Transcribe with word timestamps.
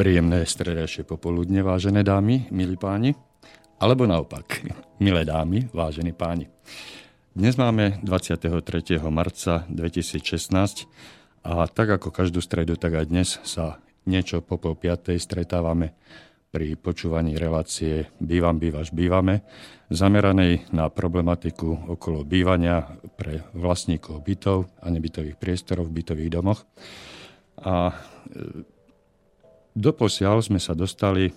Príjemné 0.00 0.48
stredajšie 0.48 1.04
popoludne, 1.04 1.60
vážené 1.60 2.00
dámy, 2.00 2.48
milí 2.48 2.80
páni. 2.80 3.12
Alebo 3.76 4.08
naopak, 4.08 4.64
milé 5.04 5.28
dámy, 5.28 5.68
vážení 5.76 6.16
páni. 6.16 6.48
Dnes 7.36 7.60
máme 7.60 8.00
23. 8.00 8.96
marca 9.12 9.68
2016 9.68 10.88
a 11.44 11.68
tak 11.68 12.00
ako 12.00 12.08
každú 12.16 12.40
stredu, 12.40 12.80
tak 12.80 12.96
aj 12.96 13.12
dnes 13.12 13.44
sa 13.44 13.76
niečo 14.08 14.40
po 14.40 14.56
pol 14.56 14.72
piatej 14.72 15.20
stretávame 15.20 15.92
pri 16.48 16.80
počúvaní 16.80 17.36
relácie 17.36 18.08
Bývam, 18.24 18.56
bývaš, 18.56 18.96
bývame, 18.96 19.44
zameranej 19.92 20.72
na 20.72 20.88
problematiku 20.88 21.92
okolo 21.92 22.24
bývania 22.24 22.88
pre 23.20 23.44
vlastníkov 23.52 24.24
bytov 24.24 24.64
a 24.80 24.88
nebytových 24.88 25.36
priestorov 25.36 25.92
v 25.92 26.00
bytových 26.00 26.32
domoch. 26.32 26.64
A 27.60 27.92
Doposiaľ 29.80 30.44
sme 30.44 30.60
sa 30.60 30.76
dostali 30.76 31.32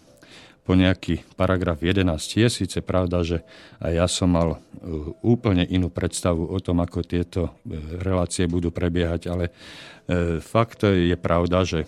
po 0.64 0.76
nejaký 0.76 1.24
paragraf 1.36 1.80
11. 1.80 2.08
Je 2.40 2.48
síce 2.48 2.80
pravda, 2.84 3.24
že 3.24 3.44
aj 3.80 3.92
ja 3.92 4.08
som 4.08 4.32
mal 4.32 4.56
e, 4.56 4.58
úplne 5.24 5.64
inú 5.68 5.92
predstavu 5.92 6.52
o 6.52 6.60
tom, 6.60 6.80
ako 6.80 7.04
tieto 7.04 7.42
e, 7.68 7.80
relácie 8.00 8.48
budú 8.48 8.72
prebiehať, 8.72 9.22
ale 9.28 9.52
e, 9.52 9.52
fakt 10.40 10.88
je 10.88 11.16
pravda, 11.20 11.68
že 11.68 11.84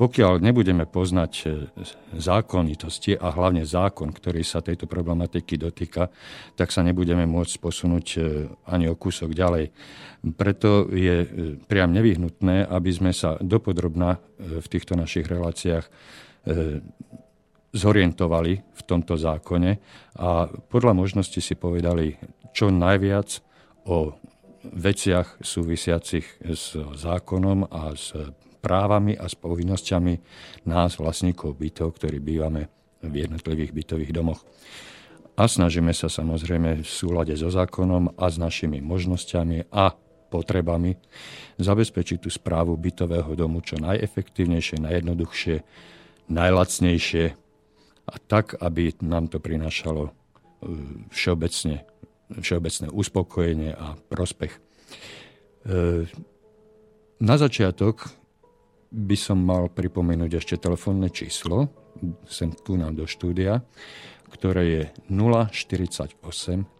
pokiaľ 0.00 0.40
nebudeme 0.40 0.88
poznať 0.88 1.32
zákonitosti 2.16 3.20
a 3.20 3.36
hlavne 3.36 3.68
zákon, 3.68 4.08
ktorý 4.08 4.40
sa 4.40 4.64
tejto 4.64 4.88
problematiky 4.88 5.60
dotýka, 5.60 6.08
tak 6.56 6.72
sa 6.72 6.80
nebudeme 6.80 7.28
môcť 7.28 7.60
posunúť 7.60 8.06
ani 8.64 8.88
o 8.88 8.96
kúsok 8.96 9.36
ďalej. 9.36 9.68
Preto 10.36 10.84
je 10.92 11.16
e, 11.24 11.28
priam 11.64 11.96
nevyhnutné, 11.96 12.68
aby 12.68 12.90
sme 12.92 13.12
sa 13.16 13.40
dopodrobná 13.40 14.20
e, 14.20 14.60
v 14.60 14.66
týchto 14.68 14.92
našich 14.92 15.24
reláciách 15.24 15.84
e, 15.88 15.90
zorientovali 17.72 18.52
v 18.60 18.82
tomto 18.84 19.16
zákone 19.16 19.80
a 20.20 20.50
podľa 20.68 20.92
možnosti 20.92 21.40
si 21.40 21.54
povedali 21.56 22.20
čo 22.52 22.68
najviac 22.68 23.40
o 23.88 24.12
veciach 24.60 25.40
súvisiacich 25.40 26.26
s 26.44 26.76
zákonom 26.76 27.64
a 27.72 27.96
s 27.96 28.12
právami 28.60 29.16
a 29.16 29.26
s 29.26 29.34
povinnosťami 29.34 30.14
nás, 30.68 31.00
vlastníkov 31.00 31.56
bytov, 31.56 31.96
ktorí 31.96 32.20
bývame 32.20 32.68
v 33.00 33.24
jednotlivých 33.24 33.72
bytových 33.72 34.12
domoch. 34.12 34.44
A 35.40 35.48
snažíme 35.48 35.96
sa 35.96 36.12
samozrejme 36.12 36.84
v 36.84 36.88
súlade 36.88 37.32
so 37.32 37.48
zákonom 37.48 38.12
a 38.20 38.28
s 38.28 38.36
našimi 38.36 38.84
možnosťami 38.84 39.72
a 39.72 39.96
potrebami, 40.30 40.94
zabezpečiť 41.58 42.22
tú 42.22 42.30
správu 42.30 42.78
bytového 42.78 43.34
domu 43.34 43.64
čo 43.64 43.80
najefektívnejšie, 43.82 44.78
najjednoduchšie, 44.78 45.56
najlacnejšie 46.30 47.24
a 48.06 48.14
tak, 48.30 48.54
aby 48.62 48.94
nám 49.02 49.26
to 49.26 49.42
prinášalo 49.42 50.08
e, 50.08 50.12
všeobecne, 51.10 51.82
všeobecné 52.30 52.86
uspokojenie 52.94 53.70
a 53.74 53.98
prospech. 54.06 54.54
E, 54.54 54.58
na 57.20 57.34
začiatok 57.36 58.19
by 58.90 59.16
som 59.16 59.38
mal 59.38 59.70
pripomenúť 59.70 60.42
ešte 60.42 60.58
telefónne 60.58 61.14
číslo, 61.14 61.70
sem 62.26 62.50
tu 62.50 62.74
nám 62.74 62.98
do 62.98 63.06
štúdia, 63.06 63.62
ktoré 64.30 64.62
je 64.66 64.86
048 65.10 66.14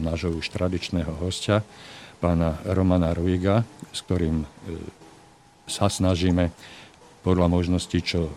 nášho 0.00 0.32
už 0.32 0.48
tradičného 0.48 1.12
hostia, 1.20 1.60
pána 2.25 2.56
Romana 2.64 3.12
Ruiga, 3.12 3.69
s 3.92 4.00
ktorým 4.08 4.41
e, 4.41 4.48
sa 5.69 5.87
snažíme 5.93 6.51
podľa 7.23 7.47
možností 7.53 8.01
čo 8.01 8.33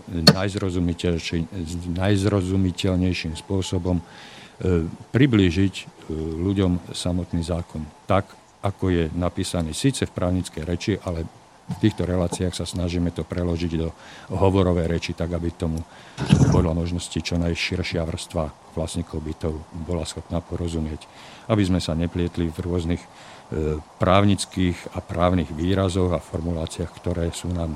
najzrozumiteľnejším 1.95 3.33
spôsobom 3.39 4.03
E, 4.61 4.85
priblížiť 4.85 5.73
e, 5.73 5.83
ľuďom 6.37 6.93
samotný 6.93 7.41
zákon 7.41 7.81
tak, 8.05 8.29
ako 8.61 8.93
je 8.93 9.03
napísaný 9.17 9.73
síce 9.73 10.05
v 10.05 10.13
právnickej 10.13 10.61
reči, 10.61 10.93
ale 11.01 11.25
v 11.65 11.77
týchto 11.81 12.05
reláciách 12.05 12.53
sa 12.53 12.69
snažíme 12.69 13.09
to 13.09 13.25
preložiť 13.25 13.71
do 13.73 13.89
hovorovej 14.29 14.85
reči, 14.85 15.11
tak 15.17 15.33
aby 15.33 15.49
tomu 15.57 15.81
podľa 16.53 16.77
možnosti 16.77 17.15
čo 17.17 17.41
najširšia 17.41 18.05
vrstva 18.05 18.53
vlastníkov 18.77 19.25
bytov 19.25 19.57
bola 19.81 20.05
schopná 20.05 20.45
porozumieť. 20.45 21.09
Aby 21.49 21.65
sme 21.65 21.79
sa 21.81 21.97
neplietli 21.97 22.53
v 22.53 22.57
rôznych 22.61 23.01
právnických 23.99 24.95
a 24.95 25.03
právnych 25.03 25.51
výrazoch 25.51 26.15
a 26.15 26.23
formuláciách, 26.23 26.91
ktoré 26.95 27.35
sú 27.35 27.51
nám 27.51 27.75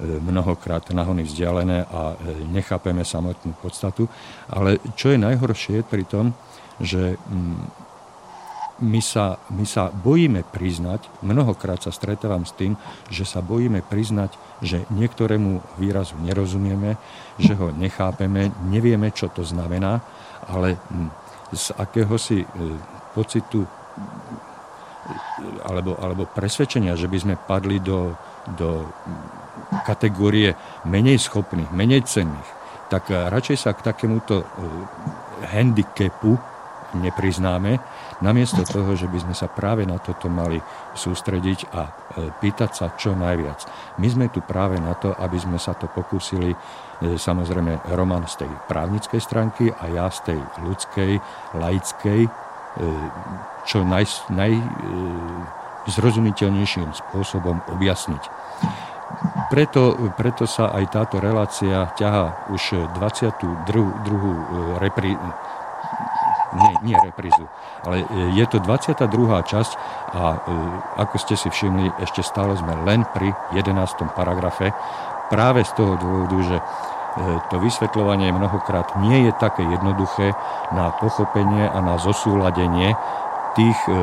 mnohokrát 0.00 0.88
nahony 0.90 1.28
vzdialené 1.28 1.84
a 1.84 2.16
e, 2.16 2.46
nechápeme 2.48 3.04
samotnú 3.04 3.52
podstatu. 3.60 4.08
Ale 4.48 4.80
čo 4.96 5.12
je 5.12 5.20
najhoršie 5.20 5.84
pri 5.84 6.08
tom, 6.08 6.32
že 6.80 7.20
mm, 7.20 7.60
my 8.80 9.00
sa, 9.04 9.36
my 9.52 9.68
sa 9.68 9.92
bojíme 9.92 10.40
priznať, 10.48 11.04
mnohokrát 11.20 11.84
sa 11.84 11.92
stretávam 11.92 12.48
s 12.48 12.56
tým, 12.56 12.80
že 13.12 13.28
sa 13.28 13.44
bojíme 13.44 13.84
priznať, 13.84 14.32
že 14.64 14.88
niektorému 14.88 15.60
výrazu 15.76 16.16
nerozumieme, 16.16 16.96
že 17.36 17.52
ho 17.52 17.68
nechápeme, 17.68 18.48
nevieme, 18.72 19.12
čo 19.12 19.28
to 19.28 19.44
znamená, 19.44 20.00
ale 20.48 20.80
mm, 20.80 21.08
z 21.52 21.76
akéhosi 21.76 22.40
e, 22.40 22.46
pocitu 23.12 23.68
e, 23.68 23.70
alebo, 25.64 25.96
alebo 25.98 26.28
presvedčenia, 26.28 26.98
že 26.98 27.08
by 27.10 27.18
sme 27.18 27.34
padli 27.36 27.78
do, 27.80 28.14
do 28.56 28.88
kategórie 29.84 30.56
menej 30.86 31.20
schopných, 31.20 31.70
menej 31.70 32.06
cenných, 32.06 32.50
tak 32.90 33.06
radšej 33.10 33.56
sa 33.56 33.70
k 33.72 33.86
takémuto 33.86 34.42
eh, 34.42 34.46
handicapu 35.54 36.34
nepriznáme, 36.90 37.78
namiesto 38.18 38.66
toho, 38.66 38.98
že 38.98 39.06
by 39.06 39.22
sme 39.22 39.34
sa 39.38 39.46
práve 39.46 39.86
na 39.86 40.02
toto 40.02 40.26
mali 40.26 40.58
sústrediť 40.98 41.70
a 41.70 41.82
eh, 41.86 41.90
pýtať 42.34 42.70
sa 42.74 42.86
čo 42.98 43.14
najviac. 43.14 43.66
My 44.02 44.08
sme 44.10 44.26
tu 44.28 44.42
práve 44.42 44.82
na 44.82 44.98
to, 44.98 45.14
aby 45.14 45.38
sme 45.38 45.58
sa 45.60 45.78
to 45.78 45.86
pokúsili, 45.86 46.52
samozrejme 47.00 47.96
Roman 47.96 48.28
z 48.28 48.44
tej 48.44 48.52
právnickej 48.68 49.20
stránky 49.24 49.72
a 49.72 49.88
ja 49.88 50.12
z 50.12 50.34
tej 50.34 50.40
ľudskej, 50.60 51.12
laickej, 51.56 52.20
čo 53.64 53.84
naj, 53.84 54.30
naj, 54.32 54.52
zrozumiteľnejším 55.88 56.92
spôsobom 56.92 57.64
objasniť. 57.72 58.22
Preto, 59.50 59.98
preto 60.14 60.46
sa 60.46 60.70
aj 60.70 60.84
táto 60.94 61.18
relácia 61.18 61.90
ťaha 61.98 62.54
už 62.54 62.94
22. 62.94 63.66
repri, 64.78 65.18
nie, 66.54 66.72
nie 66.86 66.96
reprízu, 66.98 67.50
ale 67.82 68.06
je 68.34 68.44
to 68.46 68.62
22. 68.62 69.10
časť 69.42 69.72
a 70.14 70.22
e, 70.34 70.38
ako 71.02 71.14
ste 71.18 71.34
si 71.34 71.50
všimli, 71.50 71.98
ešte 71.98 72.22
stále 72.22 72.54
sme 72.54 72.78
len 72.86 73.02
pri 73.10 73.34
11. 73.54 73.74
paragrafe, 74.14 74.70
práve 75.30 75.66
z 75.66 75.74
toho 75.74 75.98
dôvodu, 75.98 76.38
že 76.46 76.56
e, 76.58 76.64
to 77.50 77.58
vysvetľovanie 77.58 78.30
mnohokrát 78.30 78.94
nie 79.02 79.26
je 79.26 79.32
také 79.42 79.66
jednoduché 79.66 80.34
na 80.70 80.94
pochopenie 80.94 81.66
a 81.66 81.78
na 81.82 81.98
zosúladenie 81.98 82.94
tých 83.56 83.78
e, 83.88 83.94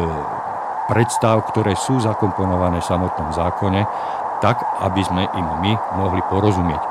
predstav, 0.87 1.43
ktoré 1.51 1.75
sú 1.75 1.99
zakomponované 1.99 2.79
v 2.79 2.89
samotnom 2.89 3.29
zákone 3.35 3.81
tak, 4.39 4.61
aby 4.85 5.01
sme 5.01 5.23
im 5.25 5.47
my 5.63 5.73
mohli 5.97 6.21
porozumieť. 6.27 6.81
E, 6.81 6.87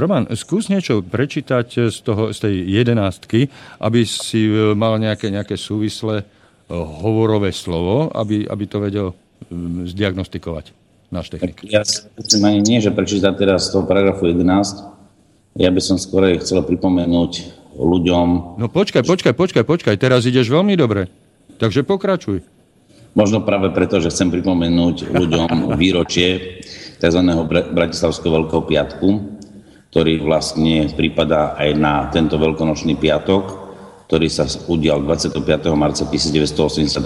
Roman, 0.00 0.28
skús 0.34 0.72
niečo 0.72 1.02
prečítať 1.02 1.92
z, 1.92 1.98
toho, 2.00 2.32
z 2.32 2.38
tej 2.48 2.54
jedenástky, 2.68 3.48
aby 3.80 4.06
si 4.06 4.48
e, 4.48 4.72
mal 4.72 4.96
nejaké, 4.96 5.28
nejaké 5.28 5.56
súvislé 5.58 6.24
hovorové 6.66 7.54
slovo, 7.54 8.10
aby, 8.10 8.42
aby 8.42 8.64
to 8.66 8.82
vedel 8.82 9.08
zdiagnostikovať 9.86 10.74
náš 11.14 11.30
technik. 11.30 11.62
Ja 11.62 11.86
chcem 12.18 12.42
ani 12.42 12.58
nie, 12.58 12.82
že 12.82 12.90
prečítať 12.90 13.38
teraz 13.38 13.70
z 13.70 13.78
toho 13.78 13.86
paragrafu 13.86 14.26
11. 14.26 14.42
Ja 15.56 15.70
by 15.70 15.80
som 15.80 15.96
skôr 15.96 16.26
chcel 16.42 16.66
pripomenúť 16.66 17.32
ľuďom... 17.76 18.58
No 18.58 18.66
počkaj, 18.66 19.04
počkaj, 19.04 19.32
počkaj, 19.36 19.64
počkaj, 19.64 19.94
teraz 20.00 20.24
ideš 20.26 20.50
veľmi 20.50 20.74
dobre. 20.74 21.06
Takže 21.56 21.82
pokračuj. 21.82 22.44
Možno 23.16 23.40
práve 23.40 23.72
preto, 23.72 23.96
že 23.96 24.12
chcem 24.12 24.28
pripomenúť 24.28 25.08
ľuďom 25.08 25.72
výročie 25.80 26.60
tzv. 27.00 27.20
Bratislavského 27.48 28.44
Veľkého 28.44 28.62
piatku, 28.68 29.08
ktorý 29.88 30.20
vlastne 30.20 30.92
prípada 30.92 31.56
aj 31.56 31.70
na 31.80 32.12
tento 32.12 32.36
veľkonočný 32.36 33.00
piatok. 33.00 33.64
ktorý 34.06 34.30
sa 34.30 34.46
udial 34.70 35.02
25. 35.02 35.42
marca 35.74 36.06
1988, 36.06 37.02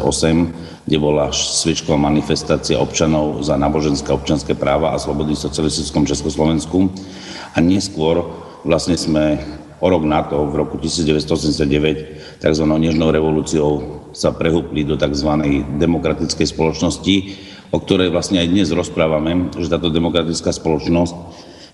kde 0.84 0.98
bola 1.00 1.32
sviečková 1.32 1.96
manifestácia 1.96 2.76
občanov 2.76 3.40
za 3.40 3.56
náboženské 3.56 4.12
občanské 4.12 4.52
práva 4.52 4.92
a 4.92 5.00
slobody 5.00 5.32
v 5.32 5.40
socialistickom 5.40 6.04
Československu. 6.04 6.92
A 7.56 7.64
neskôr 7.64 8.28
vlastne 8.68 9.00
sme 9.00 9.40
o 9.80 9.86
rok 9.88 10.04
na 10.04 10.20
to, 10.28 10.44
v 10.44 10.60
roku 10.60 10.76
1989, 10.76 12.36
tzv. 12.36 12.64
nežnou 12.68 13.08
revolúciou 13.08 13.99
sa 14.12 14.34
prehúpli 14.34 14.84
do 14.84 14.98
tzv. 14.98 15.30
demokratickej 15.78 16.46
spoločnosti, 16.50 17.14
o 17.70 17.78
ktorej 17.78 18.10
vlastne 18.10 18.42
aj 18.42 18.50
dnes 18.50 18.74
rozprávame, 18.74 19.54
že 19.54 19.70
táto 19.70 19.90
demokratická 19.90 20.50
spoločnosť 20.50 21.14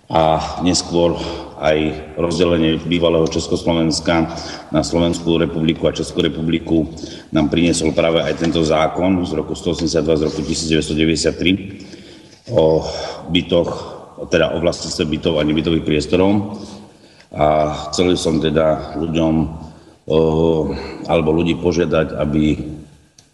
a 0.07 0.63
neskôr 0.63 1.19
aj 1.59 2.15
rozdelenie 2.15 2.79
bývalého 2.79 3.27
Československa 3.27 4.31
na 4.71 4.87
Slovenskú 4.87 5.35
republiku 5.35 5.91
a 5.91 5.97
Českú 5.97 6.23
republiku 6.23 6.87
nám 7.35 7.51
priniesol 7.51 7.91
práve 7.91 8.23
aj 8.23 8.39
tento 8.39 8.63
zákon 8.63 9.27
z 9.27 9.35
roku 9.35 9.59
182 9.59 9.99
z 9.99 10.23
roku 10.31 10.47
1993 10.47 12.55
o 12.55 12.87
bytoch, 13.35 13.71
teda 14.31 14.55
o 14.55 14.63
vlastníctve 14.63 15.05
bytov 15.11 15.43
a 15.43 15.45
nebytových 15.49 15.83
priestorov. 15.83 16.55
A 17.35 17.75
chcel 17.91 18.15
som 18.15 18.39
teda 18.39 18.95
ľuďom 18.95 19.66
alebo 21.07 21.31
ľudí 21.35 21.59
požiadať, 21.59 22.15
aby 22.15 22.45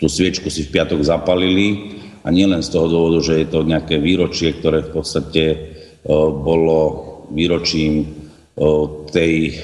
tú 0.01 0.09
sviečku 0.09 0.49
si 0.49 0.65
v 0.65 0.73
piatok 0.73 1.05
zapalili 1.05 2.01
a 2.25 2.33
nielen 2.33 2.65
z 2.65 2.73
toho 2.73 2.89
dôvodu, 2.89 3.21
že 3.21 3.45
je 3.45 3.49
to 3.53 3.69
nejaké 3.69 4.01
výročie, 4.01 4.57
ktoré 4.57 4.81
v 4.83 4.93
podstate 4.97 5.45
bolo 6.43 6.79
výročím 7.31 8.09
tej 9.13 9.63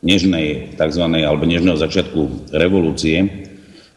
nežnej 0.00 0.76
tzv. 0.80 1.04
alebo 1.24 1.44
nežného 1.44 1.76
začiatku 1.76 2.52
revolúcie, 2.56 3.46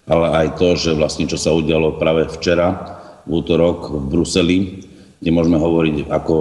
ale 0.10 0.28
aj 0.46 0.48
to, 0.58 0.76
že 0.76 0.98
vlastne 0.98 1.30
čo 1.30 1.38
sa 1.38 1.54
udialo 1.54 2.02
práve 2.02 2.28
včera, 2.34 2.98
v 3.30 3.46
útorok 3.46 3.94
v 3.94 4.04
Bruseli, 4.10 4.60
kde 5.22 5.30
môžeme 5.30 5.62
hovoriť 5.62 6.10
ako 6.10 6.36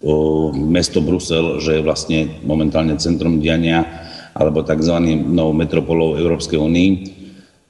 o 0.00 0.14
mesto 0.56 0.98
Brusel, 1.04 1.62
že 1.62 1.78
je 1.78 1.86
vlastne 1.86 2.18
momentálne 2.42 2.98
centrom 2.98 3.38
diania 3.38 4.09
alebo 4.34 4.62
tzv. 4.62 4.96
novou 5.30 5.54
metropolou 5.54 6.18
Európskej 6.18 6.58
únii, 6.58 6.90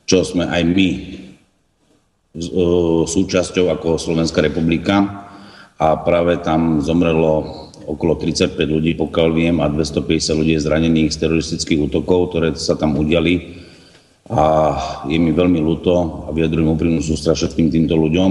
čo 0.04 0.26
sme 0.26 0.46
aj 0.46 0.62
my 0.66 0.88
súčasťou 3.10 3.74
ako 3.74 3.98
Slovenská 3.98 4.38
republika 4.38 5.26
a 5.80 5.98
práve 5.98 6.38
tam 6.44 6.78
zomrelo 6.78 7.66
okolo 7.90 8.14
35 8.14 8.54
ľudí, 8.70 8.94
pokiaľ 8.94 9.28
viem, 9.34 9.56
a 9.58 9.66
250 9.66 10.38
ľudí 10.38 10.54
zranených 10.62 11.10
z 11.10 11.26
teroristických 11.26 11.90
útokov, 11.90 12.30
ktoré 12.30 12.54
sa 12.54 12.78
tam 12.78 12.94
udiali. 12.94 13.58
A 14.30 14.42
je 15.10 15.18
mi 15.18 15.34
veľmi 15.34 15.58
ľúto 15.58 16.26
a 16.26 16.30
vyjadrujem 16.30 16.70
úprimnú 16.70 17.02
sústra 17.02 17.34
všetkým 17.34 17.66
týmto 17.66 17.98
ľuďom, 17.98 18.30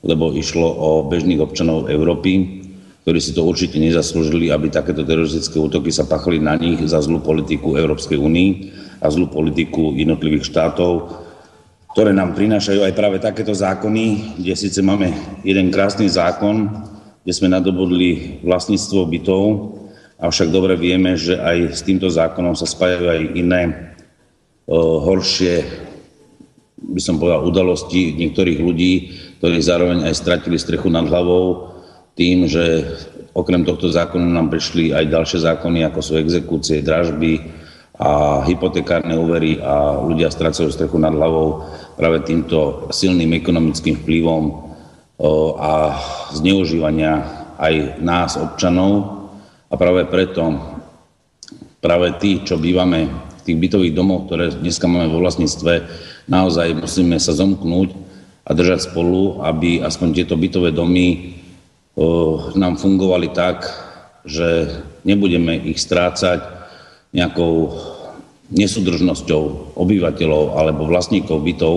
lebo 0.00 0.32
išlo 0.32 0.64
o 0.64 1.04
bežných 1.04 1.44
občanov 1.44 1.92
Európy, 1.92 2.64
ktorí 3.06 3.22
si 3.22 3.38
to 3.38 3.46
určite 3.46 3.78
nezaslúžili, 3.78 4.50
aby 4.50 4.66
takéto 4.66 5.06
teroristické 5.06 5.62
útoky 5.62 5.94
sa 5.94 6.10
pachali 6.10 6.42
na 6.42 6.58
nich 6.58 6.82
za 6.90 6.98
zlú 6.98 7.22
politiku 7.22 7.78
Európskej 7.78 8.18
únii 8.18 8.50
a 8.98 9.06
zlú 9.06 9.30
politiku 9.30 9.94
jednotlivých 9.94 10.50
štátov, 10.50 11.14
ktoré 11.94 12.10
nám 12.10 12.34
prinášajú 12.34 12.82
aj 12.82 12.98
práve 12.98 13.22
takéto 13.22 13.54
zákony, 13.54 14.34
kde 14.42 14.58
síce 14.58 14.82
máme 14.82 15.14
jeden 15.46 15.70
krásny 15.70 16.10
zákon, 16.10 16.66
kde 17.22 17.30
sme 17.30 17.46
nadobudli 17.46 18.42
vlastníctvo 18.42 19.06
bytov, 19.06 19.42
avšak 20.18 20.50
dobre 20.50 20.74
vieme, 20.74 21.14
že 21.14 21.38
aj 21.38 21.78
s 21.78 21.86
týmto 21.86 22.10
zákonom 22.10 22.58
sa 22.58 22.66
spájajú 22.66 23.06
aj 23.06 23.20
iné 23.38 23.62
o, 24.66 24.98
horšie, 25.06 25.62
by 26.74 26.98
som 26.98 27.22
povedal, 27.22 27.46
udalosti 27.46 28.18
niektorých 28.18 28.58
ľudí, 28.58 28.92
ktorí 29.38 29.62
zároveň 29.62 30.10
aj 30.10 30.14
stratili 30.18 30.58
strechu 30.58 30.90
nad 30.90 31.06
hlavou 31.06 31.75
tým, 32.16 32.48
že 32.48 32.88
okrem 33.36 33.62
tohto 33.62 33.92
zákonu 33.92 34.24
nám 34.24 34.48
prišli 34.48 34.96
aj 34.96 35.12
ďalšie 35.12 35.38
zákony, 35.44 35.84
ako 35.84 36.00
sú 36.00 36.12
exekúcie, 36.16 36.80
dražby, 36.80 37.64
a 37.96 38.44
hypotekárne 38.44 39.16
úvery 39.16 39.56
a 39.56 39.96
ľudia 40.04 40.28
strácajú 40.28 40.68
strechu 40.68 41.00
nad 41.00 41.16
hlavou 41.16 41.64
práve 41.96 42.20
týmto 42.28 42.92
silným 42.92 43.32
ekonomickým 43.40 44.04
vplyvom 44.04 44.68
a 45.56 45.96
zneužívania 46.36 47.24
aj 47.56 48.04
nás, 48.04 48.36
občanov. 48.36 49.24
A 49.72 49.80
práve 49.80 50.04
preto 50.04 50.60
práve 51.80 52.12
tí, 52.20 52.44
čo 52.44 52.60
bývame 52.60 53.08
v 53.08 53.42
tých 53.48 53.56
bytových 53.56 53.96
domoch, 53.96 54.28
ktoré 54.28 54.52
dneska 54.52 54.84
máme 54.84 55.08
vo 55.08 55.24
vlastníctve, 55.24 55.88
naozaj 56.28 56.76
musíme 56.76 57.16
sa 57.16 57.32
zomknúť 57.32 57.96
a 58.44 58.50
držať 58.52 58.92
spolu, 58.92 59.40
aby 59.40 59.80
aspoň 59.80 60.08
tieto 60.20 60.36
bytové 60.36 60.68
domy 60.70 61.35
nám 62.56 62.76
fungovali 62.76 63.32
tak, 63.32 63.64
že 64.26 64.68
nebudeme 65.06 65.56
ich 65.56 65.80
strácať 65.80 66.44
nejakou 67.16 67.72
nesúdržnosťou 68.52 69.74
obyvateľov 69.74 70.60
alebo 70.60 70.86
vlastníkov 70.86 71.40
bytov 71.42 71.74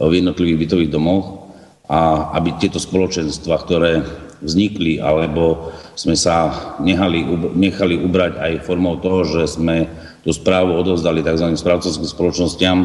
v 0.00 0.12
jednotlivých 0.18 0.60
bytových 0.66 0.92
domoch 0.92 1.52
a 1.86 2.32
aby 2.36 2.56
tieto 2.58 2.82
spoločenstva, 2.82 3.54
ktoré 3.62 4.02
vznikli 4.40 4.98
alebo 4.98 5.72
sme 5.94 6.16
sa 6.16 6.52
nechali, 6.80 7.24
nechali 7.52 8.00
ubrať 8.00 8.40
aj 8.40 8.64
formou 8.64 8.96
toho, 8.96 9.24
že 9.28 9.60
sme 9.60 9.84
tú 10.24 10.32
správu 10.32 10.76
odovzdali 10.80 11.20
tzv. 11.20 11.52
správcovským 11.56 12.08
spoločnosťam, 12.08 12.78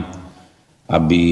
aby 0.92 1.24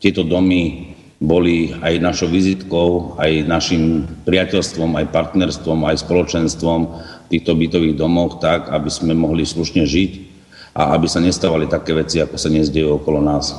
tieto 0.00 0.24
domy 0.24 0.89
boli 1.20 1.76
aj 1.84 2.00
našou 2.00 2.32
vizitkou, 2.32 3.20
aj 3.20 3.44
našim 3.44 4.08
priateľstvom, 4.24 4.96
aj 4.96 5.12
partnerstvom, 5.12 5.84
aj 5.84 6.00
spoločenstvom 6.00 6.80
v 6.88 7.28
týchto 7.28 7.52
bytových 7.52 8.00
domoch 8.00 8.40
tak, 8.40 8.72
aby 8.72 8.88
sme 8.88 9.12
mohli 9.12 9.44
slušne 9.44 9.84
žiť 9.84 10.12
a 10.72 10.96
aby 10.96 11.04
sa 11.04 11.20
nestávali 11.20 11.68
také 11.68 11.92
veci, 11.92 12.24
ako 12.24 12.40
sa 12.40 12.48
dnes 12.48 12.72
dejú 12.72 12.96
okolo 12.96 13.20
nás. 13.20 13.52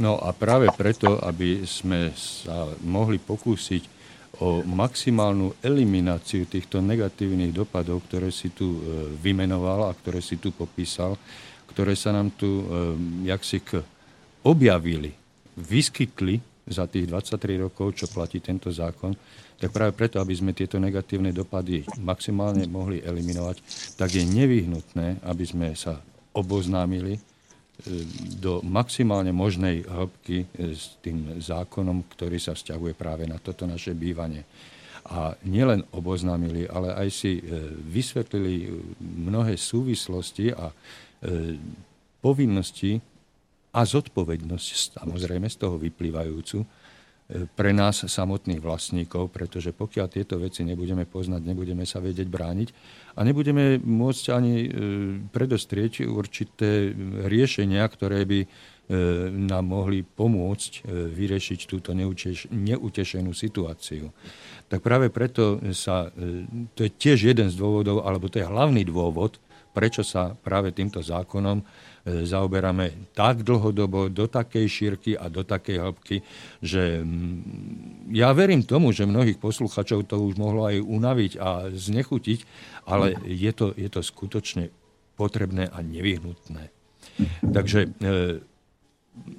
No 0.00 0.16
a 0.16 0.32
práve 0.32 0.72
preto, 0.72 1.20
aby 1.20 1.68
sme 1.68 2.08
sa 2.16 2.72
mohli 2.80 3.20
pokúsiť 3.20 3.92
o 4.42 4.64
maximálnu 4.66 5.60
elimináciu 5.62 6.48
týchto 6.48 6.82
negatívnych 6.82 7.54
dopadov, 7.54 8.02
ktoré 8.10 8.34
si 8.34 8.50
tu 8.50 8.80
e, 8.80 9.14
vymenoval 9.14 9.86
a 9.86 9.94
ktoré 9.94 10.18
si 10.18 10.42
tu 10.42 10.50
popísal, 10.50 11.14
ktoré 11.70 11.94
sa 11.94 12.10
nám 12.10 12.34
tu 12.34 12.48
e, 12.48 12.64
jaksi 13.30 13.62
objavili, 14.42 15.14
vyskytli 15.54 16.53
za 16.64 16.88
tých 16.88 17.08
23 17.08 17.60
rokov, 17.60 18.00
čo 18.00 18.08
platí 18.08 18.40
tento 18.40 18.72
zákon, 18.72 19.12
tak 19.60 19.70
práve 19.70 19.92
preto, 19.94 20.18
aby 20.18 20.34
sme 20.34 20.56
tieto 20.56 20.80
negatívne 20.80 21.30
dopady 21.30 21.84
maximálne 22.00 22.64
mohli 22.66 23.04
eliminovať, 23.04 23.56
tak 23.94 24.12
je 24.16 24.24
nevyhnutné, 24.24 25.24
aby 25.24 25.44
sme 25.44 25.76
sa 25.76 26.00
oboznámili 26.34 27.14
e, 27.16 27.20
do 28.40 28.58
maximálne 28.66 29.30
možnej 29.30 29.86
hĺbky 29.86 30.36
e, 30.44 30.46
s 30.74 30.98
tým 30.98 31.38
zákonom, 31.38 32.02
ktorý 32.16 32.36
sa 32.42 32.56
vzťahuje 32.56 32.92
práve 32.98 33.24
na 33.30 33.38
toto 33.38 33.68
naše 33.68 33.94
bývanie. 33.94 34.42
A 35.04 35.36
nielen 35.44 35.84
oboznámili, 35.92 36.66
ale 36.66 36.96
aj 36.96 37.08
si 37.12 37.38
e, 37.38 37.42
vysvetlili 37.88 38.72
mnohé 39.00 39.54
súvislosti 39.54 40.50
a 40.52 40.68
povinnosti 42.20 43.00
a 43.74 43.80
zodpovednosť 43.82 45.02
samozrejme 45.02 45.50
z 45.50 45.56
toho 45.58 45.76
vyplývajúcu 45.82 46.62
e, 46.62 46.66
pre 47.50 47.74
nás 47.74 48.06
samotných 48.06 48.62
vlastníkov, 48.62 49.34
pretože 49.34 49.74
pokiaľ 49.74 50.06
tieto 50.06 50.38
veci 50.38 50.62
nebudeme 50.62 51.02
poznať, 51.02 51.42
nebudeme 51.42 51.82
sa 51.82 51.98
vedieť 51.98 52.30
brániť 52.30 52.68
a 53.18 53.26
nebudeme 53.26 53.82
môcť 53.82 54.24
ani 54.30 54.54
e, 54.62 54.68
predostrieť 55.26 56.06
určité 56.06 56.94
riešenia, 57.26 57.82
ktoré 57.90 58.22
by 58.22 58.40
e, 58.40 58.48
nám 59.34 59.66
mohli 59.66 60.06
pomôcť 60.06 60.86
vyriešiť 61.10 61.60
túto 61.66 61.90
neutešenú 62.54 63.34
situáciu. 63.34 64.14
Tak 64.70 64.86
práve 64.86 65.10
preto 65.10 65.58
sa, 65.74 66.08
to 66.78 66.80
je 66.86 66.90
tiež 66.94 67.34
jeden 67.34 67.50
z 67.50 67.58
dôvodov, 67.58 68.06
alebo 68.06 68.30
to 68.30 68.38
je 68.38 68.46
hlavný 68.46 68.86
dôvod, 68.86 69.42
prečo 69.74 70.06
sa 70.06 70.38
práve 70.38 70.70
týmto 70.70 71.02
zákonom 71.02 71.60
zaoberáme 72.04 73.16
tak 73.16 73.40
dlhodobo, 73.40 74.12
do 74.12 74.28
takej 74.28 74.66
šírky 74.68 75.10
a 75.16 75.32
do 75.32 75.40
takej 75.40 75.80
hĺbky, 75.80 76.16
že 76.60 77.00
mm, 77.00 78.12
ja 78.12 78.28
verím 78.36 78.60
tomu, 78.60 78.92
že 78.92 79.08
mnohých 79.08 79.40
posluchačov 79.40 80.04
to 80.04 80.20
už 80.20 80.36
mohlo 80.36 80.68
aj 80.68 80.84
unaviť 80.84 81.32
a 81.40 81.72
znechutiť, 81.72 82.38
ale 82.84 83.16
je 83.24 83.52
to, 83.56 83.72
je 83.72 83.88
to 83.88 84.04
skutočne 84.04 84.68
potrebné 85.16 85.64
a 85.72 85.80
nevyhnutné. 85.80 86.68
Takže 87.40 87.80
e, 87.88 87.88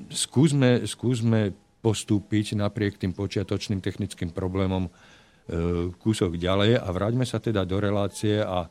skúsme, 0.09 0.89
skúsme 0.89 1.53
postúpiť 1.85 2.57
napriek 2.57 2.97
tým 2.97 3.13
počiatočným 3.13 3.77
technickým 3.77 4.33
problémom 4.33 4.89
e, 4.89 4.91
kúsok 6.01 6.33
ďalej 6.33 6.81
a 6.81 6.87
vráťme 6.89 7.29
sa 7.29 7.37
teda 7.37 7.61
do 7.61 7.77
relácie 7.77 8.41
a 8.41 8.65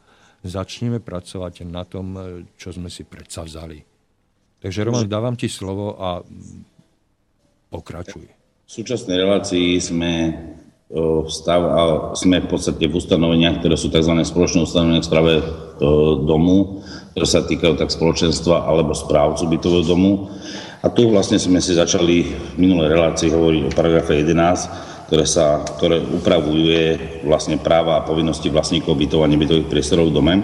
začneme 0.45 1.01
pracovať 1.01 1.65
na 1.65 1.89
tom, 1.89 2.15
čo 2.61 2.71
sme 2.71 2.93
si 2.93 3.03
predsa 3.09 3.43
vzali. 3.49 3.81
Takže 4.61 4.85
Roman, 4.85 5.09
dávam 5.09 5.37
ti 5.37 5.49
slovo 5.49 5.97
a 5.97 6.21
pokračuj. 7.73 8.29
V 8.65 8.71
súčasnej 8.71 9.21
relácii 9.21 9.77
sme 9.77 10.13
stav, 11.29 11.61
a 11.65 11.83
sme 12.15 12.45
v 12.45 12.49
podstate 12.49 12.87
v 12.87 12.97
ustanoveniach, 12.97 13.61
ktoré 13.61 13.75
sú 13.75 13.89
tzv. 13.91 14.15
spoločné 14.21 14.63
ustanovenia 14.63 15.03
v 15.03 15.09
správe 15.09 15.35
domu, 16.25 16.85
ktoré 17.13 17.27
sa 17.27 17.43
týkajú 17.43 17.75
tak 17.81 17.91
spoločenstva 17.91 18.69
alebo 18.69 18.95
správcu 18.95 19.49
bytového 19.49 19.85
domu. 19.85 20.29
A 20.85 20.93
tu 20.93 21.09
vlastne 21.09 21.41
sme 21.41 21.65
si 21.65 21.73
začali 21.73 22.37
v 22.55 22.57
minulej 22.61 22.93
relácii 22.93 23.33
hovoriť 23.33 23.63
o 23.69 23.75
paragrafe 23.75 24.21
11, 24.21 24.94
ktoré, 25.14 25.30
sa, 25.30 25.62
ktoré 25.62 26.02
upravuje 26.02 26.99
vlastne 27.23 27.54
práva 27.54 28.02
a 28.02 28.04
povinnosti 28.04 28.50
vlastníkov 28.50 28.99
bytov 28.99 29.23
a 29.23 29.30
nebytových 29.30 29.71
priestorov 29.71 30.11
v 30.11 30.16
dome. 30.18 30.35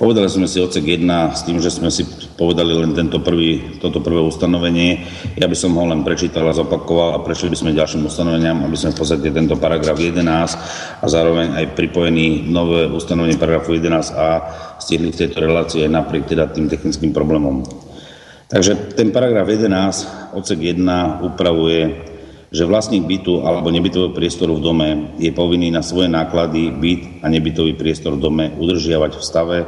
Povedali 0.00 0.32
sme 0.32 0.48
si 0.48 0.64
odsek 0.64 0.96
1 0.96 1.04
s 1.36 1.44
tým, 1.44 1.60
že 1.60 1.68
sme 1.68 1.92
si 1.92 2.08
povedali 2.40 2.72
len 2.72 2.96
tento 2.96 3.20
prvý, 3.20 3.76
toto 3.84 4.00
prvé 4.00 4.24
ustanovenie. 4.24 5.04
Ja 5.36 5.44
by 5.44 5.52
som 5.52 5.76
ho 5.76 5.84
len 5.84 6.08
prečítal 6.08 6.48
a 6.48 6.56
zopakoval 6.56 7.12
a 7.12 7.20
prešli 7.20 7.52
by 7.52 7.56
sme 7.60 7.76
ďalším 7.76 8.08
ustanoveniam, 8.08 8.64
aby 8.64 8.80
sme 8.80 8.96
v 8.96 8.98
podstate 9.04 9.28
tento 9.28 9.60
paragraf 9.60 10.00
11 10.00 10.24
a 10.24 11.04
zároveň 11.04 11.52
aj 11.60 11.76
pripojený 11.76 12.48
nové 12.48 12.88
ustanovenie 12.88 13.36
paragrafu 13.36 13.76
11a 13.76 14.24
stihli 14.80 15.12
v 15.12 15.20
tejto 15.20 15.36
relácii 15.36 15.84
aj 15.84 15.92
napriek 15.92 16.32
teda 16.32 16.48
tým 16.48 16.72
technickým 16.72 17.12
problémom. 17.12 17.60
Takže 18.48 18.96
ten 18.96 19.12
paragraf 19.12 19.44
11, 19.44 20.32
odsek 20.32 20.80
1 20.80 20.80
upravuje 21.28 22.11
že 22.52 22.68
vlastník 22.68 23.08
bytu 23.08 23.48
alebo 23.48 23.72
nebytového 23.72 24.12
priestoru 24.12 24.60
v 24.60 24.64
dome 24.64 24.88
je 25.16 25.32
povinný 25.32 25.72
na 25.72 25.80
svoje 25.80 26.12
náklady 26.12 26.68
byt 26.68 27.02
a 27.24 27.32
nebytový 27.32 27.72
priestor 27.72 28.20
v 28.20 28.22
dome 28.28 28.44
udržiavať 28.60 29.12
v 29.16 29.24
stave, 29.24 29.58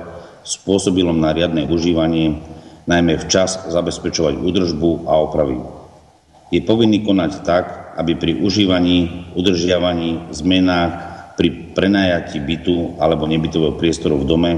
spôsobilom 0.45 1.17
na 1.17 1.33
riadne 1.33 1.65
užívanie, 1.65 2.45
najmä 2.85 3.17
včas 3.25 3.73
zabezpečovať 3.73 4.37
údržbu 4.37 5.09
a 5.09 5.17
opravy. 5.17 5.57
Je 6.53 6.61
povinný 6.61 7.01
konať 7.01 7.41
tak, 7.41 7.97
aby 7.97 8.21
pri 8.21 8.33
užívaní, 8.37 9.33
udržiavaní, 9.33 10.29
zmenách, 10.37 11.15
pri 11.35 11.75
prenajati 11.75 12.39
bytu 12.39 13.01
alebo 13.03 13.27
nebytového 13.27 13.75
priestoru 13.75 14.23
v 14.23 14.29
dome, 14.29 14.53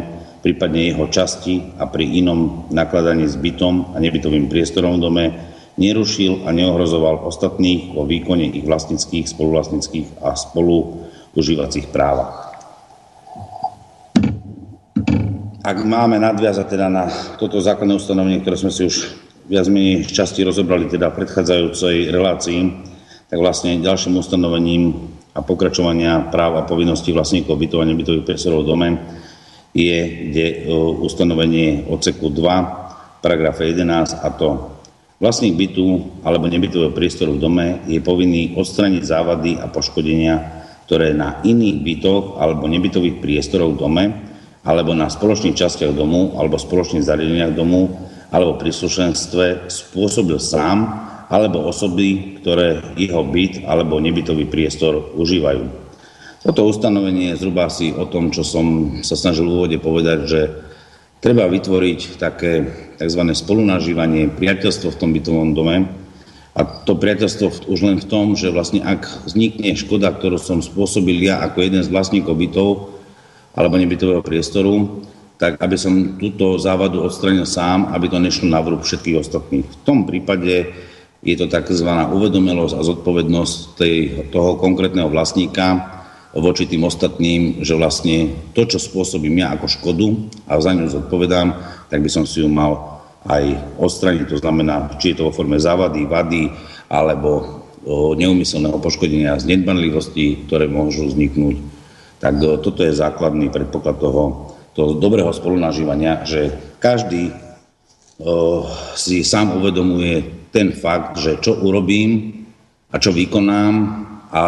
prípadne 0.45 0.93
jeho 0.93 1.09
časti 1.09 1.73
a 1.81 1.89
pri 1.89 2.21
inom 2.21 2.69
nakladaní 2.69 3.25
s 3.25 3.39
bytom 3.41 3.97
a 3.97 3.97
nebytovým 3.97 4.51
priestorom 4.53 5.01
v 5.01 5.03
dome 5.03 5.25
nerušil 5.77 6.49
a 6.49 6.53
neohrozoval 6.53 7.25
ostatných 7.29 7.93
vo 7.93 8.09
výkone 8.09 8.49
ich 8.49 8.65
vlastnických, 8.65 9.29
spoluvlastnických 9.29 10.25
a 10.25 10.33
spoluužívacích 10.33 11.93
právach. 11.93 12.57
Ak 15.67 15.83
máme 15.83 16.23
nadviazať 16.23 16.67
teda 16.79 16.87
na 16.87 17.11
toto 17.37 17.59
základné 17.59 17.99
ustanovenie, 17.99 18.39
ktoré 18.41 18.57
sme 18.57 18.71
si 18.71 18.87
už 18.87 19.19
viac 19.51 19.67
menej 19.67 20.07
časti 20.07 20.47
rozobrali 20.47 20.87
teda 20.87 21.11
v 21.11 21.23
predchádzajúcej 21.23 22.11
relácii, 22.11 22.61
tak 23.27 23.39
vlastne 23.43 23.83
ďalším 23.83 24.15
ustanovením 24.15 24.95
a 25.35 25.43
pokračovania 25.43 26.31
práv 26.31 26.63
a 26.63 26.67
povinností 26.67 27.11
vlastníkov 27.11 27.59
bytov 27.59 27.83
a 27.83 27.91
nebytových 27.91 28.25
priestorov 28.25 28.63
v 28.63 28.71
dome 28.71 28.89
je 29.77 29.99
kde, 30.33 30.47
ustanovenie 31.03 31.85
odseku 31.91 32.33
2, 32.33 33.21
paragrafe 33.21 33.69
11 33.75 34.23
a 34.23 34.29
to 34.33 34.76
vlastník 35.17 35.57
bytu 35.57 36.21
alebo 36.25 36.49
nebytového 36.49 36.93
priestoru 36.93 37.37
v 37.37 37.43
dome 37.43 37.67
je 37.89 38.01
povinný 38.05 38.53
odstraniť 38.57 39.03
závady 39.05 39.53
a 39.61 39.67
poškodenia, 39.73 40.35
ktoré 40.85 41.17
na 41.17 41.41
iných 41.41 41.77
bytoch 41.83 42.25
alebo 42.39 42.69
nebytových 42.69 43.19
priestorov 43.25 43.77
v 43.77 43.81
dome 43.81 44.05
alebo 44.67 44.93
na 44.93 45.09
spoločných 45.09 45.57
častiach 45.57 45.95
domu 45.95 46.37
alebo 46.37 46.61
spoločných 46.61 47.07
zariadeniach 47.07 47.55
domu 47.57 47.97
alebo 48.35 48.59
príslušenstve 48.59 49.71
spôsobil 49.71 50.37
sám 50.37 51.09
alebo 51.27 51.67
osoby, 51.67 52.39
ktoré 52.43 52.95
jeho 52.95 53.23
byt 53.27 53.67
alebo 53.67 53.99
nebytový 53.99 54.47
priestor 54.47 55.17
užívajú. 55.19 55.87
Toto 56.47 56.71
ustanovenie 56.71 57.35
je 57.35 57.43
zhruba 57.43 57.67
asi 57.67 57.91
o 57.91 58.07
tom, 58.07 58.31
čo 58.31 58.47
som 58.47 58.99
sa 59.03 59.19
snažil 59.19 59.51
v 59.51 59.55
úvode 59.59 59.79
povedať, 59.83 60.19
že 60.31 60.41
treba 61.19 61.51
vytvoriť 61.51 62.23
také 62.23 62.86
tzv. 62.97 63.23
spolunažívanie, 63.33 64.33
priateľstvo 64.33 64.93
v 64.93 65.01
tom 65.01 65.11
bytovom 65.13 65.53
dome. 65.53 65.89
A 66.57 66.65
to 66.65 66.97
priateľstvo 66.97 67.69
už 67.69 67.79
len 67.85 68.01
v 68.01 68.09
tom, 68.09 68.33
že 68.33 68.49
vlastne 68.49 68.81
ak 68.81 69.29
vznikne 69.29 69.77
škoda, 69.77 70.09
ktorú 70.17 70.41
som 70.41 70.65
spôsobil 70.65 71.21
ja 71.21 71.45
ako 71.45 71.61
jeden 71.61 71.85
z 71.85 71.93
vlastníkov 71.93 72.33
bytov, 72.33 72.97
alebo 73.57 73.81
nebytového 73.81 74.21
priestoru, 74.21 75.05
tak 75.37 75.61
aby 75.61 75.77
som 75.77 76.17
túto 76.17 76.57
závadu 76.57 77.05
odstranil 77.05 77.45
sám, 77.45 77.93
aby 77.93 78.09
to 78.09 78.21
nešlo 78.21 78.49
na 78.49 78.61
vrúb 78.61 78.85
všetkých 78.85 79.21
ostatných. 79.21 79.65
V 79.69 79.77
tom 79.85 80.05
prípade 80.09 80.73
je 81.25 81.35
to 81.37 81.49
tzv. 81.49 81.89
uvedomelosť 81.89 82.75
a 82.77 82.87
zodpovednosť 82.87 83.57
tej, 83.77 83.97
toho 84.33 84.57
konkrétneho 84.61 85.09
vlastníka 85.09 85.96
voči 86.37 86.69
tým 86.69 86.85
ostatným, 86.85 87.65
že 87.65 87.73
vlastne 87.77 88.37
to, 88.53 88.69
čo 88.69 88.77
spôsobím 88.77 89.41
ja 89.41 89.57
ako 89.57 89.67
škodu 89.73 90.07
a 90.45 90.61
za 90.61 90.77
ňu 90.77 90.87
zodpovedám, 90.93 91.49
tak 91.89 92.05
by 92.05 92.11
som 92.13 92.29
si 92.29 92.45
ju 92.45 92.49
mal 92.53 93.01
aj 93.25 93.57
odstraniť. 93.81 94.29
To 94.31 94.39
znamená, 94.39 94.93
či 95.01 95.13
je 95.13 95.25
to 95.25 95.29
vo 95.29 95.33
forme 95.33 95.57
závady, 95.57 96.05
vady 96.05 96.53
alebo 96.93 97.65
neumyselného 98.19 98.83
poškodenia 98.83 99.39
z 99.41 99.57
nedbanlivosti, 99.57 100.47
ktoré 100.47 100.67
môžu 100.67 101.09
vzniknúť 101.09 101.77
tak 102.17 102.41
toto 102.41 102.81
je 102.81 102.97
základný 102.97 103.53
predpoklad 103.53 104.01
toho, 104.01 104.57
toho 104.73 104.97
dobrého 104.97 105.29
spolunažívania, 105.33 106.25
že 106.25 106.49
každý 106.81 107.33
si 108.97 109.21
sám 109.21 109.61
uvedomuje 109.61 110.49
ten 110.49 110.73
fakt, 110.73 111.21
že 111.21 111.37
čo 111.45 111.61
urobím 111.61 112.41
a 112.89 112.97
čo 112.97 113.13
vykonám 113.13 113.75
a 114.33 114.45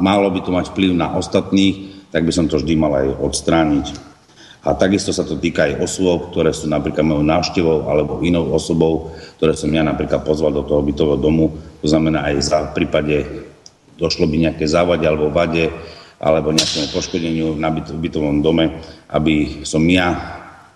malo 0.00 0.32
by 0.32 0.40
to 0.40 0.50
mať 0.50 0.72
vplyv 0.72 0.96
na 0.96 1.14
ostatných, 1.14 2.08
tak 2.10 2.26
by 2.26 2.32
som 2.34 2.50
to 2.50 2.58
vždy 2.58 2.74
mal 2.74 2.90
aj 2.96 3.08
odstrániť. 3.20 3.86
A 4.60 4.76
takisto 4.76 5.08
sa 5.08 5.24
to 5.24 5.40
týka 5.40 5.64
aj 5.64 5.80
osôb, 5.80 6.32
ktoré 6.32 6.52
sú 6.52 6.68
napríklad 6.68 7.00
mojou 7.00 7.24
návštevou 7.24 7.88
alebo 7.88 8.20
inou 8.20 8.52
osobou, 8.52 9.14
ktoré 9.40 9.56
som 9.56 9.72
ja 9.72 9.80
napríklad 9.80 10.20
pozval 10.20 10.52
do 10.52 10.64
toho 10.68 10.84
bytového 10.84 11.16
domu. 11.16 11.56
To 11.80 11.86
znamená 11.88 12.28
aj 12.28 12.34
za 12.44 12.58
prípade 12.76 13.24
došlo 13.96 14.28
by 14.28 14.36
nejaké 14.36 14.68
závade 14.68 15.08
alebo 15.08 15.32
vade, 15.32 15.72
alebo 16.20 16.52
nejakému 16.52 16.92
poškodeniu 16.92 17.56
na 17.56 17.72
bytovom 17.72 18.44
dome, 18.44 18.84
aby 19.08 19.64
som 19.64 19.80
ja 19.88 20.16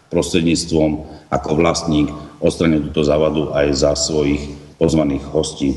prostredníctvom 0.08 1.04
ako 1.28 1.50
vlastník 1.52 2.08
odstranil 2.40 2.88
túto 2.88 3.04
závadu 3.04 3.52
aj 3.52 3.66
za 3.76 3.92
svojich 3.92 4.48
pozvaných 4.80 5.24
hostí. 5.28 5.76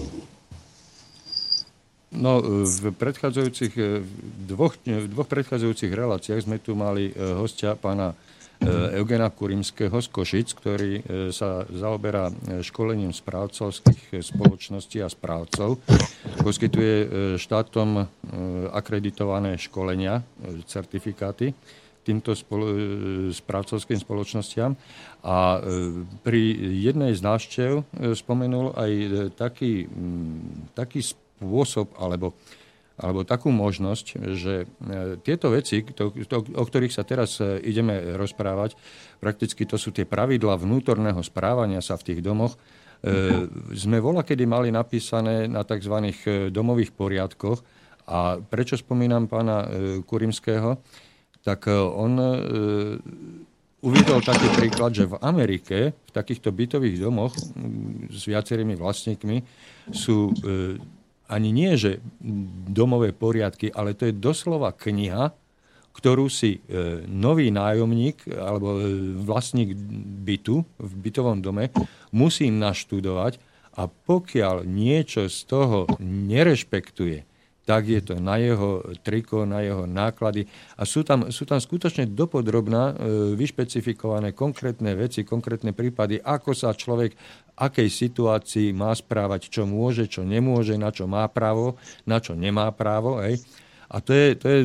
No, 2.07 2.39
v 2.63 2.95
predchádzajúcich 2.95 3.73
dvoch, 4.47 4.79
v 4.87 5.07
dvoch 5.11 5.27
predchádzajúcich 5.27 5.91
reláciách 5.91 6.47
sme 6.47 6.57
tu 6.57 6.71
mali 6.71 7.11
hostia 7.11 7.75
pána 7.75 8.15
Eugena 8.95 9.29
Kurimského 9.29 9.93
z 10.01 10.07
Košic, 10.09 10.47
ktorý 10.57 11.03
sa 11.29 11.67
zaoberá 11.69 12.33
školením 12.65 13.13
správcovských 13.13 14.23
spoločností 14.23 14.97
a 15.03 15.11
správcov. 15.11 15.77
Poskytuje 16.41 16.93
štátom 17.37 18.07
akreditované 18.73 19.61
školenia, 19.61 20.25
certifikáty 20.65 21.53
týmto 22.07 22.33
spolo- 22.33 22.71
správcovským 23.35 23.99
spoločnostiam. 23.99 24.79
A 25.27 25.59
pri 26.23 26.55
jednej 26.81 27.13
z 27.13 27.21
návštev 27.21 27.83
spomenul 28.15 28.73
aj 28.79 28.91
taký, 29.37 29.91
taký 30.71 31.03
spôsob 31.38 31.94
alebo 32.01 32.34
alebo 32.98 33.22
takú 33.22 33.53
možnosť, 33.53 34.06
že 34.34 34.65
e, 34.65 35.22
tieto 35.22 35.53
veci, 35.53 35.86
to, 35.86 36.10
to, 36.25 36.38
o 36.41 36.63
ktorých 36.65 36.94
sa 36.94 37.06
teraz 37.06 37.38
e, 37.38 37.62
ideme 37.62 38.17
rozprávať, 38.17 38.74
prakticky 39.22 39.70
to 39.70 39.77
sú 39.77 39.94
tie 39.94 40.10
pravidla 40.10 40.58
vnútorného 40.58 41.22
správania 41.22 41.77
sa 41.86 41.94
v 41.94 42.06
tých 42.10 42.25
domoch, 42.25 42.58
e, 42.58 43.46
sme 43.77 44.01
vola 44.01 44.25
kedy 44.25 44.50
mali 44.50 44.74
napísané 44.74 45.46
na 45.46 45.62
tzv. 45.62 46.10
domových 46.50 46.91
poriadkoch. 46.98 47.62
A 48.08 48.39
prečo 48.39 48.79
spomínam 48.79 49.27
pána 49.27 49.67
Kurimského? 50.08 50.79
Tak 51.44 51.67
on 51.67 52.15
uviedol 53.84 54.24
taký 54.24 54.48
príklad, 54.56 54.96
že 54.96 55.12
v 55.12 55.20
Amerike, 55.20 55.91
v 55.91 56.12
takýchto 56.15 56.56
bytových 56.56 57.03
domoch 57.03 57.36
s 58.08 58.24
viacerými 58.24 58.79
vlastníkmi 58.79 59.44
sú 59.91 60.32
ani 61.27 61.51
nie, 61.51 61.75
že 61.75 62.00
domové 62.72 63.12
poriadky, 63.12 63.72
ale 63.72 63.93
to 63.93 64.07
je 64.07 64.15
doslova 64.15 64.72
kniha, 64.72 65.36
ktorú 65.98 66.29
si 66.29 66.62
e, 66.62 67.03
nový 67.10 67.50
nájomník 67.50 68.29
alebo 68.38 68.77
e, 68.77 68.81
vlastník 69.17 69.74
bytu 70.24 70.62
v 70.77 70.91
bytovom 70.93 71.41
dome 71.41 71.74
musí 72.13 72.53
naštudovať 72.53 73.41
a 73.77 73.89
pokiaľ 73.89 74.65
niečo 74.65 75.25
z 75.25 75.39
toho 75.50 75.89
nerešpektuje, 76.01 77.25
tak 77.67 77.83
je 77.91 78.00
to 78.00 78.15
na 78.24 78.39
jeho 78.39 78.79
triko, 79.03 79.43
na 79.43 79.59
jeho 79.59 79.83
náklady. 79.83 80.47
A 80.79 80.88
sú 80.88 81.03
tam, 81.03 81.27
sú 81.27 81.43
tam 81.43 81.59
skutočne 81.59 82.07
dopodrobná 82.07 82.95
e, 82.95 83.36
vyšpecifikované 83.36 84.31
konkrétne 84.31 84.95
veci, 84.95 85.27
konkrétne 85.27 85.75
prípady, 85.75 86.24
ako 86.24 86.55
sa 86.55 86.71
človek 86.71 87.12
akej 87.59 87.91
situácii 87.91 88.71
má 88.71 88.95
správať, 88.95 89.51
čo 89.51 89.67
môže, 89.67 90.07
čo 90.07 90.24
nemôže, 90.24 90.79
na 90.79 90.95
čo 90.95 91.12
má 91.12 91.27
právo, 91.27 91.75
na 92.07 92.24
čo 92.24 92.39
nemá 92.39 92.71
právo. 92.71 93.19
Hej. 93.19 93.43
A 93.91 94.00
to 94.00 94.15
je, 94.15 94.27
to 94.39 94.47
je 94.47 94.59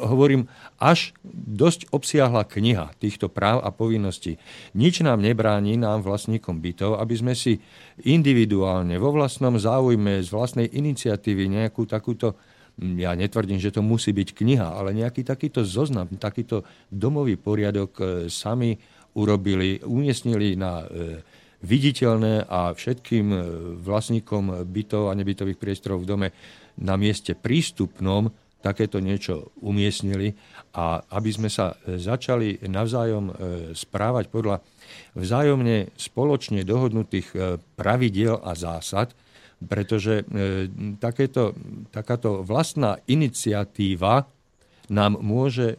hovorím, 0.00 0.48
až 0.80 1.12
dosť 1.32 1.92
obsiahla 1.92 2.48
kniha 2.48 2.96
týchto 2.96 3.28
práv 3.28 3.60
a 3.60 3.68
povinností. 3.68 4.40
Nič 4.72 5.04
nám 5.04 5.20
nebráni, 5.20 5.76
nám 5.76 6.00
vlastníkom 6.00 6.64
bytov, 6.64 6.96
aby 6.96 7.14
sme 7.16 7.34
si 7.36 7.60
individuálne, 8.04 8.96
vo 8.96 9.12
vlastnom 9.12 9.56
záujme, 9.56 10.24
z 10.24 10.28
vlastnej 10.32 10.68
iniciatívy 10.72 11.48
nejakú 11.48 11.84
takúto 11.84 12.36
ja 12.80 13.12
netvrdím, 13.12 13.60
že 13.60 13.68
to 13.68 13.84
musí 13.84 14.16
byť 14.16 14.32
kniha, 14.32 14.64
ale 14.80 14.96
nejaký 14.96 15.28
takýto 15.28 15.60
zoznam, 15.60 16.08
takýto 16.16 16.64
domový 16.88 17.36
poriadok 17.36 17.92
e, 18.00 18.04
sami 18.32 18.80
urobili, 19.12 19.84
umiestnili 19.84 20.56
na 20.56 20.80
e, 20.80 21.20
viditeľné 21.60 22.48
a 22.48 22.72
všetkým 22.72 23.26
e, 23.28 23.38
vlastníkom 23.76 24.64
bytov 24.64 25.12
a 25.12 25.16
nebytových 25.16 25.60
priestorov 25.60 26.02
v 26.02 26.08
dome 26.08 26.28
na 26.80 26.96
mieste 26.96 27.36
prístupnom 27.36 28.32
takéto 28.62 29.02
niečo 29.02 29.50
umiestnili. 29.58 30.38
A 30.72 31.02
aby 31.12 31.30
sme 31.34 31.50
sa 31.50 31.74
e, 31.74 31.98
začali 31.98 32.62
navzájom 32.64 33.24
e, 33.28 33.32
správať 33.74 34.30
podľa 34.30 34.62
vzájomne 35.18 35.92
spoločne 35.98 36.62
dohodnutých 36.62 37.28
e, 37.34 37.36
pravidiel 37.76 38.38
a 38.40 38.54
zásad, 38.54 39.12
pretože 39.62 40.26
takéto, 40.98 41.54
takáto 41.94 42.42
vlastná 42.42 42.98
iniciatíva 43.06 44.26
nám 44.90 45.22
môže 45.22 45.78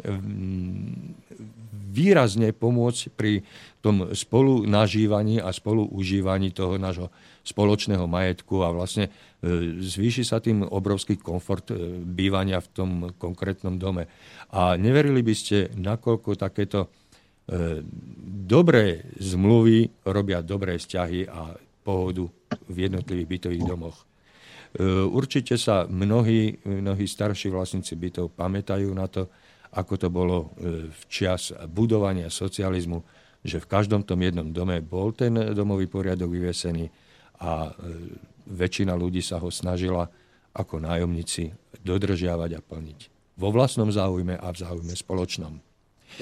výrazne 1.92 2.56
pomôcť 2.56 3.12
pri 3.12 3.44
tom 3.84 4.16
spolu 4.16 4.64
nažívaní 4.64 5.44
a 5.44 5.52
spolu 5.52 5.84
užívaní 5.92 6.56
toho 6.56 6.80
nášho 6.80 7.12
spoločného 7.44 8.08
majetku 8.08 8.64
a 8.64 8.72
vlastne 8.72 9.12
e, 9.44 9.84
zvýši 9.84 10.24
sa 10.24 10.40
tým 10.40 10.64
obrovský 10.64 11.20
komfort 11.20 11.76
e, 11.76 12.00
bývania 12.00 12.64
v 12.64 12.72
tom 12.72 12.90
konkrétnom 13.20 13.76
dome. 13.76 14.08
A 14.56 14.80
neverili 14.80 15.20
by 15.20 15.36
ste, 15.36 15.68
nakoľko 15.76 16.40
takéto 16.40 16.88
e, 16.88 17.84
dobré 18.48 19.04
zmluvy 19.20 20.08
robia 20.08 20.40
dobré 20.40 20.80
vzťahy 20.80 21.28
a 21.28 21.52
pohodu 21.84 22.24
v 22.72 22.78
jednotlivých 22.88 23.28
bytových 23.28 23.68
domoch. 23.68 24.08
Určite 25.14 25.54
sa 25.54 25.86
mnohí, 25.86 26.64
mnohí 26.66 27.06
starší 27.06 27.54
vlastníci 27.54 27.94
bytov 27.94 28.34
pamätajú 28.34 28.90
na 28.96 29.06
to, 29.06 29.30
ako 29.76 29.94
to 30.00 30.08
bolo 30.10 30.50
v 30.90 31.02
čas 31.12 31.54
budovania 31.70 32.32
socializmu, 32.32 32.98
že 33.46 33.62
v 33.62 33.70
každom 33.70 34.02
tom 34.02 34.18
jednom 34.24 34.50
dome 34.50 34.82
bol 34.82 35.14
ten 35.14 35.36
domový 35.54 35.86
poriadok 35.86 36.32
vyvesený 36.32 36.90
a 37.40 37.70
e, 37.70 37.72
väčšina 38.50 38.94
ľudí 38.94 39.24
sa 39.24 39.40
ho 39.40 39.50
snažila 39.50 40.10
ako 40.54 40.84
nájomníci 40.84 41.54
dodržiavať 41.82 42.52
a 42.58 42.62
plniť. 42.62 43.00
Vo 43.34 43.50
vlastnom 43.50 43.90
záujme 43.90 44.38
a 44.38 44.48
v 44.54 44.58
záujme 44.62 44.94
spoločnom. 44.94 45.58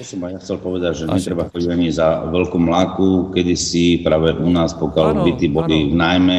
som 0.00 0.24
aj 0.24 0.32
ja 0.32 0.38
chcel 0.40 0.56
povedať, 0.56 0.92
že 0.96 1.04
netreba 1.04 1.52
chodiť 1.52 1.68
ani 1.68 1.92
za 1.92 2.24
veľkú 2.32 2.56
mláku. 2.56 3.28
Kedy 3.36 3.52
si 3.52 4.00
práve 4.00 4.32
u 4.32 4.48
nás, 4.48 4.72
pokiaľ 4.72 5.06
ano, 5.12 5.22
byty 5.28 5.52
boli 5.52 5.84
ano. 5.84 5.88
v 5.92 5.94
nájme, 6.00 6.38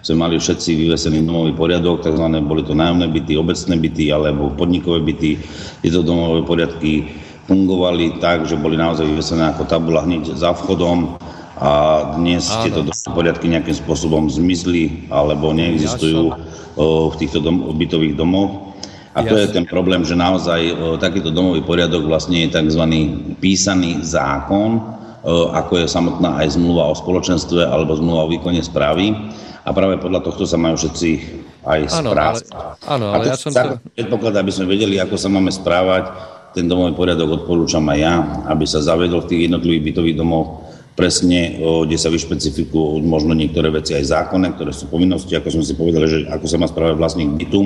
sme 0.00 0.16
mali 0.24 0.40
všetci 0.40 0.72
vyvesený 0.72 1.20
domový 1.20 1.52
poriadok, 1.52 2.00
tzv. 2.00 2.24
boli 2.40 2.64
to 2.64 2.72
nájomné 2.72 3.04
byty, 3.12 3.36
obecné 3.36 3.76
byty 3.76 4.08
alebo 4.08 4.56
podnikové 4.56 5.04
byty. 5.04 5.36
Tieto 5.84 6.00
domové 6.00 6.48
poriadky 6.48 7.12
fungovali 7.44 8.24
tak, 8.24 8.48
že 8.48 8.56
boli 8.56 8.80
naozaj 8.80 9.04
vyvesené 9.04 9.52
ako 9.52 9.68
tabula 9.68 10.00
hneď 10.08 10.32
za 10.32 10.56
vchodom 10.56 11.20
a 11.54 11.70
dnes 12.18 12.50
Áno. 12.50 12.62
tieto 12.66 12.80
poriadky 13.14 13.46
nejakým 13.46 13.78
spôsobom 13.78 14.26
zmizli 14.26 15.06
alebo 15.06 15.54
neexistujú 15.54 16.34
v 17.10 17.14
týchto 17.14 17.38
dom- 17.38 17.78
bytových 17.78 18.18
domoch. 18.18 18.74
A 19.14 19.22
to 19.22 19.38
je 19.38 19.46
ten 19.46 19.62
problém, 19.62 20.02
že 20.02 20.18
naozaj 20.18 20.74
takýto 20.98 21.30
domový 21.30 21.62
poriadok 21.62 22.02
vlastne 22.02 22.42
je 22.42 22.50
tzv. 22.50 22.82
písaný 23.38 24.02
zákon, 24.02 24.82
ako 25.54 25.72
je 25.78 25.86
samotná 25.86 26.42
aj 26.42 26.58
zmluva 26.58 26.90
o 26.90 26.94
spoločenstve 26.98 27.62
alebo 27.62 27.94
zmluva 27.94 28.26
o 28.26 28.32
výkone 28.34 28.58
správy. 28.58 29.14
A 29.64 29.72
práve 29.72 29.96
podľa 30.02 30.20
tohto 30.26 30.44
sa 30.44 30.58
majú 30.60 30.76
všetci 30.76 31.10
aj 31.64 31.80
správať. 31.88 32.44
Áno, 32.84 33.14
ale, 33.14 33.22
ale 33.22 33.32
ja 33.32 33.38
som 33.38 33.54
to... 33.54 33.80
Predpoklad, 33.96 34.34
aby 34.36 34.50
sme 34.52 34.68
vedeli, 34.68 35.00
ako 35.00 35.16
sa 35.16 35.32
máme 35.32 35.48
správať, 35.48 36.10
ten 36.52 36.68
domový 36.68 36.92
poriadok 36.92 37.42
odporúčam 37.42 37.86
aj 37.88 37.98
ja, 37.98 38.14
aby 38.50 38.66
sa 38.68 38.84
zavedol 38.84 39.24
v 39.24 39.30
tých 39.30 39.40
jednotlivých 39.48 39.84
bytových 39.94 40.18
domoch 40.20 40.73
presne, 40.94 41.58
kde 41.58 41.98
sa 41.98 42.10
vyšpecifikujú 42.10 43.02
možno 43.02 43.34
niektoré 43.34 43.70
veci 43.70 43.98
aj 43.98 44.14
zákonné, 44.14 44.54
ktoré 44.54 44.70
sú 44.70 44.86
povinnosti, 44.86 45.34
ako 45.34 45.60
sme 45.60 45.64
si 45.66 45.74
povedali, 45.74 46.06
že 46.06 46.18
ako 46.30 46.46
sa 46.46 46.56
má 46.58 46.66
správať 46.70 46.94
vlastník 46.98 47.30
bytu 47.34 47.60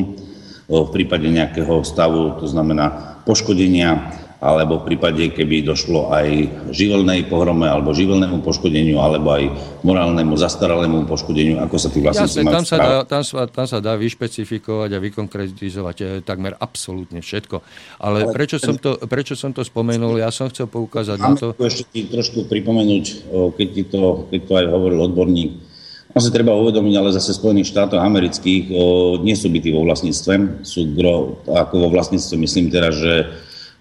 v 0.69 0.91
prípade 0.93 1.29
nejakého 1.29 1.81
stavu, 1.85 2.41
to 2.41 2.49
znamená 2.49 3.21
poškodenia, 3.25 4.13
alebo 4.39 4.79
v 4.79 4.95
prípade, 4.95 5.35
keby 5.35 5.67
došlo 5.67 6.15
aj 6.15 6.27
živelnej 6.71 7.27
pohrome 7.27 7.67
alebo 7.67 7.91
živelnému 7.91 8.39
poškodeniu, 8.47 9.03
alebo 9.03 9.35
aj 9.35 9.51
morálnemu 9.83 10.39
zastaralému 10.39 11.11
poškodeniu, 11.11 11.59
ako 11.59 11.75
sa 11.75 11.91
tí 11.91 11.99
vlastníci 11.99 12.47
majú 12.47 12.63
tam 12.63 12.65
sa, 12.67 12.77
dá, 12.79 12.95
tam, 13.03 13.23
sa, 13.27 13.51
tam 13.51 13.67
sa 13.67 13.79
dá 13.83 13.99
vyšpecifikovať 13.99 14.95
a 14.95 14.99
vykonkretizovať 15.03 15.97
eh, 16.03 16.09
takmer 16.23 16.55
absolútne 16.55 17.19
všetko. 17.19 17.57
Ale, 17.99 18.31
Ale 18.31 18.35
prečo, 18.35 18.63
ten... 18.63 18.71
som 18.71 18.75
to, 18.79 18.95
prečo 19.11 19.35
som 19.35 19.51
to 19.51 19.67
spomenul? 19.67 20.15
Ja 20.23 20.31
som 20.31 20.47
chcel 20.55 20.71
poukázať 20.71 21.19
na 21.19 21.35
to... 21.35 21.59
ešte 21.59 21.91
ti 21.91 22.07
trošku 22.07 22.47
pripomenúť, 22.47 23.05
keď, 23.59 23.69
ti 23.75 23.83
to, 23.91 24.31
keď 24.31 24.41
to 24.47 24.53
aj 24.55 24.67
hovoril 24.71 25.03
odborník, 25.03 25.67
on 26.15 26.25
si 26.25 26.33
treba 26.33 26.57
uvedomiť, 26.57 26.95
ale 26.97 27.15
zase 27.15 27.37
Spojených 27.37 27.69
štátoch 27.69 28.01
amerických 28.01 28.73
o, 28.73 28.85
nie 29.21 29.37
sú 29.37 29.53
byty 29.53 29.71
vo 29.71 29.85
vlastníctve, 29.85 30.65
sú 30.65 30.97
gro, 30.97 31.45
ako 31.45 31.75
vo 31.85 31.89
vlastníctve, 31.93 32.35
myslím 32.43 32.73
teraz, 32.73 32.97
že 32.97 33.29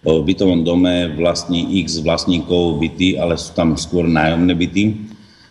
v 0.08 0.24
bytovom 0.24 0.64
dome 0.64 1.12
vlastní 1.20 1.84
x 1.84 2.00
vlastníkov 2.00 2.80
byty, 2.80 3.20
ale 3.20 3.36
sú 3.36 3.52
tam 3.52 3.76
skôr 3.76 4.08
nájomné 4.08 4.56
byty 4.56 4.84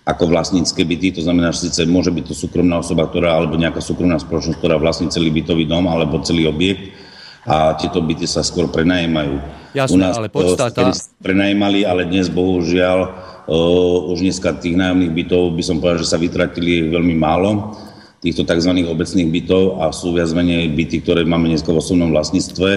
ako 0.07 0.31
vlastnícke 0.31 0.81
byty. 0.87 1.19
To 1.19 1.23
znamená, 1.27 1.51
že 1.51 1.69
síce 1.69 1.83
môže 1.85 2.15
byť 2.15 2.25
to 2.31 2.35
súkromná 2.35 2.79
osoba, 2.79 3.11
ktorá, 3.11 3.37
alebo 3.37 3.59
nejaká 3.59 3.83
súkromná 3.83 4.17
spoločnosť, 4.23 4.57
ktorá 4.57 4.79
vlastní 4.79 5.11
celý 5.11 5.35
bytový 5.35 5.67
dom 5.67 5.91
alebo 5.91 6.23
celý 6.23 6.47
objekt 6.47 6.95
a 7.47 7.75
tieto 7.79 8.01
byty 8.03 8.25
sa 8.27 8.43
skôr 8.43 8.71
prenajímajú. 8.71 9.39
Jasné, 9.77 9.93
U 9.93 9.97
nás 10.01 10.17
ale 10.17 10.33
podstata... 10.33 10.95
prenajímali, 11.21 11.85
ale 11.85 12.09
dnes 12.09 12.33
bohužiaľ 12.33 12.99
uh, 13.47 14.11
už 14.15 14.25
dneska 14.25 14.57
tých 14.57 14.79
nájomných 14.79 15.13
bytov 15.13 15.53
by 15.53 15.63
som 15.63 15.79
povedal, 15.79 16.01
že 16.03 16.11
sa 16.11 16.19
vytratili 16.19 16.91
veľmi 16.91 17.15
málo 17.15 17.77
týchto 18.21 18.49
tzv. 18.49 18.73
obecných 18.73 19.29
bytov 19.29 19.85
a 19.85 19.93
sú 19.93 20.17
viac 20.17 20.33
menej 20.33 20.73
byty, 20.73 21.05
ktoré 21.05 21.23
máme 21.23 21.53
dnes 21.53 21.65
v 21.65 21.77
osobnom 21.77 22.11
vlastníctve 22.13 22.71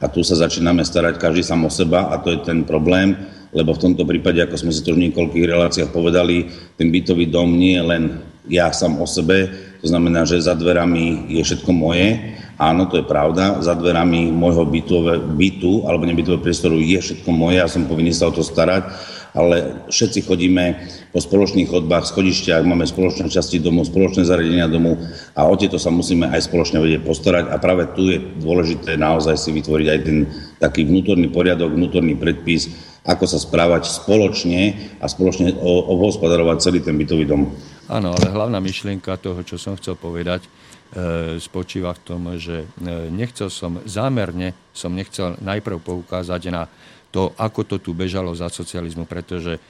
a 0.00 0.06
tu 0.08 0.20
sa 0.24 0.36
začíname 0.36 0.82
starať 0.82 1.20
každý 1.20 1.44
sám 1.44 1.68
o 1.68 1.70
seba 1.72 2.08
a 2.12 2.20
to 2.20 2.32
je 2.32 2.40
ten 2.44 2.64
problém, 2.64 3.16
lebo 3.52 3.76
v 3.76 3.82
tomto 3.90 4.08
prípade, 4.08 4.40
ako 4.40 4.56
sme 4.56 4.72
si 4.72 4.80
to 4.82 4.96
v 4.96 5.08
niekoľkých 5.08 5.46
reláciách 5.46 5.90
povedali, 5.92 6.48
ten 6.80 6.88
bytový 6.88 7.28
dom 7.28 7.52
nie 7.52 7.76
je 7.76 7.84
len 7.84 8.02
ja 8.46 8.70
sám 8.70 9.00
o 9.02 9.06
sebe, 9.06 9.50
to 9.82 9.86
znamená, 9.90 10.22
že 10.24 10.38
za 10.38 10.54
dverami 10.54 11.28
je 11.34 11.42
všetko 11.42 11.70
moje, 11.74 12.36
Áno, 12.56 12.88
to 12.88 12.96
je 12.96 13.04
pravda. 13.04 13.60
Za 13.60 13.76
dverami 13.76 14.32
môjho 14.32 14.64
bytové, 14.64 15.20
bytu 15.20 15.84
alebo 15.84 16.08
nebytového 16.08 16.40
priestoru 16.40 16.80
je 16.80 16.96
všetko 16.96 17.28
moje, 17.28 17.60
ja 17.60 17.68
som 17.68 17.84
povinný 17.84 18.16
sa 18.16 18.28
o 18.28 18.32
to 18.32 18.40
starať, 18.40 18.88
ale 19.36 19.84
všetci 19.92 20.24
chodíme 20.24 20.80
po 21.12 21.20
spoločných 21.20 21.68
chodbách, 21.68 22.08
schodišťach, 22.08 22.64
máme 22.64 22.88
spoločné 22.88 23.28
časti 23.28 23.60
domu, 23.60 23.84
spoločné 23.84 24.24
zariadenia 24.24 24.66
domu 24.66 24.96
a 25.36 25.44
o 25.44 25.54
tieto 25.54 25.76
sa 25.76 25.92
musíme 25.92 26.32
aj 26.32 26.48
spoločne 26.48 26.80
vedieť 26.80 27.04
postarať 27.04 27.52
a 27.52 27.60
práve 27.60 27.92
tu 27.92 28.08
je 28.08 28.18
dôležité 28.40 28.96
naozaj 28.96 29.36
si 29.36 29.52
vytvoriť 29.52 29.88
aj 29.92 30.00
ten 30.00 30.24
taký 30.56 30.88
vnútorný 30.88 31.28
poriadok, 31.28 31.76
vnútorný 31.76 32.16
predpis, 32.16 32.72
ako 33.04 33.28
sa 33.28 33.36
správať 33.36 33.92
spoločne 33.92 34.74
a 34.98 35.06
spoločne 35.06 35.52
obhospodarovať 35.62 36.56
celý 36.64 36.80
ten 36.80 36.96
bytový 36.96 37.28
dom. 37.28 37.52
Áno, 37.86 38.16
ale 38.16 38.34
hlavná 38.34 38.58
myšlienka 38.58 39.14
toho, 39.20 39.46
čo 39.46 39.60
som 39.60 39.78
chcel 39.78 39.94
povedať, 39.94 40.48
E, 40.86 41.42
spočíva 41.42 41.90
v 41.98 42.04
tom, 42.06 42.22
že 42.38 42.62
e, 42.62 42.66
nechcel 43.10 43.50
som, 43.50 43.82
zámerne 43.82 44.54
som 44.70 44.94
nechcel 44.94 45.34
najprv 45.42 45.82
poukázať 45.82 46.42
na 46.54 46.70
to, 47.16 47.32
ako 47.40 47.64
to 47.64 47.76
tu 47.80 47.96
bežalo 47.96 48.36
za 48.36 48.52
socializmu, 48.52 49.08
pretože 49.08 49.56
e, 49.56 49.60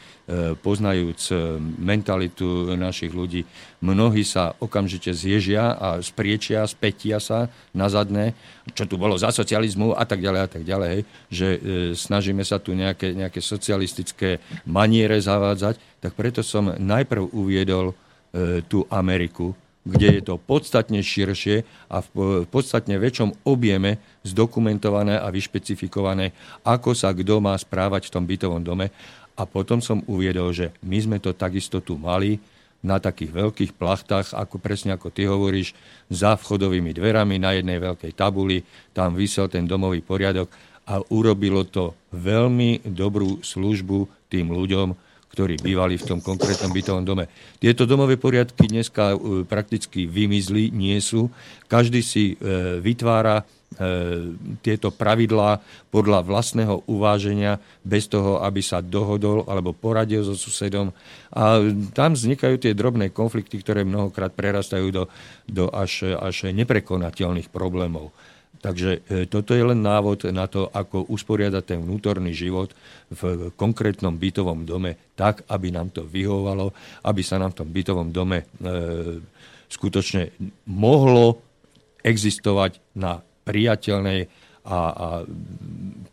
poznajúc 0.58 1.30
mentalitu 1.78 2.74
našich 2.74 3.14
ľudí, 3.14 3.46
mnohí 3.78 4.26
sa 4.26 4.58
okamžite 4.58 5.14
zježia 5.14 5.78
a 5.78 6.02
spriečia, 6.02 6.66
spätia 6.66 7.22
sa 7.22 7.46
na 7.70 7.86
zadné, 7.86 8.34
čo 8.74 8.90
tu 8.90 8.98
bolo 8.98 9.14
za 9.14 9.30
socializmu 9.30 9.94
a 9.94 10.02
tak 10.02 10.18
ďalej 10.26 10.40
a 10.42 10.48
tak 10.50 10.66
ďalej, 10.66 11.06
že 11.30 11.46
snažíme 11.94 12.42
sa 12.42 12.58
tu 12.58 12.74
nejaké, 12.74 13.14
nejaké 13.14 13.38
socialistické 13.38 14.42
maniere 14.66 15.22
zavádzať, 15.22 16.02
tak 16.02 16.18
preto 16.18 16.42
som 16.42 16.74
najprv 16.74 17.30
uviedol 17.30 17.94
tú 18.66 18.84
Ameriku, 18.90 19.54
kde 19.86 20.18
je 20.18 20.22
to 20.26 20.34
podstatne 20.34 20.98
širšie 20.98 21.62
a 21.86 22.02
v 22.02 22.42
podstatne 22.50 22.98
väčšom 22.98 23.46
objeme 23.46 24.02
zdokumentované 24.26 25.14
a 25.14 25.30
vyšpecifikované, 25.30 26.34
ako 26.66 26.90
sa 26.98 27.14
kto 27.14 27.38
má 27.38 27.54
správať 27.54 28.10
v 28.10 28.12
tom 28.18 28.24
bytovom 28.26 28.66
dome. 28.66 28.90
A 29.38 29.46
potom 29.46 29.78
som 29.78 30.02
uviedol, 30.10 30.50
že 30.50 30.74
my 30.82 30.98
sme 30.98 31.16
to 31.22 31.30
takisto 31.30 31.78
tu 31.78 31.94
mali 31.94 32.42
na 32.82 32.98
takých 32.98 33.32
veľkých 33.32 33.72
plachtách, 33.78 34.34
ako 34.34 34.58
presne 34.58 34.94
ako 34.94 35.08
ty 35.14 35.26
hovoríš, 35.30 35.72
za 36.10 36.34
vchodovými 36.34 36.90
dverami 36.90 37.38
na 37.38 37.54
jednej 37.54 37.78
veľkej 37.78 38.12
tabuli, 38.14 38.62
tam 38.90 39.14
vysel 39.14 39.46
ten 39.46 39.66
domový 39.66 40.02
poriadok 40.02 40.50
a 40.86 41.02
urobilo 41.10 41.66
to 41.66 41.98
veľmi 42.14 42.86
dobrú 42.86 43.42
službu 43.42 44.30
tým 44.30 44.54
ľuďom, 44.54 45.05
ktorí 45.36 45.60
bývali 45.60 46.00
v 46.00 46.08
tom 46.08 46.24
konkrétnom 46.24 46.72
bytovom 46.72 47.04
dome. 47.04 47.28
Tieto 47.60 47.84
domové 47.84 48.16
poriadky 48.16 48.72
dneska 48.72 49.12
e, 49.12 49.44
prakticky 49.44 50.08
vymizli, 50.08 50.72
nie 50.72 50.96
sú. 50.96 51.28
Každý 51.68 52.00
si 52.00 52.40
e, 52.40 52.80
vytvára 52.80 53.44
e, 53.44 53.44
tieto 54.64 54.88
pravidlá 54.88 55.60
podľa 55.92 56.24
vlastného 56.24 56.88
uváženia, 56.88 57.60
bez 57.84 58.08
toho, 58.08 58.40
aby 58.40 58.64
sa 58.64 58.80
dohodol 58.80 59.44
alebo 59.44 59.76
poradil 59.76 60.24
so 60.24 60.32
susedom. 60.32 60.96
A 61.36 61.60
tam 61.92 62.16
vznikajú 62.16 62.56
tie 62.56 62.72
drobné 62.72 63.12
konflikty, 63.12 63.60
ktoré 63.60 63.84
mnohokrát 63.84 64.32
prerastajú 64.32 64.88
do, 64.88 65.04
do 65.44 65.68
až, 65.68 66.16
až 66.16 66.48
neprekonateľných 66.48 67.52
problémov. 67.52 68.08
Takže 68.60 69.04
e, 69.06 69.28
toto 69.28 69.52
je 69.52 69.62
len 69.62 69.80
návod 69.80 70.28
na 70.32 70.48
to, 70.48 70.68
ako 70.72 71.06
usporiadať 71.12 71.62
ten 71.64 71.80
vnútorný 71.82 72.32
život 72.32 72.72
v 73.12 73.52
konkrétnom 73.54 74.16
bytovom 74.16 74.64
dome 74.64 74.96
tak, 75.14 75.44
aby 75.48 75.70
nám 75.70 75.92
to 75.92 76.04
vyhovalo, 76.04 76.72
aby 77.04 77.22
sa 77.22 77.36
nám 77.36 77.52
v 77.54 77.58
tom 77.62 77.68
bytovom 77.70 78.08
dome 78.10 78.42
e, 78.42 78.46
skutočne 79.68 80.34
mohlo 80.70 81.42
existovať 82.06 82.78
na 82.94 83.18
priateľnej 83.46 84.30
a, 84.66 84.78
a 84.78 85.06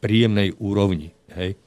príjemnej 0.02 0.54
úrovni. 0.62 1.10
Hej? 1.34 1.58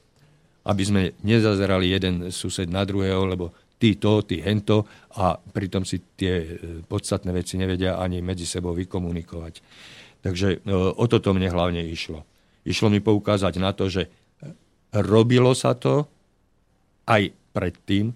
Aby 0.67 0.83
sme 0.83 1.01
nezazerali 1.23 1.91
jeden 1.91 2.31
sused 2.31 2.67
na 2.67 2.83
druhého, 2.83 3.27
lebo 3.27 3.55
ty 3.77 3.95
to, 4.01 4.25
ty 4.25 4.41
hento 4.41 4.85
a 5.21 5.37
pritom 5.37 5.85
si 5.85 6.01
tie 6.17 6.33
e, 6.41 6.47
podstatné 6.85 7.29
veci 7.29 7.55
nevedia 7.61 8.01
ani 8.01 8.25
medzi 8.25 8.49
sebou 8.49 8.73
vykomunikovať. 8.73 9.53
Takže 10.21 10.47
e, 10.49 10.73
o 10.73 11.05
toto 11.05 11.31
mne 11.31 11.53
hlavne 11.53 11.85
išlo. 11.85 12.25
Išlo 12.65 12.89
mi 12.89 12.99
poukázať 12.99 13.53
na 13.61 13.71
to, 13.71 13.87
že 13.87 14.09
robilo 14.91 15.53
sa 15.53 15.77
to 15.77 16.09
aj 17.07 17.31
predtým, 17.53 18.11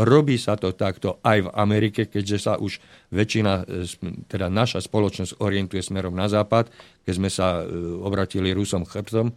robí 0.00 0.38
sa 0.38 0.56
to 0.56 0.72
takto 0.72 1.20
aj 1.20 1.44
v 1.44 1.52
Amerike, 1.52 2.08
keďže 2.08 2.38
sa 2.38 2.54
už 2.56 2.78
väčšina, 3.10 3.66
e, 3.66 3.84
teda 4.30 4.46
naša 4.46 4.78
spoločnosť 4.78 5.42
orientuje 5.42 5.82
smerom 5.82 6.14
na 6.14 6.30
západ, 6.30 6.70
keď 7.02 7.14
sme 7.18 7.30
sa 7.30 7.60
e, 7.60 7.68
obratili 8.00 8.54
Rusom 8.54 8.86
chrbtom, 8.86 9.34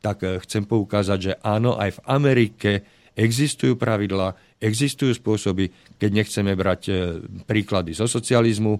tak 0.00 0.24
chcem 0.24 0.64
poukázať, 0.64 1.18
že 1.20 1.32
áno, 1.44 1.76
aj 1.76 2.00
v 2.00 2.04
Amerike 2.08 2.72
existujú 3.16 3.76
pravidlá, 3.76 4.34
existujú 4.60 5.16
spôsoby, 5.16 5.70
keď 5.96 6.10
nechceme 6.10 6.52
brať 6.54 6.82
príklady 7.44 7.96
zo 7.96 8.06
socializmu, 8.06 8.78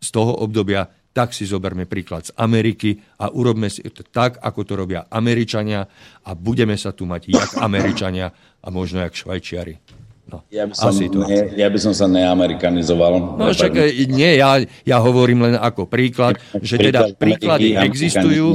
z 0.00 0.08
toho 0.08 0.32
obdobia, 0.40 0.88
tak 1.10 1.34
si 1.34 1.44
zoberme 1.44 1.84
príklad 1.90 2.30
z 2.30 2.32
Ameriky 2.38 2.96
a 3.20 3.34
urobme 3.34 3.66
si 3.66 3.82
to 3.90 4.06
tak, 4.06 4.38
ako 4.40 4.60
to 4.62 4.74
robia 4.78 5.10
Američania 5.10 5.84
a 6.24 6.30
budeme 6.38 6.78
sa 6.78 6.94
tu 6.94 7.04
mať 7.04 7.22
jak 7.28 7.50
Američania 7.58 8.30
a 8.62 8.68
možno 8.70 9.02
jak 9.02 9.12
Švajčiari. 9.12 9.74
No, 10.30 10.46
ja, 10.46 10.70
by 10.70 10.74
som, 10.78 10.94
Asi 10.94 11.10
to. 11.10 11.26
Ne, 11.26 11.58
ja 11.58 11.66
by 11.66 11.78
som 11.82 11.90
sa 11.90 12.06
neamerikanizoval. 12.06 13.34
No 13.34 13.50
však 13.50 13.74
nie, 14.06 14.38
ja, 14.38 14.62
ja 14.62 14.96
hovorím 15.02 15.50
len 15.50 15.54
ako 15.58 15.90
príklad, 15.90 16.38
že 16.62 16.78
teda 16.78 17.18
príklady 17.18 17.74
existujú, 17.74 18.54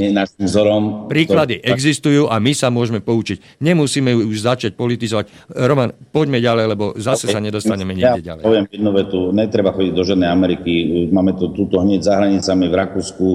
príklady 1.12 1.60
existujú 1.60 2.32
a 2.32 2.40
my 2.40 2.56
sa 2.56 2.72
môžeme 2.72 3.04
poučiť. 3.04 3.60
Nemusíme 3.60 4.16
už 4.16 4.40
začať 4.40 4.72
politizovať. 4.72 5.52
Roman, 5.52 5.92
poďme 6.08 6.40
ďalej, 6.40 6.64
lebo 6.72 6.84
zase 6.96 7.28
okay. 7.28 7.34
sa 7.36 7.40
nedostaneme 7.44 7.92
ja 7.92 8.16
niekde 8.16 8.32
ďalej. 8.32 8.42
poviem 8.42 8.64
jednu 8.72 8.90
vetu, 8.96 9.18
netreba 9.36 9.76
chodiť 9.76 9.92
do 9.92 10.02
žiadnej 10.02 10.30
Ameriky. 10.32 10.72
Máme 11.12 11.36
to 11.36 11.52
túto 11.52 11.76
hneď 11.84 12.00
za 12.00 12.16
hranicami 12.16 12.72
v 12.72 12.74
Rakúsku, 12.80 13.28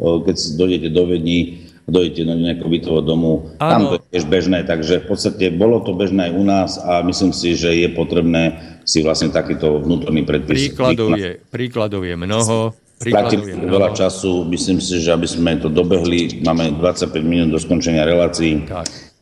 keď 0.00 0.36
dojdete 0.56 0.88
do 0.88 1.04
Vedni, 1.04 1.68
dojdete 1.86 2.22
do 2.22 2.34
nejakého 2.38 2.70
bytového 2.70 3.02
domu. 3.02 3.32
Áno. 3.58 3.70
Tam 3.70 3.80
to 3.90 3.94
je 3.98 4.04
tiež 4.14 4.24
bežné, 4.30 4.62
takže 4.62 5.02
v 5.02 5.06
podstate 5.10 5.44
bolo 5.50 5.82
to 5.82 5.92
bežné 5.94 6.30
aj 6.30 6.32
u 6.34 6.44
nás 6.46 6.70
a 6.78 7.02
myslím 7.02 7.34
si, 7.34 7.58
že 7.58 7.74
je 7.74 7.88
potrebné 7.90 8.42
si 8.82 9.02
vlastne 9.02 9.30
takýto 9.30 9.82
vnútorný 9.82 10.22
predpis. 10.26 10.70
Príkladov 10.70 11.18
je, 11.18 11.38
príkladov 11.50 12.02
je 12.06 12.14
mnoho. 12.14 12.74
Príkladov 13.02 13.42
je 13.46 13.54
mnoho. 13.58 13.72
veľa 13.74 13.90
času, 13.98 14.46
myslím 14.50 14.78
si, 14.78 15.02
že 15.02 15.10
aby 15.10 15.26
sme 15.26 15.58
to 15.58 15.66
dobehli, 15.66 16.42
máme 16.46 16.78
25 16.78 17.10
minút 17.22 17.50
do 17.50 17.58
skončenia 17.58 18.06
relácií. 18.06 18.62
Tak. 18.66 19.12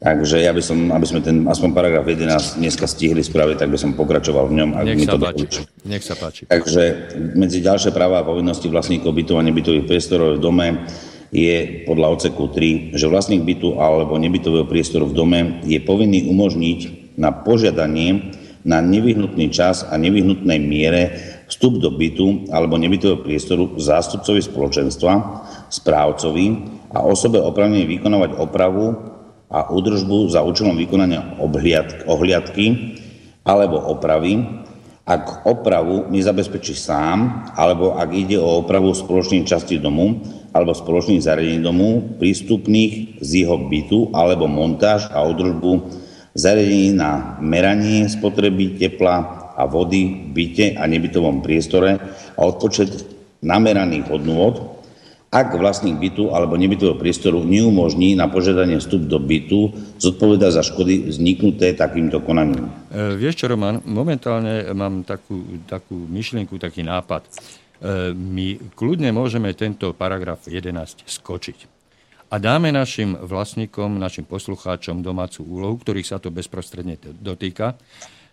Takže 0.00 0.40
ja 0.40 0.56
by 0.56 0.62
som, 0.64 0.88
aby 0.96 1.04
sme 1.04 1.20
ten 1.20 1.44
aspoň 1.44 1.76
paragraf 1.76 2.08
11 2.08 2.56
dneska 2.56 2.88
stihli 2.88 3.20
spraviť, 3.20 3.60
tak 3.60 3.68
by 3.68 3.76
som 3.76 3.92
pokračoval 3.92 4.48
v 4.48 4.56
ňom. 4.56 4.68
Ak 4.72 4.84
Nech, 4.88 5.04
sa 5.04 5.12
to 5.12 5.20
páči. 5.20 5.60
Nech 5.84 6.04
sa 6.04 6.14
páči. 6.16 6.42
Takže 6.48 6.84
medzi 7.36 7.60
ďalšie 7.60 7.92
práva 7.92 8.24
a 8.24 8.28
povinnosti 8.28 8.72
vlastníkov 8.72 9.12
bytov 9.12 9.36
a 9.36 9.44
nebytových 9.44 9.84
priestorov 9.84 10.40
v 10.40 10.40
dome 10.40 10.66
je 11.30 11.86
podľa 11.86 12.18
oceku 12.18 12.50
3, 12.50 12.98
že 12.98 13.06
vlastník 13.06 13.46
bytu 13.46 13.78
alebo 13.78 14.18
nebytového 14.18 14.66
priestoru 14.66 15.06
v 15.06 15.16
dome 15.16 15.40
je 15.62 15.78
povinný 15.78 16.26
umožniť 16.26 16.78
na 17.18 17.30
požiadanie 17.30 18.34
na 18.60 18.84
nevyhnutný 18.84 19.48
čas 19.48 19.88
a 19.88 19.96
nevyhnutnej 19.96 20.60
miere 20.60 21.02
vstup 21.48 21.80
do 21.80 21.88
bytu 21.88 22.52
alebo 22.52 22.76
nebytového 22.76 23.24
priestoru 23.24 23.80
zástupcovi 23.80 24.44
spoločenstva, 24.44 25.12
správcovi 25.72 26.46
a 26.92 27.00
osobe 27.00 27.40
opravnenej 27.40 27.88
vykonávať 27.88 28.36
opravu 28.36 28.92
a 29.50 29.72
údržbu 29.72 30.28
za 30.28 30.44
účelom 30.44 30.76
vykonania 30.76 31.40
ohliadky 32.06 32.66
alebo 33.48 33.80
opravy 33.80 34.60
ak 35.10 35.42
opravu 35.42 36.06
nezabezpečí 36.06 36.78
sám, 36.78 37.50
alebo 37.58 37.98
ak 37.98 38.14
ide 38.14 38.38
o 38.38 38.62
opravu 38.62 38.94
spoločných 38.94 39.42
častí 39.42 39.82
domu 39.82 40.22
alebo 40.50 40.74
spoločných 40.74 41.22
zariadení 41.22 41.62
domu, 41.62 42.18
prístupných 42.18 43.22
z 43.22 43.30
jeho 43.46 43.56
bytu, 43.70 44.10
alebo 44.10 44.50
montáž 44.50 45.06
a 45.14 45.22
održbu 45.22 46.02
zariadení 46.34 46.94
na 46.94 47.38
meranie 47.42 48.06
spotreby 48.06 48.78
tepla 48.78 49.40
a 49.54 49.66
vody 49.66 50.30
v 50.30 50.34
byte 50.34 50.66
a 50.78 50.86
nebytovom 50.86 51.42
priestore 51.44 51.98
a 52.34 52.40
odpočet 52.40 53.06
nameraných 53.44 54.08
hodnôt, 54.08 54.80
ak 55.30 55.54
vlastník 55.54 55.94
bytu 56.02 56.34
alebo 56.34 56.58
nebytového 56.58 56.98
priestoru 56.98 57.46
neumožní 57.46 58.18
na 58.18 58.26
požiadanie 58.26 58.82
vstup 58.82 59.06
do 59.06 59.22
bytu, 59.22 59.70
zodpoveda 60.02 60.50
za 60.50 60.66
škody 60.66 61.06
vzniknuté 61.06 61.70
takýmto 61.78 62.18
konaním. 62.18 62.66
E, 62.90 63.14
vieš 63.14 63.38
čo, 63.38 63.46
Roman, 63.46 63.78
momentálne 63.86 64.66
mám 64.74 65.06
takú, 65.06 65.62
takú 65.70 65.94
myšlienku, 66.10 66.58
taký 66.58 66.82
nápad. 66.82 67.22
E, 67.80 68.12
my 68.12 68.60
kľudne 68.76 69.08
môžeme 69.10 69.56
tento 69.56 69.96
paragraf 69.96 70.44
11 70.44 71.08
skočiť. 71.08 71.58
A 72.30 72.38
dáme 72.38 72.70
našim 72.70 73.16
vlastníkom, 73.16 73.98
našim 73.98 74.22
poslucháčom 74.22 75.02
domácu 75.02 75.42
úlohu, 75.42 75.80
ktorých 75.80 76.06
sa 76.06 76.22
to 76.22 76.28
bezprostredne 76.28 77.00
dotýka, 77.00 77.74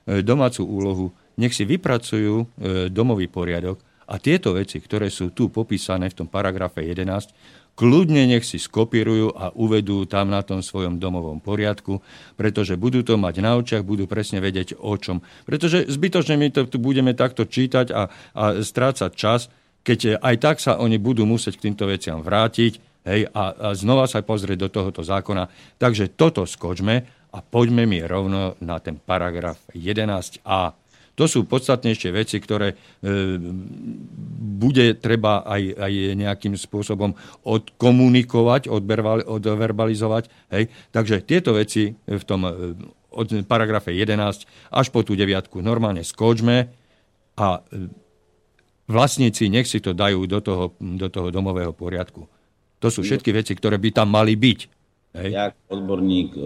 e, 0.04 0.20
domácu 0.20 0.68
úlohu, 0.68 1.08
nech 1.40 1.56
si 1.56 1.64
vypracujú 1.64 2.36
e, 2.38 2.46
domový 2.92 3.32
poriadok 3.32 3.80
a 4.08 4.20
tieto 4.20 4.52
veci, 4.56 4.84
ktoré 4.84 5.08
sú 5.08 5.32
tu 5.32 5.48
popísané 5.48 6.12
v 6.12 6.24
tom 6.24 6.28
paragrafe 6.28 6.84
11, 6.84 7.57
kľudne 7.78 8.26
nech 8.26 8.42
si 8.42 8.58
skopírujú 8.58 9.38
a 9.38 9.54
uvedú 9.54 10.10
tam 10.10 10.34
na 10.34 10.42
tom 10.42 10.66
svojom 10.66 10.98
domovom 10.98 11.38
poriadku, 11.38 12.02
pretože 12.34 12.74
budú 12.74 13.06
to 13.06 13.22
mať 13.22 13.36
na 13.46 13.54
očiach, 13.54 13.86
budú 13.86 14.10
presne 14.10 14.42
vedieť 14.42 14.82
o 14.82 14.98
čom. 14.98 15.22
Pretože 15.46 15.86
zbytočne 15.86 16.42
my 16.42 16.50
to 16.50 16.66
tu 16.66 16.82
budeme 16.82 17.14
takto 17.14 17.46
čítať 17.46 17.94
a, 17.94 18.10
a 18.34 18.44
strácať 18.66 19.12
čas, 19.14 19.54
keď 19.86 20.20
aj 20.20 20.36
tak 20.42 20.58
sa 20.58 20.82
oni 20.82 20.98
budú 20.98 21.24
musieť 21.24 21.62
k 21.62 21.70
týmto 21.70 21.86
veciam 21.86 22.20
vrátiť 22.26 22.82
hej, 23.08 23.30
a, 23.32 23.44
a 23.54 23.68
znova 23.78 24.10
sa 24.10 24.26
pozrieť 24.26 24.68
do 24.68 24.70
tohoto 24.74 25.06
zákona. 25.06 25.48
Takže 25.78 26.18
toto 26.18 26.44
skočme 26.44 27.08
a 27.32 27.38
poďme 27.40 27.86
mi 27.86 28.02
rovno 28.02 28.58
na 28.60 28.82
ten 28.82 28.98
paragraf 28.98 29.62
11a. 29.72 30.87
To 31.18 31.26
sú 31.26 31.50
podstatnejšie 31.50 32.14
veci, 32.14 32.38
ktoré 32.38 32.78
e, 32.78 33.42
bude 34.62 34.94
treba 35.02 35.42
aj, 35.50 35.62
aj 35.74 35.94
nejakým 36.14 36.54
spôsobom 36.54 37.18
odkomunikovať, 37.42 38.70
odverbalizovať. 39.26 40.24
Hej. 40.54 40.70
Takže 40.94 41.26
tieto 41.26 41.58
veci 41.58 41.98
v 41.98 42.24
tom 42.24 42.46
e, 42.46 42.78
od 43.18 43.28
paragrafe 43.50 43.98
11 43.98 44.46
až 44.70 44.88
po 44.94 45.02
tú 45.02 45.18
deviatku 45.18 45.58
normálne 45.58 46.06
skočme 46.06 46.70
a 47.34 47.48
e, 47.66 47.90
vlastníci 48.86 49.50
nech 49.50 49.66
si 49.66 49.82
to 49.82 49.98
dajú 49.98 50.30
do 50.30 50.38
toho, 50.38 50.78
do 50.78 51.10
toho 51.10 51.34
domového 51.34 51.74
poriadku. 51.74 52.30
To 52.78 52.94
sú 52.94 53.02
všetky 53.02 53.34
veci, 53.34 53.58
ktoré 53.58 53.82
by 53.82 53.90
tam 53.90 54.14
mali 54.14 54.38
byť. 54.38 54.77
Hej. 55.18 55.30
Ja 55.34 55.44
ako 55.50 55.82
odborník 55.82 56.38
e, 56.38 56.42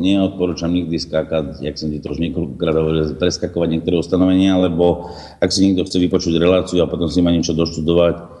neodporúčam 0.00 0.72
nikdy 0.72 0.96
skákať, 0.96 1.60
jak 1.60 1.76
som 1.76 1.92
ti 1.92 2.00
to 2.00 2.08
už 2.08 2.24
niekoľkokrát 2.24 2.72
hovoril, 2.72 3.12
preskakovať 3.20 3.68
niektoré 3.68 4.00
ustanovenia, 4.00 4.56
lebo 4.56 5.12
ak 5.44 5.52
si 5.52 5.68
niekto 5.68 5.84
chce 5.84 6.00
vypočuť 6.00 6.40
reláciu 6.40 6.80
a 6.80 6.88
potom 6.88 7.12
si 7.12 7.20
má 7.20 7.28
niečo 7.28 7.52
doštudovať, 7.52 8.33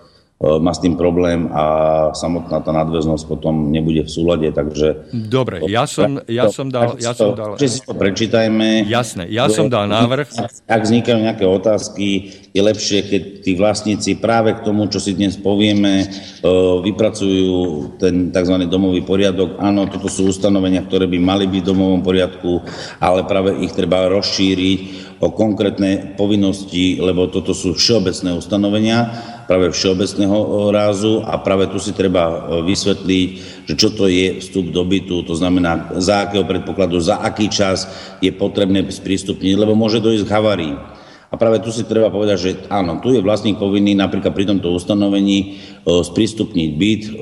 má 0.60 0.72
s 0.76 0.80
tým 0.80 0.94
problém 0.94 1.48
a 1.52 1.64
samotná 2.12 2.60
tá 2.60 2.70
nadväznosť 2.72 3.24
potom 3.24 3.72
nebude 3.72 4.04
v 4.04 4.10
súlade, 4.10 4.48
takže... 4.52 5.08
Dobre, 5.12 5.64
ja 5.68 5.88
som, 5.88 6.20
ja 6.28 6.52
som 6.52 6.68
dal... 6.68 7.00
Ja 7.00 7.16
som 7.16 7.32
dal 7.32 7.56
si 7.60 7.80
to 7.80 7.96
prečítajme. 7.96 8.84
Jasné, 8.86 9.26
ja 9.32 9.48
som 9.48 9.72
dal 9.72 9.88
návrh. 9.88 10.28
Ak 10.68 10.80
vznikajú 10.84 11.18
nejaké 11.18 11.44
otázky, 11.48 12.30
je 12.54 12.62
lepšie, 12.62 12.98
keď 13.08 13.22
tí 13.42 13.52
vlastníci 13.58 14.10
práve 14.22 14.54
k 14.54 14.62
tomu, 14.62 14.86
čo 14.86 15.02
si 15.02 15.16
dnes 15.18 15.34
povieme, 15.34 16.06
e, 16.06 16.06
vypracujú 16.86 17.50
ten 17.98 18.30
tzv. 18.30 18.70
domový 18.70 19.02
poriadok. 19.02 19.58
Áno, 19.58 19.90
toto 19.90 20.06
sú 20.06 20.30
ustanovenia, 20.30 20.86
ktoré 20.86 21.10
by 21.10 21.18
mali 21.18 21.50
byť 21.50 21.62
v 21.66 21.70
domovom 21.74 22.00
poriadku, 22.06 22.62
ale 23.02 23.26
práve 23.26 23.58
ich 23.58 23.74
treba 23.74 24.06
rozšíriť 24.06 24.78
o 25.24 25.32
konkrétne 25.32 26.12
povinnosti, 26.20 27.00
lebo 27.00 27.32
toto 27.32 27.56
sú 27.56 27.72
všeobecné 27.72 28.36
ustanovenia, 28.36 29.08
práve 29.48 29.72
všeobecného 29.72 30.68
rázu 30.72 31.24
a 31.24 31.40
práve 31.40 31.68
tu 31.72 31.80
si 31.80 31.96
treba 31.96 32.28
e, 32.28 32.36
vysvetliť, 32.68 33.28
že 33.64 33.74
čo 33.76 33.88
to 33.92 34.08
je 34.08 34.40
vstup 34.40 34.68
do 34.68 34.84
bytu, 34.84 35.24
to 35.24 35.32
znamená, 35.32 35.96
za 35.96 36.28
akého 36.28 36.44
predpokladu, 36.44 37.00
za 37.00 37.20
aký 37.24 37.48
čas 37.48 37.88
je 38.20 38.32
potrebné 38.32 38.84
sprístupniť, 38.84 39.54
lebo 39.56 39.72
môže 39.72 40.04
dojsť 40.04 40.24
k 40.28 40.34
havárii. 40.34 40.74
A 41.34 41.40
práve 41.40 41.58
tu 41.58 41.74
si 41.74 41.82
treba 41.82 42.14
povedať, 42.14 42.38
že 42.38 42.50
áno, 42.70 43.02
tu 43.02 43.10
je 43.10 43.18
vlastník 43.18 43.58
povinný 43.58 43.98
napríklad 43.98 44.30
pri 44.30 44.54
tomto 44.54 44.70
ustanovení 44.70 45.58
e, 45.82 45.98
sprístupniť 46.06 46.70
byt, 46.78 47.02
e, 47.10 47.12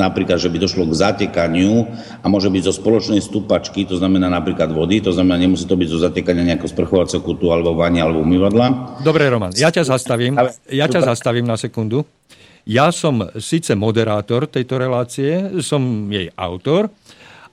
napríklad, 0.00 0.40
že 0.40 0.48
by 0.48 0.56
došlo 0.64 0.88
k 0.88 0.96
zatekaniu 0.96 1.84
a 2.24 2.26
môže 2.32 2.48
byť 2.48 2.62
zo 2.64 2.72
spoločnej 2.72 3.20
stupačky, 3.20 3.84
to 3.84 4.00
znamená 4.00 4.32
napríklad 4.32 4.72
vody, 4.72 5.04
to 5.04 5.12
znamená, 5.12 5.36
nemusí 5.36 5.68
to 5.68 5.76
byť 5.76 5.88
zo 5.92 6.00
zatekania 6.00 6.56
nejakého 6.56 6.72
sprchovacieho 6.72 7.20
kutu 7.20 7.52
alebo 7.52 7.76
vania 7.76 8.08
alebo 8.08 8.24
umývadla. 8.24 8.96
Dobre, 9.04 9.28
Roman, 9.28 9.52
ja 9.52 9.68
ťa 9.68 9.84
zastavím. 9.84 10.40
Ja 10.72 10.88
ťa 10.88 11.12
zastavím 11.12 11.44
na 11.44 11.60
sekundu. 11.60 12.08
Ja 12.64 12.88
som 12.96 13.28
síce 13.36 13.76
moderátor 13.76 14.48
tejto 14.48 14.80
relácie, 14.80 15.60
som 15.60 16.08
jej 16.08 16.32
autor, 16.32 16.88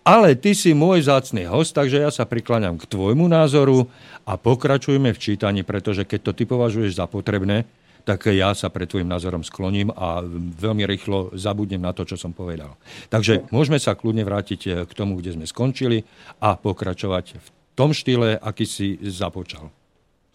ale 0.07 0.39
ty 0.39 0.55
si 0.55 0.71
môj 0.71 1.03
zácný 1.03 1.51
host, 1.51 1.75
takže 1.75 1.99
ja 1.99 2.07
sa 2.07 2.23
prikláňam 2.23 2.79
k 2.79 2.87
tvojmu 2.87 3.27
názoru 3.27 3.91
a 4.23 4.39
pokračujeme 4.39 5.11
v 5.11 5.19
čítaní, 5.19 5.67
pretože 5.67 6.07
keď 6.07 6.19
to 6.23 6.31
ty 6.31 6.43
považuješ 6.47 6.95
za 6.95 7.11
potrebné, 7.11 7.67
tak 8.07 8.31
ja 8.31 8.55
sa 8.55 8.71
pred 8.71 8.87
tvojim 8.87 9.11
názorom 9.11 9.43
skloním 9.43 9.91
a 9.91 10.23
veľmi 10.63 10.87
rýchlo 10.87 11.35
zabudnem 11.35 11.83
na 11.83 11.91
to, 11.91 12.07
čo 12.07 12.15
som 12.15 12.31
povedal. 12.31 12.79
Takže 13.11 13.51
môžeme 13.51 13.83
sa 13.83 13.99
kľudne 13.99 14.23
vrátiť 14.23 14.87
k 14.87 14.91
tomu, 14.95 15.19
kde 15.19 15.35
sme 15.35 15.43
skončili 15.43 16.07
a 16.39 16.55
pokračovať 16.55 17.25
v 17.35 17.47
tom 17.75 17.91
štýle, 17.91 18.39
aký 18.39 18.63
si 18.63 18.95
započal. 19.03 19.75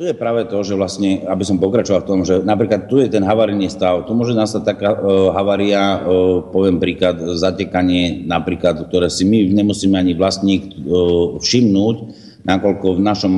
Tu 0.00 0.08
je 0.08 0.16
práve 0.16 0.48
to, 0.48 0.56
že 0.64 0.72
vlastne, 0.72 1.20
aby 1.28 1.44
som 1.44 1.60
pokračoval 1.60 2.00
v 2.00 2.08
tom, 2.08 2.20
že 2.24 2.40
napríklad 2.40 2.88
tu 2.88 2.96
je 2.96 3.12
ten 3.12 3.20
havarijný 3.20 3.68
stav, 3.68 4.08
tu 4.08 4.16
môže 4.16 4.32
nastať 4.32 4.62
taká 4.64 4.96
uh, 4.96 5.36
havária, 5.36 6.00
uh, 6.00 6.40
poviem 6.48 6.80
príklad, 6.80 7.20
zatekanie 7.36 8.24
napríklad, 8.24 8.88
ktoré 8.88 9.12
si 9.12 9.28
my 9.28 9.52
nemusíme 9.52 9.92
ani 9.92 10.16
vlastník 10.16 10.72
uh, 10.80 11.36
všimnúť, 11.36 11.96
nakoľko 12.40 12.96
v 12.96 13.00
našom, 13.04 13.34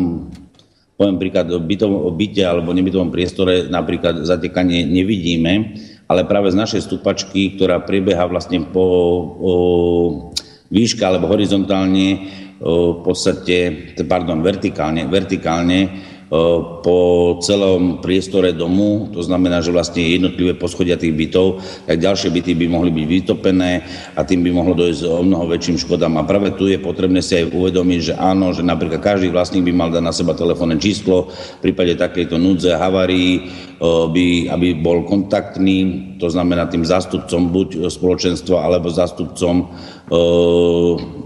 poviem 0.95 1.19
príklad, 1.19 1.51
bytom, 1.51 2.15
byte 2.15 2.47
alebo 2.47 2.71
nebytovom 2.71 3.11
priestore 3.11 3.67
napríklad 3.67 4.23
zatekanie 4.23 4.87
nevidíme, 4.87 5.75
ale 6.07 6.23
práve 6.23 6.55
z 6.55 6.61
našej 6.63 6.87
stupačky, 6.87 7.59
ktorá 7.59 7.83
prebieha 7.83 8.31
vlastne 8.31 8.63
po 8.63 8.87
výške 10.71 11.03
alebo 11.03 11.27
horizontálne, 11.27 12.31
v 12.65 13.03
podstate, 13.05 13.93
pardon, 14.07 14.41
vertikálne, 14.41 15.05
vertikálne 15.11 16.14
po 16.83 16.99
celom 17.45 18.01
priestore 18.01 18.57
domu, 18.57 19.13
to 19.13 19.21
znamená, 19.23 19.61
že 19.61 19.71
vlastne 19.71 20.03
jednotlivé 20.03 20.57
poschodia 20.57 20.97
tých 20.97 21.15
bytov, 21.15 21.61
tak 21.85 22.01
ďalšie 22.01 22.33
byty 22.33 22.53
by 22.59 22.67
mohli 22.67 22.91
byť 22.91 23.07
vytopené 23.07 23.85
a 24.17 24.21
tým 24.25 24.43
by 24.43 24.51
mohlo 24.51 24.75
dojsť 24.75 25.03
o 25.05 25.23
mnoho 25.23 25.45
väčším 25.53 25.79
škodám. 25.79 26.17
A 26.19 26.27
práve 26.27 26.57
tu 26.57 26.67
je 26.67 26.81
potrebné 26.81 27.21
si 27.21 27.39
aj 27.39 27.53
uvedomiť, 27.53 28.01
že 28.01 28.15
áno, 28.17 28.51
že 28.57 28.65
napríklad 28.65 29.05
každý 29.05 29.29
vlastník 29.31 29.69
by 29.69 29.73
mal 29.77 29.89
dať 29.93 30.03
na 30.03 30.17
seba 30.17 30.33
telefónne 30.33 30.81
číslo, 30.81 31.31
v 31.61 31.71
prípade 31.71 31.95
takejto 31.95 32.41
núdze, 32.41 32.73
havárii, 32.73 33.47
by, 33.85 34.49
aby 34.49 34.69
bol 34.81 35.05
kontaktný, 35.05 36.15
to 36.17 36.31
znamená 36.33 36.71
tým 36.71 36.87
zástupcom 36.87 37.53
buď 37.53 37.91
spoločenstva 37.93 38.65
alebo 38.65 38.89
zástupcom 38.89 39.69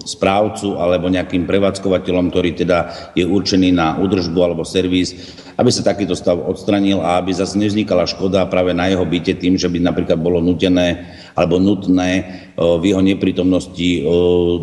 správcu 0.09 0.81
alebo 0.81 1.13
nejakým 1.13 1.45
prevádzkovateľom, 1.45 2.33
ktorý 2.33 2.57
teda 2.57 3.13
je 3.13 3.29
určený 3.29 3.77
na 3.77 4.01
údržbu 4.01 4.41
alebo 4.41 4.65
servis, 4.65 5.13
aby 5.61 5.69
sa 5.69 5.85
takýto 5.85 6.17
stav 6.17 6.41
odstranil 6.41 7.05
a 7.05 7.21
aby 7.21 7.37
zase 7.37 7.61
nevznikala 7.61 8.09
škoda 8.09 8.49
práve 8.49 8.73
na 8.73 8.89
jeho 8.89 9.05
byte 9.05 9.37
tým, 9.37 9.61
že 9.61 9.69
by 9.69 9.85
napríklad 9.85 10.17
bolo 10.17 10.41
nutené 10.41 11.05
alebo 11.37 11.61
nutné 11.61 12.25
v 12.57 12.83
jeho 12.89 13.05
neprítomnosti 13.05 14.09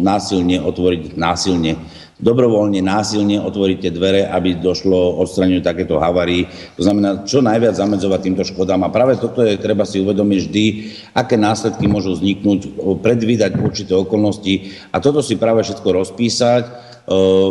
násilne 0.02 0.66
otvoriť 0.66 1.14
násilne 1.14 1.78
dobrovoľne, 2.16 2.80
násilne 2.80 3.44
otvoriť 3.44 3.92
dvere, 3.92 4.24
aby 4.24 4.56
došlo 4.56 5.20
odstraneniu 5.20 5.60
takéto 5.60 6.00
havárii. 6.00 6.48
To 6.80 6.82
znamená, 6.88 7.28
čo 7.28 7.44
najviac 7.44 7.76
zamedzovať 7.76 8.20
týmto 8.24 8.44
škodám. 8.48 8.88
A 8.88 8.94
práve 8.94 9.20
toto 9.20 9.44
je 9.44 9.60
treba 9.60 9.84
si 9.84 10.00
uvedomiť 10.00 10.40
vždy, 10.48 10.66
aké 11.12 11.36
následky 11.36 11.92
môžu 11.92 12.16
vzniknúť, 12.16 12.80
predvídať 13.04 13.60
určité 13.60 13.94
okolnosti 14.00 14.72
a 14.96 15.04
toto 15.04 15.20
si 15.20 15.36
práve 15.36 15.60
všetko 15.68 15.90
rozpísať 15.92 16.64
e, 16.64 16.72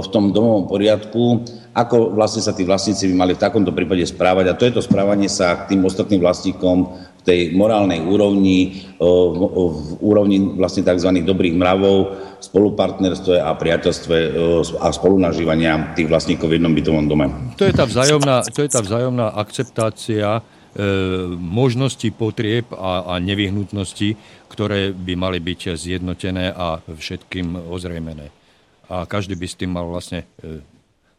v 0.00 0.06
tom 0.08 0.32
domovom 0.32 0.64
poriadku, 0.64 1.44
ako 1.76 2.16
vlastne 2.16 2.40
sa 2.40 2.56
tí 2.56 2.64
vlastníci 2.64 3.04
by 3.12 3.14
mali 3.14 3.32
v 3.36 3.42
takomto 3.44 3.74
prípade 3.74 4.08
správať. 4.08 4.44
A 4.48 4.56
to 4.56 4.64
je 4.64 4.72
to 4.72 4.82
správanie 4.82 5.28
sa 5.28 5.52
k 5.60 5.76
tým 5.76 5.84
ostatným 5.84 6.24
vlastníkom 6.24 6.88
tej 7.24 7.56
morálnej 7.56 8.04
úrovni, 8.04 8.84
v 9.00 9.96
úrovni 10.04 10.60
vlastne 10.60 10.84
tzv. 10.84 11.24
dobrých 11.24 11.56
mravov, 11.56 12.12
spolupartnerstve 12.44 13.40
a 13.40 13.56
priateľstve 13.56 14.16
a 14.76 14.86
spolunažívania 14.92 15.96
tých 15.96 16.06
vlastníkov 16.06 16.52
v 16.52 16.60
jednom 16.60 16.76
bytovom 16.76 17.08
dome. 17.08 17.26
To 17.56 17.64
je 17.64 17.72
tá 17.72 17.88
vzájomná, 17.88 18.44
to 18.44 18.60
je 18.60 18.70
tá 18.70 18.84
vzájomná 18.84 19.32
akceptácia 19.40 20.38
e, 20.38 20.42
možností 21.34 22.12
potrieb 22.12 22.68
a, 22.76 23.16
a 23.16 23.22
nevyhnutností, 23.24 24.20
ktoré 24.52 24.92
by 24.92 25.14
mali 25.16 25.40
byť 25.40 25.80
zjednotené 25.80 26.52
a 26.52 26.84
všetkým 26.84 27.56
ozrejmené. 27.72 28.28
A 28.92 29.08
každý 29.08 29.32
by 29.32 29.46
s 29.48 29.56
tým 29.56 29.72
mal 29.72 29.88
vlastne 29.88 30.28
e, 30.44 30.60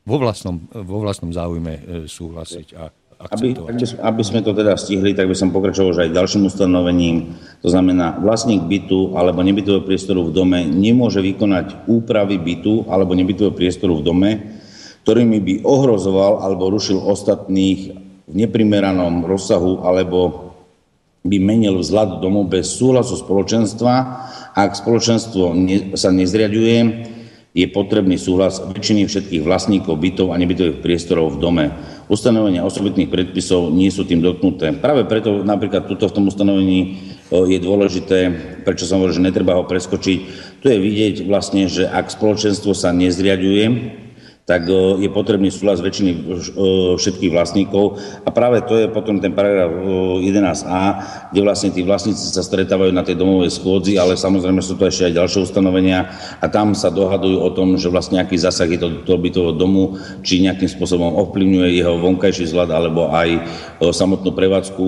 vo 0.05 0.21
vlastnom, 0.21 0.61
vo 0.69 1.01
vlastnom 1.01 1.33
záujme 1.33 1.73
e, 1.73 1.81
súhlasiť 2.05 2.67
a 2.77 2.93
aby, 3.15 3.55
aby 4.03 4.23
sme 4.27 4.43
to 4.43 4.51
teda 4.51 4.75
stihli, 4.75 5.15
tak 5.15 5.31
by 5.31 5.35
som 5.35 5.55
pokračoval 5.55 5.95
už 5.95 5.99
aj 6.03 6.15
ďalším 6.15 6.51
ustanovením. 6.51 7.39
To 7.63 7.71
znamená, 7.71 8.19
vlastník 8.19 8.67
bytu 8.67 9.15
alebo 9.15 9.39
nebytového 9.39 9.87
priestoru 9.87 10.27
v 10.27 10.35
dome 10.35 10.59
nemôže 10.67 11.23
vykonať 11.23 11.87
úpravy 11.87 12.35
bytu 12.35 12.91
alebo 12.91 13.15
nebytového 13.15 13.55
priestoru 13.55 13.97
v 13.97 14.05
dome, 14.05 14.31
ktorými 15.07 15.39
by 15.39 15.53
ohrozoval 15.63 16.43
alebo 16.43 16.67
rušil 16.67 16.99
ostatných 16.99 17.79
v 18.25 18.33
neprimeranom 18.35 19.23
rozsahu 19.23 19.87
alebo 19.87 20.51
by 21.25 21.37
menil 21.41 21.81
vzhľad 21.81 22.21
domu 22.21 22.45
bez 22.45 22.69
súhlasu 22.77 23.17
spoločenstva. 23.17 23.93
Ak 24.53 24.77
spoločenstvo 24.77 25.57
ne, 25.57 25.97
sa 25.97 26.13
nezriaduje, 26.13 26.77
je 27.55 27.65
potrebný 27.71 28.19
súhlas 28.19 28.59
väčšiny 28.59 29.07
všetkých 29.07 29.41
vlastníkov 29.47 29.95
bytov 29.95 30.35
a 30.35 30.39
nebytových 30.39 30.83
priestorov 30.83 31.39
v 31.39 31.41
dome. 31.41 31.65
Ustanovenia 32.05 32.61
osobitných 32.61 33.09
predpisov 33.09 33.73
nie 33.73 33.89
sú 33.89 34.05
tým 34.05 34.21
dotknuté. 34.21 34.77
Práve 34.77 35.09
preto 35.09 35.41
napríklad 35.41 35.89
tuto 35.89 36.05
v 36.05 36.15
tom 36.15 36.29
ustanovení 36.29 37.01
je 37.33 37.57
dôležité, 37.57 38.29
prečo 38.61 38.85
som 38.85 39.01
hovoril, 39.01 39.17
že 39.17 39.25
netreba 39.25 39.57
ho 39.57 39.65
preskočiť. 39.65 40.19
Tu 40.61 40.65
je 40.69 40.77
vidieť 40.77 41.25
vlastne, 41.25 41.65
že 41.65 41.89
ak 41.89 42.13
spoločenstvo 42.13 42.77
sa 42.77 42.93
nezriaďuje, 42.93 44.04
tak 44.45 44.69
e, 44.69 45.01
je 45.01 45.09
potrebný 45.09 45.49
súhlas 45.49 45.81
väčšiny 45.81 46.11
e, 46.13 46.19
všetkých 47.01 47.33
vlastníkov. 47.33 47.97
A 48.23 48.29
práve 48.29 48.61
to 48.61 48.77
je 48.77 48.85
potom 48.93 49.17
ten 49.17 49.33
paragraf 49.33 49.73
11a, 50.21 50.81
e, 50.85 50.93
kde 51.33 51.41
vlastne 51.41 51.69
tí 51.73 51.81
vlastníci 51.81 52.29
sa 52.29 52.45
stretávajú 52.45 52.93
na 52.93 53.01
tej 53.01 53.17
domovej 53.17 53.57
schôdzi, 53.57 53.97
ale 53.97 54.13
samozrejme 54.13 54.61
sú 54.61 54.77
to 54.77 54.85
ešte 54.85 55.09
aj 55.09 55.17
ďalšie 55.17 55.39
ustanovenia 55.49 56.13
a 56.37 56.45
tam 56.45 56.77
sa 56.77 56.93
dohadujú 56.93 57.41
o 57.41 57.49
tom, 57.57 57.73
že 57.81 57.89
vlastne 57.89 58.21
aký 58.21 58.37
zasah 58.37 58.69
je 58.69 58.77
to 58.77 59.01
do 59.01 59.17
bytového 59.17 59.57
domu, 59.57 59.97
či 60.21 60.45
nejakým 60.45 60.69
spôsobom 60.69 61.17
ovplyvňuje 61.25 61.81
jeho 61.81 61.97
vonkajší 61.97 62.45
vzhľad 62.45 62.69
alebo 62.69 63.09
aj 63.09 63.41
samotnú 63.81 64.29
prevádzku 64.29 64.85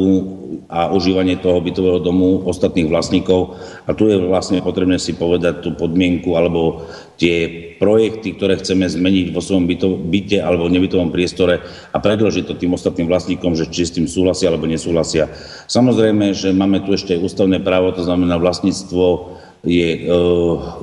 a 0.67 0.91
užívanie 0.91 1.39
toho 1.39 1.63
bytového 1.63 2.03
domu 2.03 2.43
ostatných 2.45 2.91
vlastníkov. 2.91 3.55
A 3.87 3.95
tu 3.95 4.11
je 4.11 4.19
vlastne 4.19 4.59
potrebné 4.59 4.99
si 4.99 5.15
povedať 5.15 5.63
tú 5.63 5.73
podmienku 5.73 6.35
alebo 6.35 6.83
tie 7.17 7.73
projekty, 7.81 8.37
ktoré 8.37 8.61
chceme 8.61 8.85
zmeniť 8.85 9.33
vo 9.33 9.41
svojom 9.41 9.65
byto, 9.65 9.97
byte 9.97 10.37
alebo 10.37 10.69
nebytovom 10.69 11.09
priestore 11.09 11.65
a 11.89 11.97
predložiť 11.97 12.45
to 12.45 12.53
tým 12.53 12.77
ostatným 12.77 13.09
vlastníkom, 13.09 13.57
že 13.57 13.69
či 13.73 13.89
s 13.89 13.95
tým 13.97 14.05
súhlasia 14.05 14.53
alebo 14.53 14.69
nesúhlasia. 14.69 15.33
Samozrejme, 15.65 16.37
že 16.37 16.53
máme 16.53 16.85
tu 16.85 16.93
ešte 16.93 17.17
ústavné 17.17 17.57
právo, 17.57 17.89
to 17.91 18.05
znamená 18.05 18.37
vlastníctvo 18.37 19.33
je 19.65 20.05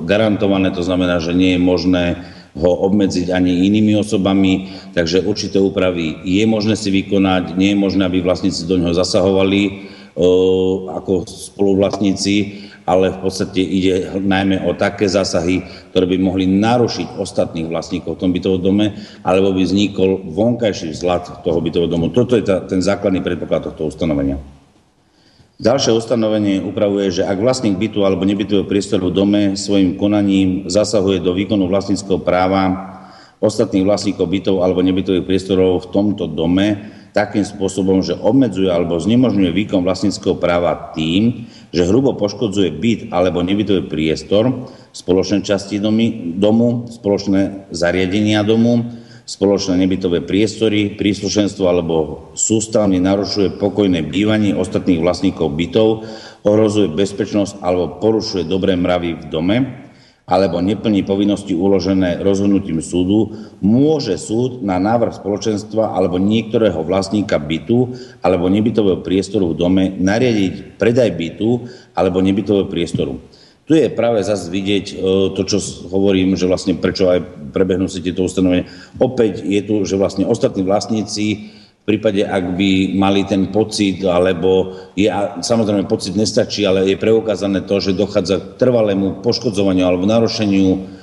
garantované, 0.03 0.75
to 0.75 0.83
znamená, 0.83 1.23
že 1.23 1.31
nie 1.31 1.55
je 1.55 1.61
možné 1.63 2.03
ho 2.55 2.71
obmedziť 2.87 3.35
ani 3.35 3.67
inými 3.67 3.99
osobami, 3.99 4.71
takže 4.95 5.27
určité 5.27 5.59
úpravy 5.59 6.23
je 6.23 6.43
možné 6.47 6.79
si 6.79 6.87
vykonať, 6.87 7.59
nie 7.59 7.75
je 7.75 7.77
možné, 7.79 8.07
aby 8.07 8.23
vlastníci 8.23 8.63
do 8.63 8.79
neho 8.79 8.95
zasahovali 8.95 9.91
ako 10.95 11.27
spoluvlastníci, 11.27 12.64
ale 12.85 13.09
v 13.09 13.19
podstate 13.25 13.61
ide 13.61 14.13
najmä 14.21 14.61
o 14.61 14.77
také 14.77 15.09
zásahy, 15.09 15.65
ktoré 15.89 16.05
by 16.05 16.17
mohli 16.21 16.45
narušiť 16.45 17.17
ostatných 17.17 17.65
vlastníkov 17.65 18.15
v 18.15 18.21
tom 18.21 18.31
bytovom 18.31 18.61
dome, 18.61 18.93
alebo 19.25 19.51
by 19.57 19.65
vznikol 19.65 20.21
vonkajší 20.29 20.93
vzhľad 20.93 21.41
toho 21.41 21.59
bytového 21.59 21.89
domu. 21.89 22.13
Toto 22.13 22.37
je 22.37 22.45
ten 22.45 22.79
základný 22.85 23.25
predpoklad 23.25 23.73
tohto 23.73 23.89
ustanovenia. 23.89 24.37
Ďalšie 25.55 25.95
ustanovenie 25.95 26.59
upravuje, 26.61 27.15
že 27.15 27.23
ak 27.23 27.39
vlastník 27.39 27.79
bytu 27.79 28.03
alebo 28.03 28.27
nebytového 28.27 28.67
priestoru 28.67 29.07
v 29.07 29.17
dome 29.17 29.41
svojim 29.55 29.95
konaním 29.95 30.67
zasahuje 30.67 31.23
do 31.23 31.31
výkonu 31.31 31.71
vlastníckého 31.71 32.19
práva 32.19 32.91
ostatných 33.39 33.87
vlastníkov 33.87 34.27
bytov 34.27 34.55
alebo 34.59 34.83
nebytových 34.83 35.23
priestorov 35.23 35.87
v 35.87 35.91
tomto 35.95 36.27
dome 36.27 36.91
takým 37.15 37.47
spôsobom, 37.47 38.03
že 38.03 38.19
obmedzuje 38.19 38.67
alebo 38.67 38.99
znemožňuje 38.99 39.55
výkon 39.55 39.87
vlastníckého 39.87 40.35
práva 40.35 40.91
tým, 40.91 41.47
že 41.71 41.87
hrubo 41.87 42.19
poškodzuje 42.19 42.75
byt 42.75 42.99
alebo 43.15 43.39
nebytový 43.39 43.87
priestor, 43.87 44.67
spoločné 44.91 45.39
časti 45.39 45.79
domy, 45.79 46.35
domu, 46.35 46.91
spoločné 46.91 47.71
zariadenia 47.71 48.43
domu, 48.43 48.91
spoločné 49.23 49.79
nebytové 49.79 50.27
priestory, 50.27 50.99
príslušenstvo 50.99 51.63
alebo 51.63 51.95
sústavne 52.35 52.99
narušuje 52.99 53.63
pokojné 53.63 54.03
bývanie 54.03 54.51
ostatných 54.51 54.99
vlastníkov 54.99 55.55
bytov, 55.55 56.03
ohrozuje 56.43 56.91
bezpečnosť 56.91 57.63
alebo 57.63 57.95
porušuje 58.03 58.43
dobré 58.43 58.75
mravy 58.75 59.23
v 59.23 59.25
dome, 59.31 59.84
alebo 60.25 60.57
neplní 60.57 61.05
povinnosti 61.05 61.53
uložené 61.53 62.17
rozhodnutím 62.25 62.81
súdu, 62.81 63.37
môže 63.61 64.17
súd 64.17 64.65
na 64.65 64.81
návrh 64.81 65.21
spoločenstva 65.21 65.93
alebo 65.93 66.17
niektorého 66.17 66.81
vlastníka 66.81 67.37
bytu 67.37 67.93
alebo 68.25 68.49
nebytového 68.49 69.05
priestoru 69.05 69.53
v 69.53 69.59
dome 69.61 69.83
nariadiť 69.93 70.81
predaj 70.81 71.09
bytu 71.13 71.69
alebo 71.93 72.25
nebytového 72.25 72.65
priestoru. 72.65 73.21
Tu 73.65 73.81
je 73.81 73.89
práve 73.89 74.21
zase 74.21 74.53
vidieť 74.53 74.85
e, 74.93 74.95
to, 75.33 75.41
čo 75.41 75.57
hovorím, 75.89 76.37
že 76.37 76.45
vlastne 76.45 76.77
prečo 76.77 77.09
aj 77.09 77.49
prebehnú 77.49 77.89
si 77.89 78.05
tieto 78.05 78.21
ustanovenia. 78.21 78.69
Opäť 79.01 79.41
je 79.41 79.61
tu, 79.65 79.81
že 79.89 79.97
vlastne 79.97 80.29
ostatní 80.29 80.61
vlastníci 80.61 81.49
prípade, 81.85 82.25
ak 82.25 82.57
by 82.57 82.97
mali 82.97 83.29
ten 83.29 83.53
pocit, 83.53 84.01
alebo 84.01 84.73
je, 84.97 85.05
samozrejme 85.45 85.85
pocit 85.85 86.17
nestačí, 86.17 86.65
ale 86.65 86.89
je 86.89 86.97
preukázané 86.97 87.61
to, 87.63 87.77
že 87.77 87.93
dochádza 87.93 88.41
k 88.41 88.45
trvalému 88.57 89.21
poškodzovaniu 89.21 89.85
alebo 89.85 90.09
narušeniu 90.09 90.97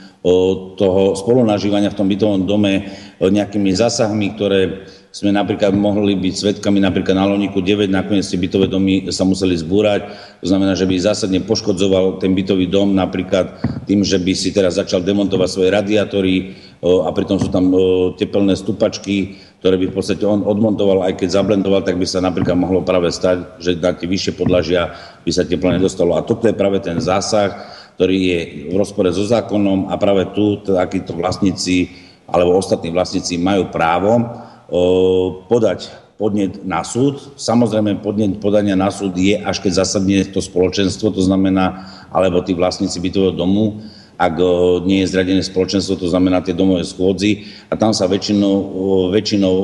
toho 0.79 1.18
spolunažívania 1.18 1.90
v 1.90 1.99
tom 1.99 2.07
bytovom 2.07 2.47
dome 2.47 2.87
nejakými 3.18 3.75
zásahmi, 3.75 4.38
ktoré 4.38 4.87
sme 5.12 5.29
napríklad 5.35 5.77
mohli 5.77 6.16
byť 6.16 6.35
svetkami 6.35 6.81
napríklad 6.81 7.12
na 7.12 7.29
Loniku 7.29 7.61
9, 7.61 7.90
nakoniec 7.90 8.25
tie 8.25 8.40
bytové 8.40 8.71
domy 8.71 9.11
sa 9.12 9.29
museli 9.29 9.53
zbúrať. 9.59 10.09
To 10.40 10.47
znamená, 10.49 10.73
že 10.73 10.88
by 10.88 10.95
zásadne 10.97 11.42
poškodzoval 11.45 12.23
ten 12.23 12.33
bytový 12.33 12.71
dom 12.71 12.97
napríklad 12.97 13.61
tým, 13.85 14.07
že 14.07 14.16
by 14.16 14.33
si 14.33 14.55
teraz 14.55 14.79
začal 14.79 15.03
demontovať 15.05 15.49
svoje 15.51 15.68
radiátory 15.75 16.57
a 16.81 17.11
pritom 17.12 17.37
sú 17.42 17.51
tam 17.51 17.75
teplné 18.14 18.57
stupačky, 18.57 19.41
ktoré 19.62 19.79
by 19.79 19.87
v 19.88 19.94
podstate 19.94 20.27
on 20.27 20.42
odmontoval, 20.42 21.07
aj 21.07 21.22
keď 21.22 21.38
zablendoval, 21.38 21.87
tak 21.87 21.94
by 21.94 22.03
sa 22.03 22.18
napríklad 22.18 22.59
mohlo 22.59 22.83
práve 22.83 23.14
stať, 23.14 23.62
že 23.62 23.79
na 23.79 23.94
tie 23.94 24.11
vyššie 24.11 24.35
podlažia 24.35 24.90
by 25.22 25.31
sa 25.31 25.46
teplo 25.46 25.70
nedostalo. 25.70 26.18
A 26.18 26.27
toto 26.27 26.51
je 26.51 26.59
práve 26.59 26.83
ten 26.83 26.98
zásah, 26.98 27.70
ktorý 27.94 28.18
je 28.18 28.38
v 28.66 28.75
rozpore 28.75 29.07
so 29.14 29.22
zákonom 29.22 29.87
a 29.87 29.94
práve 30.03 30.27
tu 30.35 30.59
takíto 30.66 31.14
vlastníci 31.14 31.94
alebo 32.27 32.59
ostatní 32.59 32.90
vlastníci 32.90 33.38
majú 33.38 33.70
právo 33.70 34.35
podať 35.46 35.94
podnet 36.18 36.59
na 36.66 36.83
súd. 36.83 37.38
Samozrejme, 37.38 38.03
podnet 38.03 38.42
podania 38.42 38.75
na 38.75 38.90
súd 38.90 39.14
je, 39.14 39.38
až 39.38 39.62
keď 39.62 39.87
zasadne 39.87 40.27
to 40.27 40.42
spoločenstvo, 40.42 41.14
to 41.14 41.22
znamená, 41.22 41.87
alebo 42.11 42.42
tí 42.42 42.51
vlastníci 42.51 42.98
bytového 42.98 43.38
domu, 43.38 43.79
ak 44.22 44.38
nie 44.87 45.02
je 45.02 45.11
zradené 45.11 45.42
spoločenstvo, 45.42 45.98
to 45.98 46.06
znamená 46.06 46.38
tie 46.46 46.54
domové 46.54 46.87
schôdzy 46.87 47.50
a 47.66 47.74
tam 47.74 47.90
sa 47.90 48.06
väčšinou, 48.06 48.54
väčšinou 49.11 49.54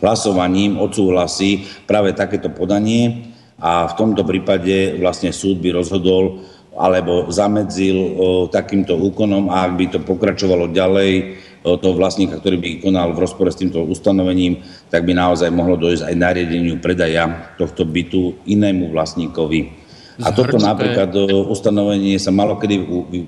hlasovaním 0.00 0.80
odsúhlasí 0.80 1.68
práve 1.84 2.16
takéto 2.16 2.48
podanie 2.48 3.28
a 3.60 3.84
v 3.92 3.96
tomto 4.00 4.24
prípade 4.24 4.96
vlastne 4.96 5.36
súd 5.36 5.60
by 5.60 5.76
rozhodol 5.76 6.40
alebo 6.80 7.28
zamedzil 7.28 8.16
takýmto 8.48 8.96
úkonom 8.96 9.52
a 9.52 9.68
ak 9.68 9.72
by 9.76 9.84
to 9.92 9.98
pokračovalo 10.00 10.72
ďalej, 10.72 11.36
toho 11.60 11.92
vlastníka, 11.92 12.40
ktorý 12.40 12.56
by 12.56 12.70
konal 12.80 13.12
v 13.12 13.20
rozpore 13.20 13.52
s 13.52 13.60
týmto 13.60 13.84
ustanovením, 13.84 14.64
tak 14.88 15.04
by 15.04 15.12
naozaj 15.12 15.52
mohlo 15.52 15.76
dojsť 15.76 16.08
aj 16.08 16.14
nariadeniu 16.16 16.80
predaja 16.80 17.52
tohto 17.60 17.84
bytu 17.84 18.40
inému 18.48 18.88
vlastníkovi. 18.88 19.79
A 20.24 20.30
toto 20.32 20.60
napríklad 20.60 21.12
ustanovenie 21.48 22.20
sa 22.20 22.30
malo 22.32 22.56
kedy 22.60 22.76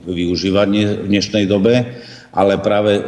využívať 0.06 0.68
v 1.02 1.06
dnešnej 1.08 1.44
dobe, 1.48 1.98
ale 2.32 2.56
práve 2.60 3.00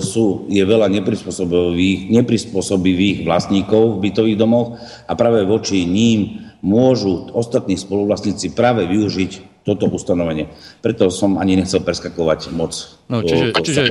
sú, 0.00 0.48
je 0.48 0.64
veľa 0.64 0.88
neprispôsobivých, 0.88 2.08
neprispôsobivých 2.08 3.28
vlastníkov 3.28 4.00
v 4.00 4.08
bytových 4.08 4.40
domoch 4.40 4.80
a 5.04 5.12
práve 5.12 5.44
voči 5.44 5.84
ním 5.84 6.48
môžu 6.64 7.28
ostatní 7.36 7.76
spoluvlastníci 7.76 8.54
práve 8.56 8.86
využiť 8.88 9.52
toto 9.62 9.86
ustanovenie. 9.86 10.50
Preto 10.82 11.06
som 11.10 11.38
ani 11.38 11.54
nechcel 11.54 11.82
preskakovať 11.86 12.50
moc. 12.50 12.74
No, 13.06 13.22
čiže, 13.22 13.54
čiže, 13.62 13.82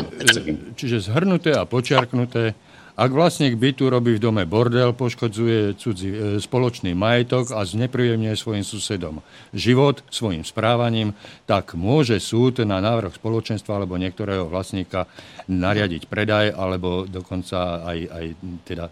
čiže 0.76 0.98
zhrnuté 1.00 1.56
a 1.56 1.64
počiarknuté, 1.64 2.58
ak 2.96 3.12
vlastník 3.12 3.56
bytu 3.56 3.88
robí 3.88 4.18
v 4.18 4.24
dome 4.24 4.44
bordel, 4.44 4.92
poškodzuje 4.92 5.80
cudzí 5.80 6.10
e, 6.12 6.20
spoločný 6.44 6.92
majetok 6.92 7.56
a 7.56 7.64
znepríjemňuje 7.64 8.36
svojim 8.36 8.66
susedom 8.68 9.24
život 9.56 10.04
svojim 10.12 10.44
správaním, 10.44 11.16
tak 11.48 11.74
môže 11.76 12.20
súd 12.20 12.64
na 12.68 12.84
návrh 12.84 13.16
spoločenstva 13.16 13.80
alebo 13.80 13.96
niektorého 13.96 14.52
vlastníka 14.52 15.08
nariadiť 15.48 16.12
predaj 16.12 16.52
alebo 16.52 17.08
dokonca 17.08 17.88
aj, 17.88 18.00
aj 18.12 18.26
teda 18.68 18.86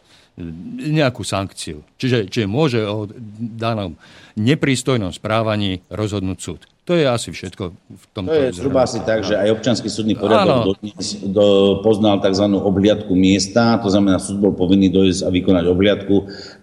nejakú 0.79 1.27
sankciu. 1.27 1.83
Čiže, 1.99 2.31
čiže 2.31 2.47
môže 2.47 2.79
o 2.87 3.03
danom 3.39 3.99
neprístojnom 4.39 5.11
správaní 5.11 5.83
rozhodnúť 5.91 6.39
súd. 6.39 6.61
To 6.89 6.97
je 6.97 7.05
asi 7.05 7.29
všetko 7.29 7.63
v 7.69 8.05
tomto. 8.17 8.33
To 8.33 8.33
je 8.33 8.49
zhruba 8.57 8.81
asi 8.81 8.97
tak, 9.05 9.21
že 9.21 9.37
aj 9.37 9.61
občanský 9.61 9.93
súdny 9.93 10.17
poriadok 10.17 10.73
dodnes 10.73 11.21
do, 11.21 11.77
poznal 11.85 12.17
tzv. 12.17 12.49
obhliadku 12.49 13.13
miesta, 13.13 13.77
to 13.77 13.93
znamená, 13.93 14.17
súd 14.17 14.41
bol 14.41 14.57
povinný 14.57 14.89
dojsť 14.89 15.21
a 15.21 15.29
vykonať 15.29 15.65
obhliadku. 15.69 16.15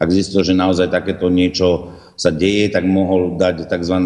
Ak 0.03 0.11
zistil, 0.11 0.43
že 0.43 0.51
naozaj 0.51 0.91
takéto 0.91 1.31
niečo 1.31 1.95
sa 2.19 2.35
deje, 2.35 2.75
tak 2.75 2.83
mohol 2.83 3.39
dať 3.39 3.71
tzv 3.71 3.97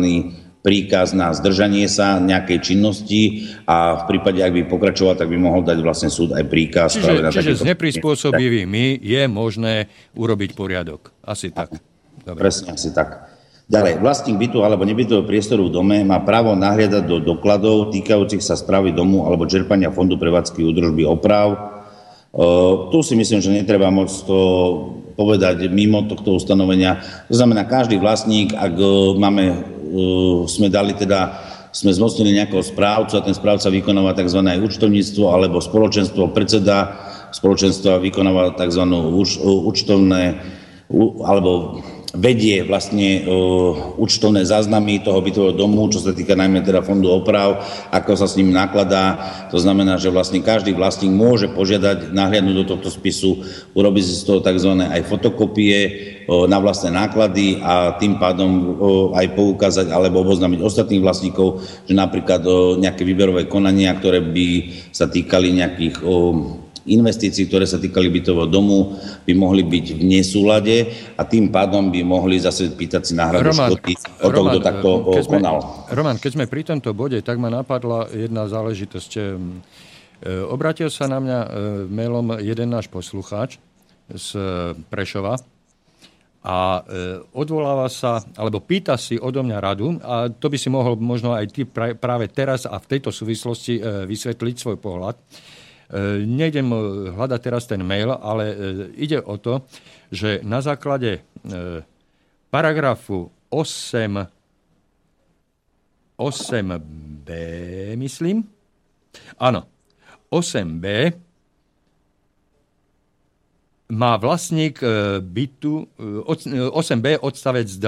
príkaz 0.61 1.17
na 1.17 1.33
zdržanie 1.33 1.89
sa 1.89 2.21
nejakej 2.21 2.61
činnosti 2.61 3.49
a 3.65 4.05
v 4.05 4.13
prípade, 4.13 4.45
ak 4.45 4.53
by 4.53 4.63
pokračoval, 4.69 5.17
tak 5.17 5.33
by 5.33 5.41
mohol 5.41 5.65
dať 5.65 5.81
vlastne 5.81 6.13
súd 6.13 6.37
aj 6.37 6.45
príkaz. 6.53 7.01
Čiže, 7.01 7.25
na 7.25 7.33
čiže 7.33 7.53
s 7.57 7.65
neprispôsobivými 7.65 9.01
je 9.01 9.23
možné 9.25 9.89
urobiť 10.13 10.53
poriadok. 10.53 11.17
Asi 11.25 11.49
tak. 11.49 11.81
Dobre. 12.29 12.45
Presne 12.45 12.77
asi 12.77 12.93
tak. 12.93 13.30
Ďalej, 13.71 14.03
vlastník 14.03 14.35
bytu 14.35 14.67
alebo 14.67 14.83
nebytového 14.83 15.23
priestoru 15.23 15.71
v 15.71 15.75
dome 15.79 16.03
má 16.03 16.19
právo 16.27 16.59
nahliadať 16.59 17.07
do 17.07 17.23
dokladov 17.23 17.95
týkajúcich 17.95 18.43
sa 18.43 18.59
správy 18.59 18.91
domu 18.91 19.31
alebo 19.31 19.47
čerpania 19.47 19.95
fondu 19.95 20.19
prevádzky 20.19 20.59
údržby 20.67 21.07
oprav. 21.07 21.79
Uh, 22.35 22.91
tu 22.91 23.07
si 23.07 23.15
myslím, 23.15 23.39
že 23.39 23.55
netreba 23.55 23.87
moc 23.95 24.11
to 24.11 24.39
povedať 25.15 25.71
mimo 25.71 26.03
tohto 26.11 26.35
ustanovenia. 26.35 26.99
To 27.31 27.35
znamená, 27.39 27.63
každý 27.67 28.03
vlastník, 28.03 28.59
ak 28.59 28.75
uh, 28.75 29.15
máme 29.15 29.45
Uh, 29.91 30.47
sme 30.47 30.71
dali 30.71 30.95
teda, 30.95 31.35
sme 31.75 31.91
zmocnili 31.91 32.39
nejakého 32.39 32.63
správcu 32.63 33.19
a 33.19 33.27
ten 33.27 33.35
správca 33.35 33.67
vykonáva 33.75 34.15
tzv. 34.15 34.39
účtovníctvo 34.39 35.35
alebo 35.35 35.59
spoločenstvo, 35.59 36.31
predseda 36.31 36.95
spoločenstva 37.35 37.99
vykonáva 37.99 38.55
tzv. 38.55 38.87
účtovné 39.67 40.39
alebo 41.27 41.83
vedie 42.11 42.67
vlastne 42.67 43.23
uh, 43.23 43.95
účtovné 43.95 44.43
záznamy 44.43 45.03
toho 45.07 45.23
bytového 45.23 45.55
domu, 45.55 45.87
čo 45.87 46.03
sa 46.03 46.11
týka 46.11 46.35
najmä 46.35 46.63
teda 46.67 46.83
fondu 46.83 47.07
oprav, 47.07 47.63
ako 47.95 48.19
sa 48.19 48.27
s 48.27 48.35
ním 48.35 48.51
nakladá. 48.51 49.19
To 49.55 49.59
znamená, 49.63 49.95
že 49.95 50.11
vlastne 50.11 50.43
každý 50.43 50.75
vlastník 50.75 51.15
môže 51.15 51.47
požiadať 51.51 52.11
nahliadnúť 52.11 52.57
do 52.63 52.69
tohto 52.75 52.91
spisu, 52.91 53.47
urobiť 53.79 54.03
si 54.03 54.15
z 54.19 54.27
toho 54.27 54.43
tzv. 54.43 54.75
aj 54.83 55.07
fotokopie 55.07 55.77
uh, 56.27 56.51
na 56.51 56.59
vlastné 56.59 56.91
náklady 56.91 57.63
a 57.63 57.95
tým 58.03 58.19
pádom 58.19 58.51
uh, 58.51 58.67
aj 59.15 59.27
poukázať 59.39 59.87
alebo 59.95 60.27
oboznámiť 60.27 60.61
ostatných 60.67 61.05
vlastníkov, 61.05 61.63
že 61.87 61.95
napríklad 61.95 62.43
nejaké 62.83 63.07
výberové 63.07 63.47
konania, 63.47 63.95
ktoré 63.95 64.19
by 64.19 64.49
sa 64.91 65.07
týkali 65.07 65.63
nejakých 65.63 66.03
investícií, 66.89 67.45
ktoré 67.51 67.69
sa 67.69 67.77
týkali 67.77 68.09
bytového 68.09 68.49
domu, 68.49 68.97
by 69.29 69.33
mohli 69.37 69.61
byť 69.61 69.87
v 70.01 70.03
nesúlade 70.07 70.77
a 71.21 71.23
tým 71.29 71.53
pádom 71.53 71.93
by 71.93 72.01
mohli 72.01 72.41
zase 72.41 72.73
pýtať 72.73 73.03
si 73.05 73.13
náhradu 73.13 73.53
Roman, 73.53 73.69
škody 73.69 73.93
o 74.01 74.29
to, 74.33 74.41
kto 74.41 74.59
takto 74.65 74.89
keď 75.13 75.25
sme, 75.25 75.37
konal. 75.37 75.57
Roman, 75.93 76.17
keď 76.17 76.31
sme 76.33 76.45
pri 76.49 76.63
tomto 76.65 76.91
bode, 76.97 77.21
tak 77.21 77.37
ma 77.37 77.53
napadla 77.53 78.09
jedna 78.09 78.49
záležitosť. 78.49 79.11
E, 79.17 79.23
obratil 80.49 80.89
sa 80.89 81.05
na 81.05 81.21
mňa 81.21 81.39
e, 81.39 81.49
mailom 81.89 82.41
jeden 82.41 82.73
náš 82.73 82.89
poslucháč 82.89 83.61
z 84.11 84.29
Prešova 84.89 85.39
a 86.41 86.81
odvoláva 87.37 87.93
sa, 87.93 88.25
alebo 88.33 88.65
pýta 88.65 88.97
si 88.97 89.21
odo 89.21 89.45
mňa 89.45 89.59
radu, 89.61 90.01
a 90.01 90.33
to 90.33 90.49
by 90.49 90.57
si 90.57 90.73
mohol 90.73 90.97
možno 90.97 91.37
aj 91.37 91.53
ty 91.53 91.69
práve 92.01 92.33
teraz 92.33 92.65
a 92.65 92.81
v 92.81 92.97
tejto 92.97 93.13
súvislosti 93.13 93.77
vysvetliť 94.09 94.57
svoj 94.57 94.81
pohľad. 94.81 95.21
E, 95.91 96.23
nejdem 96.23 96.71
e, 96.71 96.79
hľadať 97.11 97.41
teraz 97.43 97.67
ten 97.67 97.83
mail, 97.83 98.15
ale 98.15 98.55
e, 98.55 98.57
ide 98.95 99.19
o 99.19 99.35
to, 99.43 99.67
že 100.15 100.39
na 100.47 100.63
základe 100.63 101.27
paragrafu 102.51 103.33
8 103.51 104.29
8b, 106.21 107.29
myslím. 107.97 108.45
Áno, 109.41 109.65
8b 110.29 111.17
má 113.97 114.21
vlastník 114.21 114.85
bytu 115.25 115.89
8b 116.77 117.25
odstavec 117.25 117.73
2. 117.73 117.81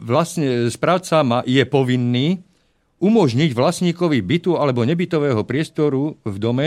Vlastne 0.00 0.72
správca 0.72 1.44
je 1.44 1.62
povinný 1.68 2.40
umožniť 3.00 3.52
vlastníkovi 3.52 4.24
bytu 4.24 4.56
alebo 4.56 4.84
nebytového 4.84 5.44
priestoru 5.44 6.16
v 6.24 6.36
dome 6.40 6.66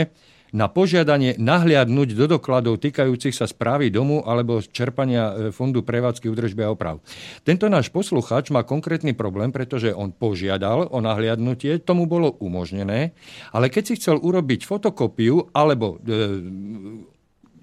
na 0.50 0.66
požiadanie 0.66 1.38
nahliadnúť 1.38 2.14
do 2.14 2.26
dokladov 2.26 2.82
týkajúcich 2.82 3.34
sa 3.34 3.46
správy 3.46 3.90
domu 3.90 4.22
alebo 4.26 4.58
čerpania 4.58 5.30
e, 5.30 5.34
fondu 5.54 5.86
prevádzky 5.86 6.26
údržby 6.26 6.66
a 6.66 6.74
oprav. 6.74 6.98
Tento 7.46 7.70
náš 7.70 7.90
posluchač 7.94 8.50
má 8.50 8.66
konkrétny 8.66 9.14
problém, 9.14 9.54
pretože 9.54 9.94
on 9.94 10.10
požiadal 10.10 10.90
o 10.90 10.98
nahliadnutie, 10.98 11.78
tomu 11.82 12.10
bolo 12.10 12.34
umožnené, 12.42 13.14
ale 13.54 13.70
keď 13.70 13.82
si 13.94 13.96
chcel 14.02 14.18
urobiť 14.18 14.66
fotokopiu 14.66 15.54
alebo 15.54 16.02
e, 16.02 16.10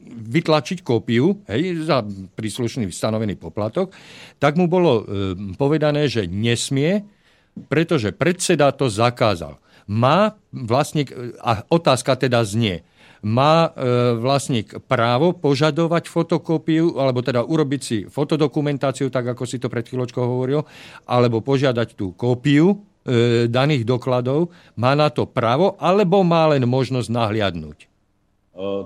vytlačiť 0.08 0.80
kópiu 0.88 1.44
hej, 1.52 1.84
za 1.84 2.08
príslušný 2.40 2.88
stanovený 2.88 3.36
poplatok, 3.36 3.92
tak 4.40 4.56
mu 4.56 4.72
bolo 4.72 5.04
e, 5.04 5.36
povedané, 5.60 6.08
že 6.08 6.24
nesmie 6.24 7.17
pretože 7.66 8.14
predseda 8.14 8.70
to 8.70 8.86
zakázal. 8.88 9.58
Má 9.88 10.36
vlastník, 10.52 11.10
a 11.42 11.64
otázka 11.72 12.20
teda 12.20 12.44
znie, 12.44 12.84
má 13.26 13.72
e, 13.74 14.14
vlastník 14.20 14.78
právo 14.86 15.34
požadovať 15.34 16.06
fotokópiu, 16.06 17.02
alebo 17.02 17.26
teda 17.26 17.42
urobiť 17.42 17.82
si 17.82 17.98
fotodokumentáciu, 18.06 19.10
tak 19.10 19.34
ako 19.34 19.44
si 19.50 19.58
to 19.58 19.72
pred 19.72 19.88
chvíľočkou 19.88 20.22
hovoril, 20.22 20.62
alebo 21.10 21.42
požiadať 21.42 21.98
tú 21.98 22.14
kópiu 22.14 22.78
e, 23.08 23.48
daných 23.50 23.88
dokladov, 23.88 24.54
má 24.78 24.94
na 24.94 25.10
to 25.10 25.26
právo, 25.26 25.74
alebo 25.82 26.22
má 26.22 26.52
len 26.54 26.68
možnosť 26.68 27.10
nahliadnúť? 27.10 27.97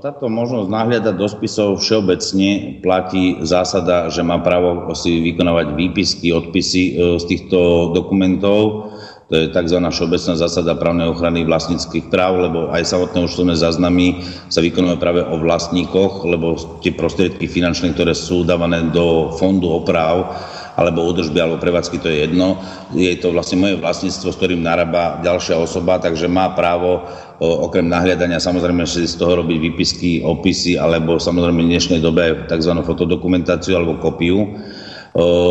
Táto 0.03 0.27
možnosť 0.27 0.67
nahliadať 0.67 1.15
do 1.15 1.31
spisov 1.31 1.79
všeobecne 1.79 2.83
platí 2.83 3.39
zásada, 3.39 4.11
že 4.11 4.19
má 4.19 4.35
právo 4.43 4.91
si 4.91 5.23
vykonávať 5.31 5.79
výpisky, 5.79 6.27
odpisy 6.35 6.83
e, 6.91 7.15
z 7.15 7.23
týchto 7.23 7.87
dokumentov. 7.95 8.91
To 9.31 9.33
je 9.39 9.47
tzv. 9.47 9.79
všeobecná 9.79 10.35
zásada 10.35 10.75
právnej 10.75 11.07
ochrany 11.07 11.47
vlastníckých 11.47 12.11
práv, 12.11 12.51
lebo 12.51 12.67
aj 12.75 12.83
samotné 12.83 13.23
účtovné 13.23 13.55
záznamy 13.55 14.19
sa 14.51 14.59
vykonujú 14.59 14.99
práve 14.99 15.23
o 15.23 15.39
vlastníkoch, 15.39 16.27
lebo 16.27 16.59
tie 16.83 16.91
prostriedky 16.91 17.47
finančné, 17.47 17.95
ktoré 17.95 18.11
sú 18.11 18.43
dávané 18.43 18.91
do 18.91 19.31
fondu 19.39 19.71
oprav, 19.71 20.35
alebo 20.81 21.05
údržby, 21.05 21.37
alebo 21.37 21.61
prevádzky, 21.61 22.01
to 22.01 22.09
je 22.09 22.25
jedno. 22.25 22.57
Je 22.97 23.13
to 23.21 23.29
vlastne 23.29 23.61
moje 23.61 23.77
vlastníctvo, 23.77 24.33
s 24.33 24.39
ktorým 24.41 24.65
narába 24.65 25.21
ďalšia 25.21 25.61
osoba, 25.61 26.01
takže 26.01 26.25
má 26.25 26.51
právo 26.57 27.05
okrem 27.41 27.89
nahliadania 27.89 28.37
samozrejme 28.37 28.85
si 28.85 29.05
z 29.05 29.17
toho 29.17 29.41
robiť 29.41 29.57
výpisky, 29.57 30.21
opisy, 30.21 30.77
alebo 30.77 31.17
samozrejme 31.17 31.65
v 31.65 31.71
dnešnej 31.73 32.01
dobe 32.01 32.45
tzv. 32.45 32.73
fotodokumentáciu 32.85 33.77
alebo 33.77 33.97
kopiu. 33.97 34.57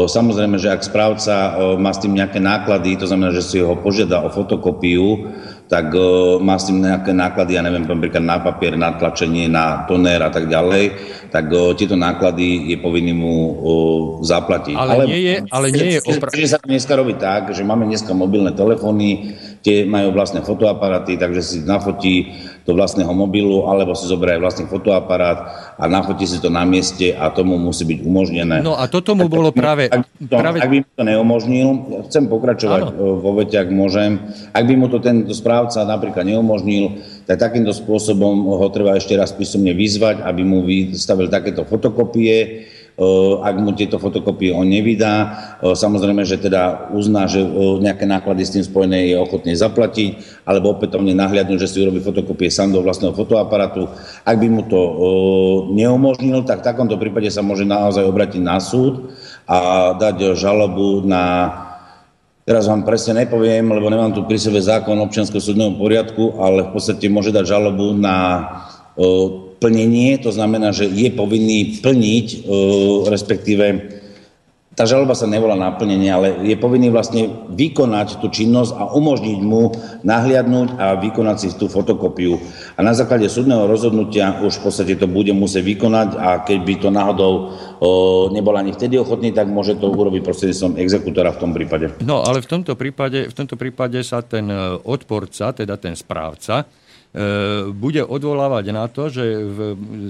Samozrejme, 0.06 0.56
že 0.56 0.72
ak 0.72 0.88
správca 0.88 1.52
má 1.76 1.92
s 1.92 2.00
tým 2.00 2.16
nejaké 2.16 2.40
náklady, 2.40 2.96
to 2.96 3.04
znamená, 3.04 3.28
že 3.34 3.44
si 3.44 3.58
ho 3.60 3.76
požiada 3.76 4.24
o 4.24 4.32
fotokopiu, 4.32 5.28
tak 5.70 5.94
má 6.42 6.58
s 6.58 6.66
tým 6.66 6.82
nejaké 6.82 7.14
náklady, 7.14 7.54
ja 7.54 7.62
neviem, 7.62 7.86
napríklad 7.86 8.26
na 8.26 8.42
papier, 8.42 8.74
na 8.74 8.98
tlačenie, 8.98 9.46
na 9.46 9.86
tonér 9.86 10.26
a 10.26 10.30
tak 10.34 10.50
ďalej, 10.50 10.98
tak 11.30 11.46
tieto 11.78 11.94
náklady 11.94 12.74
je 12.74 12.76
povinný 12.82 13.14
mu 13.14 13.34
zaplatiť. 14.26 14.74
Ale, 14.74 14.90
ale 14.98 15.04
nie 15.06 15.20
je, 15.22 15.34
ale 15.46 15.66
nie 15.70 15.88
je 15.94 16.00
opra- 16.10 16.34
sa 16.34 16.58
dneska 16.58 16.98
robí 16.98 17.14
tak, 17.14 17.54
že 17.54 17.62
máme 17.62 17.86
dneska 17.86 18.10
mobilné 18.10 18.50
telefóny, 18.50 19.38
tie 19.60 19.84
majú 19.84 20.16
vlastné 20.16 20.40
fotoaparaty, 20.40 21.20
takže 21.20 21.42
si 21.44 21.56
nafotí 21.60 22.32
do 22.64 22.76
vlastného 22.76 23.10
mobilu, 23.12 23.68
alebo 23.68 23.96
si 23.96 24.08
zoberie 24.08 24.40
vlastný 24.40 24.68
fotoaparát 24.68 25.72
a 25.76 25.84
nafotí 25.88 26.28
si 26.28 26.40
to 26.40 26.52
na 26.52 26.64
mieste 26.64 27.12
a 27.12 27.32
tomu 27.32 27.56
musí 27.56 27.84
byť 27.88 27.98
umožnené. 28.04 28.56
No 28.60 28.76
a 28.76 28.88
toto 28.88 29.16
mu 29.16 29.28
bolo 29.28 29.52
práve... 29.52 29.88
Ak, 29.88 30.04
to, 30.16 30.36
práve... 30.36 30.60
ak 30.60 30.68
by 30.68 30.78
mu 30.84 30.90
to 30.92 31.04
neumožnil, 31.04 31.68
ja 31.88 32.00
chcem 32.08 32.24
pokračovať 32.28 32.82
ano. 32.92 33.20
vo 33.20 33.30
vete, 33.36 33.56
ak 33.56 33.68
môžem, 33.72 34.20
ak 34.52 34.64
by 34.64 34.74
mu 34.76 34.86
to 34.88 35.00
tento 35.00 35.32
správca 35.32 35.84
napríklad 35.84 36.24
neumožnil, 36.24 37.00
tak 37.28 37.40
takýmto 37.40 37.72
spôsobom 37.72 38.48
ho 38.56 38.66
treba 38.72 38.96
ešte 38.96 39.16
raz 39.16 39.32
písomne 39.32 39.72
vyzvať, 39.76 40.24
aby 40.24 40.42
mu 40.44 40.64
vystavil 40.64 41.28
takéto 41.28 41.64
fotokopie, 41.68 42.68
ak 43.40 43.54
mu 43.56 43.72
tieto 43.72 43.96
fotokopie 43.96 44.52
on 44.52 44.68
nevydá. 44.68 45.32
Samozrejme, 45.64 46.20
že 46.28 46.36
teda 46.36 46.92
uzná, 46.92 47.24
že 47.24 47.40
nejaké 47.80 48.04
náklady 48.04 48.42
s 48.44 48.52
tým 48.52 48.64
spojené 48.64 49.08
je 49.10 49.16
ochotný 49.16 49.56
zaplatiť, 49.56 50.44
alebo 50.44 50.76
opätovne 50.76 51.16
nahliadnúť, 51.16 51.64
že 51.64 51.70
si 51.72 51.80
urobí 51.80 52.04
fotokopie 52.04 52.52
sám 52.52 52.76
do 52.76 52.84
vlastného 52.84 53.16
fotoaparátu. 53.16 53.88
Ak 54.28 54.36
by 54.36 54.48
mu 54.52 54.68
to 54.68 54.80
neumožnil, 55.72 56.44
tak 56.44 56.60
v 56.60 56.68
takomto 56.68 57.00
prípade 57.00 57.32
sa 57.32 57.40
môže 57.40 57.64
naozaj 57.64 58.04
obratiť 58.04 58.44
na 58.44 58.60
súd 58.60 59.16
a 59.48 59.96
dať 59.96 60.36
žalobu 60.36 61.00
na 61.08 61.24
Teraz 62.40 62.66
vám 62.66 62.82
presne 62.82 63.22
nepoviem, 63.22 63.62
lebo 63.62 63.86
nemám 63.86 64.10
tu 64.10 64.26
pri 64.26 64.34
sebe 64.34 64.58
zákon 64.58 64.98
občiansko 65.06 65.38
súdneho 65.38 65.70
poriadku, 65.78 66.40
ale 66.42 66.66
v 66.66 66.74
podstate 66.74 67.06
môže 67.06 67.30
dať 67.30 67.46
žalobu 67.46 67.94
na 67.94 68.42
plnenie, 69.60 70.18
to 70.18 70.32
znamená, 70.32 70.72
že 70.72 70.88
je 70.88 71.12
povinný 71.12 71.84
plniť, 71.84 72.26
e, 72.32 72.36
respektíve 73.12 74.00
tá 74.70 74.88
žaloba 74.88 75.12
sa 75.12 75.28
nevolá 75.28 75.58
na 75.60 75.76
plnenie, 75.76 76.08
ale 76.08 76.28
je 76.46 76.56
povinný 76.56 76.88
vlastne 76.88 77.52
vykonať 77.52 78.22
tú 78.22 78.32
činnosť 78.32 78.72
a 78.80 78.88
umožniť 78.96 79.38
mu 79.44 79.76
nahliadnúť 80.00 80.80
a 80.80 80.96
vykonať 80.96 81.36
si 81.36 81.48
tú 81.58 81.68
fotokopiu. 81.68 82.40
A 82.78 82.80
na 82.80 82.96
základe 82.96 83.28
súdneho 83.28 83.68
rozhodnutia 83.68 84.40
už 84.40 84.56
v 84.56 84.64
podstate 84.64 84.94
to 84.96 85.04
bude 85.04 85.36
musieť 85.36 85.68
vykonať 85.68 86.08
a 86.16 86.28
keď 86.46 86.58
by 86.64 86.74
to 86.80 86.88
náhodou 86.88 87.32
o, 87.76 87.90
nebol 88.32 88.56
ani 88.56 88.72
vtedy 88.72 88.96
ochotný, 88.96 89.36
tak 89.36 89.52
môže 89.52 89.76
to 89.76 89.90
urobiť 89.90 90.24
prostredníctvom 90.24 90.78
exekútora 90.80 91.36
v 91.36 91.40
tom 91.44 91.52
prípade. 91.52 92.00
No 92.00 92.24
ale 92.24 92.40
v 92.40 92.48
tomto 92.48 92.72
prípade, 92.72 93.28
v 93.28 93.34
tomto 93.36 93.60
prípade 93.60 94.00
sa 94.00 94.24
ten 94.24 94.48
e, 94.48 94.80
odporca, 94.80 95.52
teda 95.52 95.76
ten 95.76 95.92
správca, 95.92 96.64
E, 96.64 96.89
bude 97.74 98.06
odvolávať 98.06 98.70
na 98.70 98.86
to, 98.86 99.10
že 99.10 99.24
v 99.26 99.58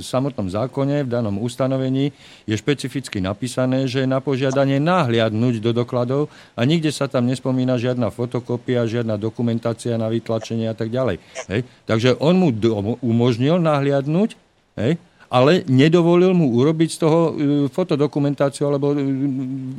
samotnom 0.05 0.53
zákone, 0.53 1.09
v 1.09 1.09
danom 1.09 1.41
ustanovení 1.41 2.13
je 2.45 2.53
špecificky 2.53 3.25
napísané, 3.25 3.89
že 3.89 4.05
je 4.05 4.09
na 4.09 4.21
požiadanie 4.21 4.77
nahliadnúť 4.77 5.65
do 5.65 5.73
dokladov 5.73 6.29
a 6.53 6.61
nikde 6.69 6.93
sa 6.93 7.09
tam 7.09 7.25
nespomína 7.25 7.81
žiadna 7.81 8.13
fotokopia, 8.13 8.85
žiadna 8.85 9.17
dokumentácia 9.17 9.97
na 9.97 10.13
vytlačenie 10.13 10.69
a 10.69 10.77
tak 10.77 10.93
ďalej. 10.93 11.25
Hej? 11.49 11.65
Takže 11.89 12.21
on 12.21 12.37
mu 12.37 12.53
do, 12.53 13.01
umožnil 13.01 13.57
nahliadnúť, 13.65 14.37
hej? 14.77 15.01
ale 15.33 15.65
nedovolil 15.73 16.37
mu 16.37 16.53
urobiť 16.53 16.89
z 16.91 16.99
toho 17.01 17.21
uh, 17.21 17.33
fotodokumentáciu 17.73 18.69
alebo 18.69 18.93
uh, 18.93 19.01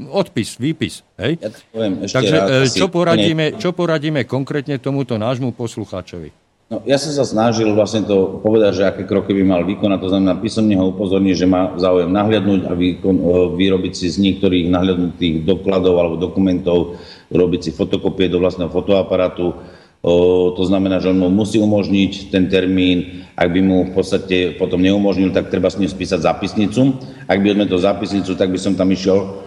odpis, 0.09 0.57
výpis. 0.57 1.05
Hej? 1.21 1.37
Ja 1.37 1.53
poviem 1.69 1.93
ešte 2.01 2.17
Takže 2.17 2.35
raz, 2.39 2.73
čo, 2.73 2.89
poradíme, 2.89 3.45
čo 3.61 3.69
poradíme 3.77 4.25
konkrétne 4.25 4.81
tomuto 4.81 5.21
nášmu 5.21 5.53
poslucháčovi? 5.53 6.40
No, 6.71 6.79
ja 6.87 6.95
som 6.95 7.11
sa 7.11 7.27
snažil 7.27 7.67
vlastne 7.75 8.07
to 8.07 8.39
povedať, 8.39 8.79
že 8.79 8.87
aké 8.87 9.03
kroky 9.03 9.35
by 9.35 9.43
mal 9.43 9.67
vykonať, 9.67 10.07
to 10.07 10.07
znamená 10.07 10.39
písomne 10.39 10.71
ho 10.79 10.95
upozorniť, 10.95 11.35
že 11.35 11.43
má 11.43 11.75
záujem 11.75 12.07
nahliadnúť 12.07 12.63
a 12.63 12.71
vykon, 12.71 13.15
vyrobiť 13.59 13.91
si 13.91 14.07
z 14.07 14.23
niektorých 14.23 14.71
nahliadnutých 14.71 15.43
dokladov 15.43 15.99
alebo 15.99 16.15
dokumentov, 16.15 16.95
robiť 17.27 17.59
si 17.67 17.71
fotokopie 17.75 18.31
do 18.31 18.39
vlastného 18.39 18.71
fotoaparátu. 18.71 19.51
O, 19.99 20.55
to 20.55 20.63
znamená, 20.63 21.03
že 21.03 21.11
on 21.11 21.19
mu 21.19 21.27
musí 21.27 21.59
umožniť 21.59 22.31
ten 22.31 22.47
termín, 22.47 23.27
ak 23.35 23.51
by 23.51 23.59
mu 23.59 23.77
v 23.85 23.91
podstate 23.91 24.55
potom 24.55 24.79
neumožnil, 24.79 25.35
tak 25.35 25.51
treba 25.51 25.67
s 25.67 25.75
ním 25.75 25.91
spísať 25.91 26.23
zápisnicu. 26.23 26.95
Ak 27.27 27.35
by 27.35 27.51
odmetol 27.51 27.83
zápisnicu, 27.83 28.31
tak 28.39 28.47
by 28.47 28.55
som 28.55 28.79
tam 28.79 28.87
išiel 28.95 29.43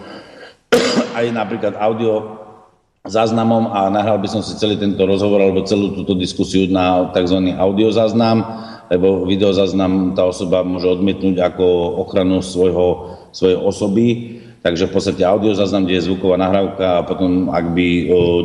aj 1.17 1.25
napríklad 1.33 1.73
audio 1.73 2.44
záznamom 3.05 3.69
a 3.69 3.87
nahral 3.93 4.17
by 4.17 4.27
som 4.29 4.41
si 4.41 4.57
celý 4.57 4.81
tento 4.81 5.01
rozhovor 5.05 5.41
alebo 5.41 5.65
celú 5.65 5.93
túto 5.93 6.17
diskusiu 6.17 6.65
na 6.69 7.13
tzv. 7.13 7.53
audiozáznam, 7.53 8.41
lebo 8.89 9.25
videozáznam 9.29 10.17
tá 10.17 10.25
osoba 10.25 10.65
môže 10.65 10.89
odmietnúť 10.89 11.41
ako 11.41 11.65
ochranu 12.05 12.41
svojho, 12.41 13.17
svojej 13.29 13.57
osoby. 13.57 14.05
Takže 14.65 14.89
v 14.89 14.93
podstate 14.97 15.21
audiozáznam, 15.21 15.85
kde 15.85 16.01
je 16.01 16.07
zvuková 16.09 16.41
nahrávka 16.41 16.85
a 17.01 17.05
potom, 17.05 17.53
ak 17.53 17.77
by 17.77 17.87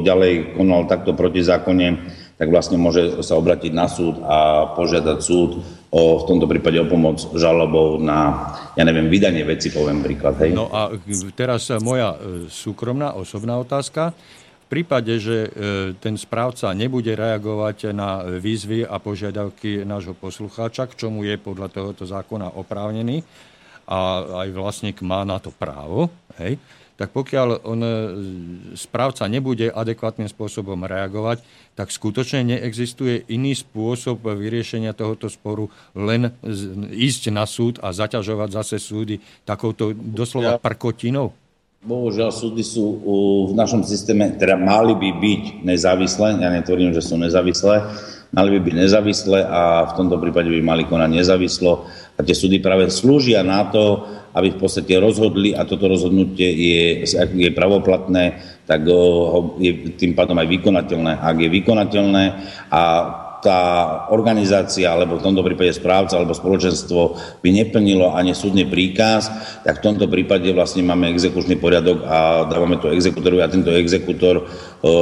ďalej 0.05 0.33
konal 0.53 0.85
takto 0.85 1.17
proti 1.17 1.41
zákone, 1.41 1.97
tak 2.37 2.49
vlastne 2.49 2.81
môže 2.81 3.21
sa 3.21 3.37
obratiť 3.37 3.73
na 3.73 3.85
súd 3.85 4.21
a 4.25 4.73
požiadať 4.73 5.19
súd 5.21 5.61
o, 5.93 6.01
v 6.21 6.25
tomto 6.25 6.49
prípade 6.49 6.81
o 6.81 6.89
pomoc 6.89 7.21
žalobou 7.37 8.01
na, 8.01 8.53
ja 8.77 8.85
neviem, 8.85 9.13
vydanie 9.13 9.45
veci, 9.45 9.69
poviem 9.69 10.01
príklad. 10.01 10.41
Hej. 10.41 10.57
No 10.57 10.73
a 10.73 10.89
teraz 11.37 11.69
moja 11.85 12.17
e, 12.17 12.49
súkromná, 12.49 13.13
osobná 13.13 13.61
otázka 13.61 14.17
prípade, 14.71 15.19
že 15.19 15.37
e, 15.45 15.49
ten 15.99 16.15
správca 16.15 16.71
nebude 16.71 17.11
reagovať 17.19 17.91
na 17.91 18.23
výzvy 18.39 18.87
a 18.87 19.03
požiadavky 19.03 19.83
nášho 19.83 20.15
poslucháča, 20.15 20.87
k 20.87 20.95
čomu 20.95 21.27
je 21.27 21.35
podľa 21.35 21.75
tohoto 21.75 22.07
zákona 22.07 22.55
oprávnený 22.55 23.27
a 23.91 24.23
aj 24.47 24.49
vlastník 24.55 25.03
má 25.03 25.27
na 25.27 25.43
to 25.43 25.51
právo, 25.51 26.15
hej, 26.39 26.63
tak 26.95 27.17
pokiaľ 27.17 27.65
on, 27.65 27.81
e, 27.81 27.93
správca 28.77 29.25
nebude 29.25 29.73
adekvátnym 29.73 30.29
spôsobom 30.29 30.85
reagovať, 30.85 31.41
tak 31.73 31.89
skutočne 31.89 32.55
neexistuje 32.55 33.25
iný 33.33 33.57
spôsob 33.57 34.21
vyriešenia 34.21 34.93
tohoto 34.93 35.33
sporu, 35.33 35.73
len 35.97 36.31
ísť 36.93 37.33
na 37.33 37.49
súd 37.49 37.81
a 37.81 37.91
zaťažovať 37.91 38.49
zase 38.53 38.77
súdy 38.77 39.17
takouto 39.49 39.97
doslova 39.97 40.61
prkotinou? 40.61 41.33
Bohužiaľ, 41.81 42.29
súdy 42.29 42.61
sú 42.61 43.01
v 43.49 43.57
našom 43.57 43.81
systéme, 43.89 44.37
teda 44.37 44.53
mali 44.61 44.93
by 44.93 45.17
byť 45.17 45.65
nezávislé, 45.65 46.37
ja 46.37 46.53
netvrdím, 46.53 46.93
že 46.93 47.01
sú 47.01 47.17
nezávislé, 47.17 47.89
mali 48.37 48.53
by 48.53 48.59
byť 48.69 48.75
nezávislé 48.85 49.41
a 49.49 49.89
v 49.89 49.97
tomto 49.97 50.21
prípade 50.21 50.53
by 50.53 50.61
mali 50.61 50.85
konať 50.85 51.09
nezávislo. 51.09 51.89
A 51.89 52.21
tie 52.21 52.37
súdy 52.37 52.61
práve 52.61 52.93
slúžia 52.93 53.41
na 53.41 53.65
to, 53.73 54.05
aby 54.37 54.53
v 54.53 54.61
podstate 54.61 54.93
rozhodli 55.01 55.57
a 55.57 55.65
toto 55.65 55.89
rozhodnutie 55.89 56.53
je, 56.53 57.09
je 57.17 57.51
pravoplatné, 57.57 58.45
tak 58.69 58.85
je 59.57 59.97
tým 59.97 60.13
pádom 60.13 60.37
aj 60.37 60.53
vykonateľné. 60.53 61.17
Ak 61.17 61.41
je 61.41 61.49
vykonateľné 61.49 62.25
a 62.69 62.83
tá 63.41 63.61
organizácia, 64.13 64.93
alebo 64.93 65.17
v 65.17 65.25
tomto 65.25 65.41
prípade 65.41 65.73
správca 65.73 66.21
alebo 66.21 66.37
spoločenstvo 66.37 67.17
by 67.41 67.49
neplnilo 67.51 68.13
ani 68.13 68.37
súdny 68.37 68.69
príkaz, 68.69 69.33
tak 69.65 69.81
v 69.81 69.85
tomto 69.91 70.07
prípade 70.07 70.53
vlastne 70.53 70.85
máme 70.85 71.09
exekučný 71.11 71.57
poriadok 71.57 72.05
a 72.05 72.45
dávame 72.47 72.77
to 72.77 72.93
exekutorovi 72.93 73.41
a 73.41 73.49
tento 73.49 73.73
exekutor 73.73 74.45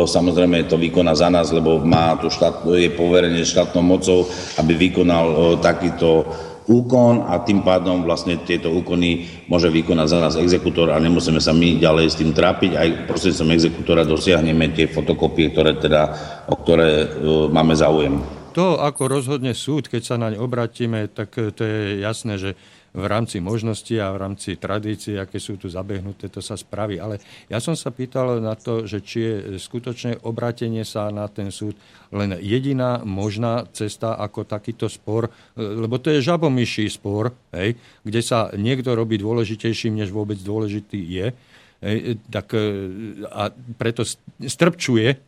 samozrejme 0.07 0.70
to 0.70 0.78
vykoná 0.78 1.14
za 1.14 1.30
nás, 1.30 1.51
lebo 1.51 1.82
má 1.82 2.14
tu 2.18 2.30
štát, 2.30 2.66
je 2.74 2.91
poverenie 2.95 3.47
štátnou 3.47 3.82
mocou, 3.82 4.26
aby 4.59 4.74
vykonal 4.74 5.59
takýto 5.62 6.26
úkon 6.69 7.25
a 7.25 7.41
tým 7.41 7.64
pádom 7.64 8.05
vlastne 8.05 8.37
tieto 8.45 8.69
úkony 8.69 9.25
môže 9.49 9.73
vykonať 9.73 10.07
za 10.07 10.19
nás 10.21 10.35
exekutor 10.37 10.93
a 10.93 11.01
nemusíme 11.01 11.41
sa 11.41 11.57
my 11.57 11.81
ďalej 11.81 12.07
s 12.12 12.19
tým 12.21 12.37
trápiť. 12.37 12.71
Aj 12.77 12.89
prostredníctvom 13.09 13.55
exekutora 13.57 14.05
dosiahneme 14.05 14.71
tie 14.77 14.87
fotokópie, 14.87 15.51
ktoré 15.51 15.81
teda, 15.81 16.12
o 16.47 16.55
ktoré 16.61 16.91
uh, 17.09 17.09
máme 17.49 17.73
záujem. 17.73 18.21
To, 18.53 18.77
ako 18.77 19.09
rozhodne 19.09 19.57
súd, 19.57 19.89
keď 19.89 20.03
sa 20.05 20.16
naň 20.21 20.37
obratíme, 20.37 21.09
tak 21.14 21.31
to 21.37 21.62
je 21.62 22.03
jasné, 22.03 22.37
že 22.37 22.51
v 22.93 23.05
rámci 23.05 23.39
možnosti 23.39 23.93
a 24.01 24.12
v 24.12 24.20
rámci 24.20 24.57
tradície, 24.57 25.20
aké 25.20 25.36
sú 25.36 25.61
tu 25.61 25.68
zabehnuté, 25.68 26.32
to 26.32 26.41
sa 26.41 26.57
spraví. 26.57 26.97
Ale 26.97 27.20
ja 27.53 27.61
som 27.61 27.76
sa 27.76 27.93
pýtal 27.93 28.41
na 28.41 28.57
to, 28.57 28.89
že 28.89 29.05
či 29.05 29.18
je 29.20 29.34
skutočné 29.61 30.24
obratenie 30.24 30.82
sa 30.82 31.12
na 31.12 31.28
ten 31.28 31.53
súd 31.53 31.76
len 32.09 32.41
jediná 32.41 33.05
možná 33.05 33.68
cesta, 33.76 34.16
ako 34.16 34.49
takýto 34.49 34.89
spor, 34.89 35.28
lebo 35.57 36.01
to 36.01 36.09
je 36.16 36.24
žabomyší 36.24 36.89
spor, 36.89 37.36
hej, 37.53 37.76
kde 38.01 38.20
sa 38.24 38.49
niekto 38.57 38.97
robí 38.97 39.20
dôležitejším, 39.20 40.01
než 40.01 40.09
vôbec 40.09 40.41
dôležitý 40.41 40.97
je, 40.97 41.26
hej, 41.84 42.16
tak, 42.32 42.57
a 43.28 43.53
preto 43.76 44.09
strpčuje 44.41 45.09
E, 45.12 45.28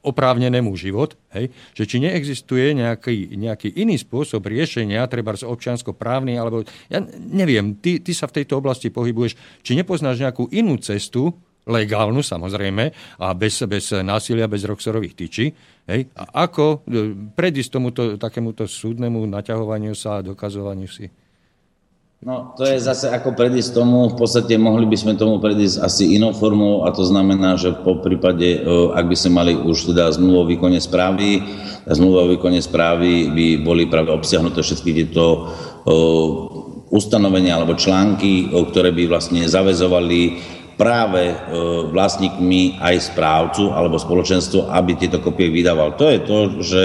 oprávnenému 0.00 0.72
život, 0.80 1.12
hej, 1.36 1.52
že 1.76 1.84
či 1.84 2.00
neexistuje 2.00 2.72
nejaký, 2.72 3.36
nejaký 3.36 3.68
iný 3.76 4.00
spôsob 4.00 4.48
riešenia, 4.48 5.04
treba 5.12 5.36
z 5.36 5.44
občiansko-právny, 5.44 6.40
alebo 6.40 6.64
ja 6.88 7.04
neviem, 7.28 7.76
ty, 7.76 8.00
ty 8.00 8.16
sa 8.16 8.24
v 8.28 8.40
tejto 8.40 8.60
oblasti 8.60 8.88
pohybuješ, 8.88 9.36
či 9.60 9.76
nepoznáš 9.76 10.24
nejakú 10.24 10.48
inú 10.48 10.80
cestu, 10.80 11.36
legálnu 11.68 12.24
samozrejme, 12.24 12.84
a 13.20 13.26
bez, 13.36 13.60
bez 13.68 13.92
násilia, 14.00 14.48
bez 14.48 14.64
roxorových 14.64 15.12
tyčí, 15.12 15.52
hej, 15.84 16.08
a 16.16 16.48
ako 16.48 16.64
e, 16.64 17.12
predísť 17.36 17.70
tomuto 17.76 18.02
takémuto 18.16 18.64
súdnemu 18.64 19.28
naťahovaniu 19.28 19.92
sa 19.92 20.20
a 20.20 20.24
dokazovaniu 20.24 20.88
si? 20.88 21.12
No, 22.20 22.52
to 22.52 22.68
je 22.68 22.76
zase 22.76 23.08
ako 23.08 23.32
predísť 23.32 23.80
tomu, 23.80 24.12
v 24.12 24.16
podstate 24.20 24.60
mohli 24.60 24.84
by 24.84 24.92
sme 24.92 25.16
tomu 25.16 25.40
predísť 25.40 25.80
asi 25.80 26.20
inou 26.20 26.36
formou 26.36 26.84
a 26.84 26.92
to 26.92 27.00
znamená, 27.00 27.56
že 27.56 27.72
po 27.72 27.96
prípade, 27.96 28.60
e, 28.60 28.92
ak 28.92 29.08
by 29.08 29.16
sme 29.16 29.32
mali 29.40 29.52
už 29.56 29.88
teda 29.88 30.12
zmluvu 30.12 30.36
o 30.44 30.48
výkone 30.52 30.76
správy, 30.84 31.40
zmluva 31.88 32.28
o 32.28 32.32
výkone 32.36 32.60
správy 32.60 33.32
by 33.32 33.46
boli 33.64 33.88
práve 33.88 34.12
obsiahnuté 34.12 34.60
všetky 34.60 34.90
tieto 35.00 35.24
e, 35.32 35.38
ustanovenia 36.92 37.56
alebo 37.56 37.72
články, 37.72 38.52
ktoré 38.52 38.92
by 38.92 39.08
vlastne 39.08 39.48
zavezovali 39.48 40.44
práve 40.76 41.24
e, 41.24 41.36
vlastníkmi 41.88 42.84
aj 42.84 43.16
správcu 43.16 43.72
alebo 43.72 43.96
spoločenstvo, 43.96 44.68
aby 44.68 44.92
tieto 45.00 45.24
kopie 45.24 45.48
vydával. 45.48 45.96
To 45.96 46.04
je 46.04 46.18
to, 46.20 46.38
že 46.60 46.82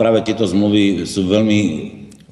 práve 0.00 0.22
tieto 0.22 0.46
zmluvy 0.46 1.02
sú 1.02 1.26
veľmi 1.26 1.60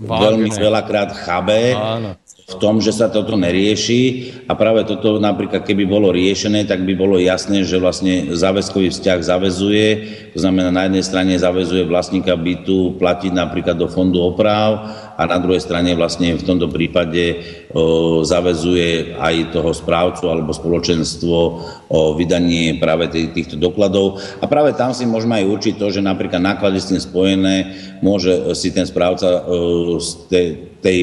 Vágne. 0.01 0.21
veľmi 0.25 0.49
veľakrát 0.57 1.13
chabé 1.13 1.77
Áno. 1.77 2.17
V 2.51 2.55
tom, 2.59 2.83
že 2.83 2.91
sa 2.91 3.07
toto 3.07 3.39
nerieši 3.39 4.35
a 4.51 4.59
práve 4.59 4.83
toto 4.83 5.23
napríklad 5.23 5.63
keby 5.63 5.87
bolo 5.87 6.11
riešené, 6.11 6.67
tak 6.67 6.83
by 6.83 6.99
bolo 6.99 7.15
jasné, 7.23 7.63
že 7.63 7.79
vlastne 7.79 8.35
záväzkový 8.35 8.91
vzťah 8.91 9.19
zavezuje, 9.23 9.87
to 10.35 10.39
znamená 10.43 10.75
na 10.75 10.91
jednej 10.91 11.05
strane 11.07 11.33
zavezuje 11.39 11.87
vlastníka 11.87 12.35
bytu 12.35 12.99
platiť 12.99 13.31
napríklad 13.31 13.79
do 13.79 13.87
fondu 13.87 14.19
oprav 14.19 14.91
a 15.15 15.23
na 15.31 15.39
druhej 15.39 15.63
strane 15.63 15.95
vlastne 15.95 16.35
v 16.35 16.43
tomto 16.43 16.67
prípade 16.67 17.39
o, 17.71 18.27
zavezuje 18.27 19.15
aj 19.15 19.55
toho 19.55 19.71
správcu 19.71 20.27
alebo 20.27 20.51
spoločenstvo 20.51 21.39
o 21.87 22.01
vydanie 22.19 22.83
práve 22.83 23.07
tých, 23.13 23.31
týchto 23.31 23.57
dokladov. 23.61 24.19
A 24.43 24.49
práve 24.51 24.75
tam 24.75 24.91
si 24.91 25.07
môžeme 25.07 25.39
aj 25.39 25.47
určiť 25.47 25.75
to, 25.79 25.93
že 25.93 26.03
napríklad 26.03 26.43
náklady 26.43 26.83
s 26.83 26.91
tým 26.91 26.99
spojené 26.99 27.55
môže 28.03 28.57
si 28.59 28.75
ten 28.75 28.89
správca 28.89 29.45
o, 29.47 30.01
z 30.03 30.09
tej, 30.27 30.47
tej 30.83 31.01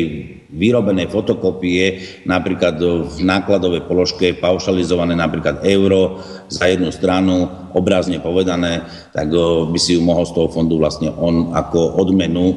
vyrobenej 0.47 1.11
fotokopie 1.11 1.99
napríklad 2.23 2.79
v 3.07 3.19
nákladovej 3.19 3.83
položke 3.83 4.31
paušalizované 4.39 5.11
napríklad 5.11 5.63
euro 5.67 6.23
za 6.47 6.71
jednu 6.71 6.87
stranu, 6.95 7.67
obrazne 7.75 8.23
povedané, 8.23 8.87
tak 9.11 9.27
by 9.67 9.75
si 9.75 9.99
ju 9.99 10.01
mohol 10.01 10.23
z 10.23 10.31
toho 10.31 10.47
fondu 10.47 10.79
vlastne 10.79 11.11
on 11.11 11.51
ako 11.51 11.99
odmenu 11.99 12.55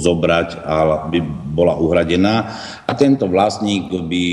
zobrať 0.00 0.64
a 0.64 1.04
by 1.12 1.18
bola 1.52 1.76
uhradená. 1.76 2.34
A 2.88 2.92
tento 2.96 3.28
vlastník 3.28 3.92
by 3.92 4.24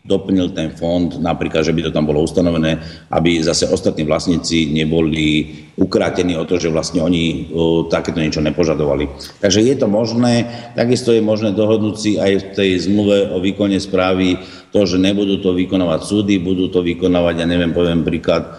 doplnil 0.00 0.56
ten 0.56 0.72
fond, 0.72 1.12
napríklad, 1.20 1.60
že 1.60 1.76
by 1.76 1.84
to 1.84 1.90
tam 1.92 2.08
bolo 2.08 2.24
ustanovené, 2.24 2.80
aby 3.12 3.44
zase 3.44 3.68
ostatní 3.68 4.08
vlastníci 4.08 4.72
neboli 4.72 5.52
ukrátení 5.76 6.36
o 6.40 6.48
to, 6.48 6.56
že 6.56 6.72
vlastne 6.72 7.04
oni 7.04 7.52
o, 7.52 7.84
takéto 7.84 8.16
niečo 8.16 8.40
nepožadovali. 8.40 9.08
Takže 9.44 9.60
je 9.60 9.76
to 9.76 9.86
možné, 9.92 10.48
takisto 10.72 11.12
je 11.12 11.20
možné 11.20 11.52
dohodnúť 11.52 11.96
si 12.00 12.16
aj 12.16 12.32
v 12.32 12.44
tej 12.56 12.70
zmluve 12.88 13.28
o 13.32 13.44
výkone 13.44 13.76
správy 13.76 14.40
to, 14.72 14.80
že 14.88 14.96
nebudú 14.96 15.44
to 15.44 15.52
vykonávať 15.52 16.00
súdy, 16.08 16.40
budú 16.40 16.72
to 16.72 16.80
vykonávať, 16.80 17.44
ja 17.44 17.46
neviem, 17.46 17.76
poviem 17.76 18.00
príklad, 18.00 18.56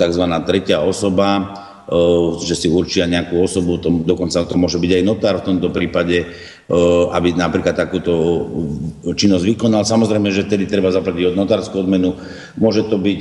tzv. 0.00 0.24
tretia 0.48 0.80
osoba, 0.80 1.52
že 2.42 2.54
si 2.58 2.66
určia 2.66 3.06
nejakú 3.06 3.38
osobu, 3.38 3.78
to, 3.78 4.02
dokonca 4.02 4.42
to 4.42 4.58
môže 4.58 4.80
byť 4.82 4.90
aj 4.90 5.02
notár 5.06 5.34
v 5.38 5.46
tomto 5.54 5.70
prípade, 5.70 6.26
aby 7.14 7.30
napríklad 7.38 7.78
takúto 7.78 8.12
činnosť 9.14 9.44
vykonal. 9.54 9.86
Samozrejme, 9.86 10.34
že 10.34 10.50
tedy 10.50 10.66
treba 10.66 10.90
zaplatiť 10.90 11.30
od 11.30 11.38
notárskú 11.38 11.78
odmenu, 11.78 12.18
môže 12.58 12.90
to 12.90 12.98
byť 12.98 13.20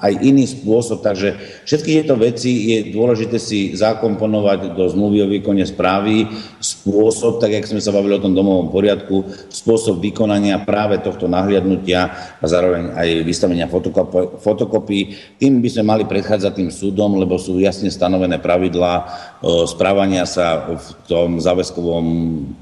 aj 0.00 0.12
iný 0.24 0.48
spôsob, 0.48 1.04
takže 1.04 1.36
všetky 1.68 2.00
tieto 2.00 2.16
veci 2.16 2.72
je 2.72 2.78
dôležité 2.88 3.36
si 3.36 3.76
zakomponovať 3.76 4.72
do 4.72 4.88
zmluvy 4.88 5.18
o 5.20 5.28
výkone 5.28 5.64
správy, 5.68 6.24
spôsob, 6.80 7.44
tak 7.44 7.52
jak 7.52 7.68
sme 7.68 7.84
sa 7.84 7.92
bavili 7.92 8.16
o 8.16 8.24
tom 8.24 8.32
domovom 8.32 8.72
poriadku, 8.72 9.28
spôsob 9.52 10.00
vykonania 10.00 10.64
práve 10.64 10.96
tohto 11.04 11.28
nahliadnutia 11.28 12.00
a 12.40 12.44
zároveň 12.48 12.96
aj 12.96 13.08
vystavenia 13.28 13.68
fotokopy. 14.40 14.98
Tým 15.36 15.60
by 15.60 15.68
sme 15.68 15.84
mali 15.84 16.04
predchádzať 16.08 16.52
tým 16.56 16.70
súdom, 16.72 17.20
lebo 17.20 17.36
sú 17.36 17.60
jasne 17.60 17.92
stanovené 17.92 18.40
pravidlá 18.40 19.06
správania 19.66 20.28
sa 20.28 20.76
v 20.76 20.86
tom 21.08 21.40
záväzkovom 21.40 22.06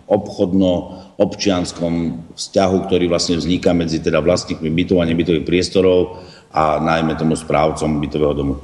obchodno-občianskom 0.06 1.94
vzťahu, 2.38 2.76
ktorý 2.86 3.10
vlastne 3.10 3.34
vzniká 3.38 3.74
medzi 3.74 3.98
teda 3.98 4.22
vlastníkmi 4.22 4.70
bytov 4.70 5.02
a 5.02 5.08
nebytových 5.10 5.46
priestorov 5.46 6.22
a 6.54 6.78
najmä 6.78 7.18
tomu 7.18 7.34
správcom 7.34 7.98
bytového 7.98 8.34
domu. 8.34 8.54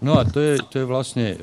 No 0.00 0.16
a 0.16 0.24
to 0.24 0.40
je, 0.40 0.56
to 0.72 0.80
je 0.80 0.86
vlastne 0.88 1.26
e, 1.30 1.36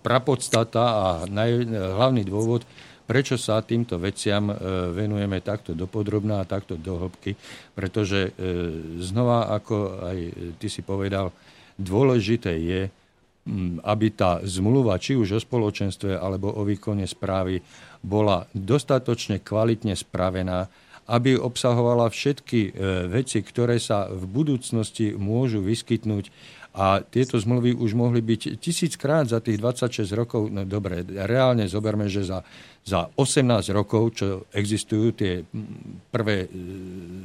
prapodstata 0.00 0.82
a 0.82 1.06
naj, 1.28 1.68
hlavný 1.68 2.24
dôvod, 2.24 2.64
prečo 3.10 3.34
sa 3.34 3.58
týmto 3.58 3.98
veciam 3.98 4.54
e, 4.54 4.54
venujeme 4.94 5.42
takto 5.42 5.74
dopodrobná 5.74 6.46
a 6.46 6.46
takto 6.46 6.78
do 6.78 7.10
pretože 7.74 8.30
e, 8.30 8.46
znova, 9.02 9.50
ako 9.50 10.06
aj 10.06 10.18
ty 10.62 10.70
si 10.70 10.86
povedal, 10.86 11.34
dôležité 11.74 12.54
je, 12.54 12.86
aby 13.82 14.06
tá 14.14 14.38
zmluva, 14.46 14.94
či 15.02 15.18
už 15.18 15.34
o 15.34 15.40
spoločenstve 15.42 16.14
alebo 16.14 16.54
o 16.54 16.62
výkone 16.62 17.02
správy, 17.02 17.58
bola 17.98 18.46
dostatočne 18.54 19.42
kvalitne 19.42 19.98
spravená, 19.98 20.70
aby 21.10 21.34
obsahovala 21.34 22.06
všetky 22.06 22.60
e, 22.62 22.70
veci, 23.10 23.42
ktoré 23.42 23.82
sa 23.82 24.06
v 24.06 24.22
budúcnosti 24.22 25.18
môžu 25.18 25.66
vyskytnúť 25.66 26.30
a 26.70 27.02
tieto 27.02 27.34
zmluvy 27.34 27.74
už 27.74 27.98
mohli 27.98 28.22
byť 28.22 28.62
tisíckrát 28.62 29.26
za 29.26 29.42
tých 29.42 29.58
26 29.58 30.06
rokov. 30.14 30.54
No 30.54 30.62
dobre, 30.62 31.02
reálne 31.02 31.66
zoberme, 31.66 32.06
že 32.06 32.22
za, 32.22 32.46
za 32.86 33.10
18 33.18 33.74
rokov, 33.74 34.14
čo 34.14 34.46
existujú 34.54 35.10
tie 35.10 35.42
prvé 36.14 36.46
e, 36.46 36.48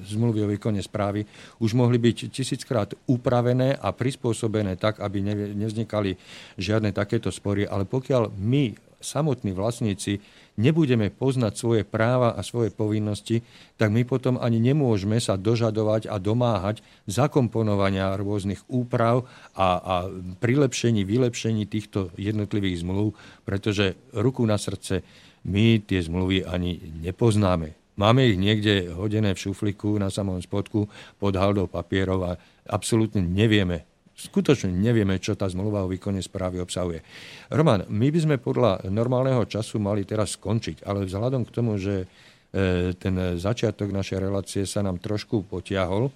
zmluvy 0.09 0.39
o 0.41 0.51
výkone 0.51 0.81
správy, 0.81 1.29
už 1.61 1.77
mohli 1.77 2.01
byť 2.01 2.17
tisíckrát 2.33 2.97
upravené 3.05 3.77
a 3.77 3.93
prispôsobené 3.93 4.81
tak, 4.81 4.97
aby 4.97 5.21
nevznikali 5.53 6.17
žiadne 6.57 6.89
takéto 6.89 7.29
spory. 7.29 7.69
Ale 7.69 7.85
pokiaľ 7.85 8.33
my, 8.33 8.73
samotní 8.97 9.53
vlastníci, 9.53 10.17
nebudeme 10.56 11.12
poznať 11.12 11.53
svoje 11.56 11.84
práva 11.84 12.36
a 12.36 12.41
svoje 12.43 12.72
povinnosti, 12.72 13.43
tak 13.76 13.91
my 13.91 14.08
potom 14.08 14.39
ani 14.39 14.60
nemôžeme 14.60 15.20
sa 15.20 15.36
dožadovať 15.36 16.08
a 16.08 16.16
domáhať 16.20 16.80
zakomponovania 17.08 18.16
rôznych 18.16 18.64
úprav 18.72 19.28
a, 19.56 19.80
a 19.80 19.95
prilepšení, 20.39 21.03
vylepšení 21.03 21.68
týchto 21.68 22.12
jednotlivých 22.16 22.84
zmluv, 22.84 23.16
pretože 23.43 23.99
ruku 24.16 24.43
na 24.47 24.56
srdce 24.56 25.03
my 25.45 25.80
tie 25.84 26.01
zmluvy 26.01 26.47
ani 26.47 26.82
nepoznáme. 27.06 27.78
Máme 27.95 28.28
ich 28.28 28.36
niekde 28.36 28.91
hodené 28.91 29.32
v 29.32 29.43
šufliku 29.47 29.95
na 29.95 30.12
samom 30.12 30.43
spodku 30.43 30.91
pod 31.16 31.34
haldou 31.39 31.72
papierov 31.72 32.20
a 32.28 32.32
absolútne 32.68 33.24
nevieme, 33.24 33.88
skutočne 34.16 34.72
nevieme, 34.72 35.20
čo 35.20 35.36
tá 35.36 35.45
zmluva 35.51 35.84
o 35.84 35.91
výkone 35.91 36.24
správy 36.24 36.63
obsahuje. 36.63 37.03
Roman, 37.51 37.84
my 37.91 38.07
by 38.09 38.20
sme 38.20 38.36
podľa 38.39 38.88
normálneho 38.88 39.43
času 39.43 39.78
mali 39.78 40.07
teraz 40.07 40.39
skončiť, 40.39 40.88
ale 40.88 41.03
vzhľadom 41.03 41.43
k 41.43 41.53
tomu, 41.53 41.76
že 41.76 42.07
e, 42.51 42.95
ten 42.95 43.36
začiatok 43.36 43.91
našej 43.91 44.18
relácie 44.24 44.63
sa 44.63 44.80
nám 44.80 45.03
trošku 45.03 45.43
potiahol, 45.45 46.09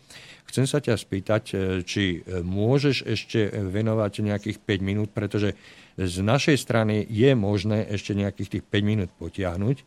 chcem 0.47 0.64
sa 0.66 0.80
ťa 0.80 0.95
spýtať, 0.95 1.43
e, 1.52 1.56
či 1.84 2.24
môžeš 2.26 3.04
ešte 3.04 3.52
venovať 3.52 4.24
nejakých 4.24 4.58
5 4.64 4.80
minút, 4.82 5.10
pretože 5.12 5.60
z 6.00 6.18
našej 6.24 6.56
strany 6.56 7.04
je 7.04 7.36
možné 7.36 7.84
ešte 7.91 8.16
nejakých 8.16 8.60
tých 8.60 8.64
5 8.64 8.80
minút 8.88 9.12
potiahnuť, 9.20 9.84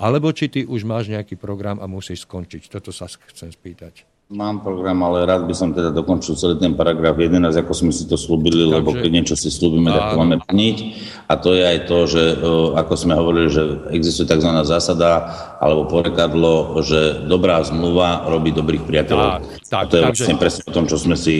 alebo 0.00 0.30
či 0.32 0.48
ty 0.48 0.60
už 0.64 0.86
máš 0.86 1.10
nejaký 1.10 1.36
program 1.36 1.82
a 1.82 1.90
musíš 1.90 2.24
skončiť. 2.24 2.70
Toto 2.70 2.94
sa 2.94 3.08
chcem 3.08 3.50
spýtať. 3.50 4.19
Mám 4.30 4.62
program, 4.62 5.02
ale 5.02 5.26
rád 5.26 5.42
by 5.42 5.54
som 5.58 5.74
teda 5.74 5.90
dokončil 5.90 6.38
celý 6.38 6.54
ten 6.54 6.78
paragraf 6.78 7.18
11, 7.18 7.50
ako 7.50 7.74
sme 7.74 7.90
si 7.90 8.06
to 8.06 8.14
slúbili, 8.14 8.62
Takže, 8.62 8.74
lebo 8.78 8.94
keď 8.94 9.10
niečo 9.10 9.34
si 9.34 9.50
slúbime, 9.50 9.90
tak 9.90 10.14
to 10.14 10.22
máme 10.22 10.38
plniť. 10.46 10.76
A 11.26 11.34
to 11.34 11.50
je 11.50 11.66
aj 11.66 11.78
to, 11.90 11.98
že 12.06 12.22
ako 12.78 12.94
sme 12.94 13.18
hovorili, 13.18 13.50
že 13.50 13.90
existuje 13.90 14.30
tzv. 14.30 14.54
zásada 14.62 15.34
alebo 15.58 15.90
porekadlo, 15.90 16.78
že 16.78 17.26
dobrá 17.26 17.58
zmluva 17.66 18.30
robí 18.30 18.54
dobrých 18.54 18.86
priateľov. 18.86 19.42
Tak, 19.66 19.66
tak, 19.66 19.82
a 19.82 19.90
to 19.90 19.94
je 19.98 20.02
takže, 20.06 20.22
vlastne 20.22 20.36
presne 20.38 20.62
o 20.62 20.72
tom, 20.78 20.86
čo 20.86 20.96
sme 21.02 21.18
si 21.18 21.34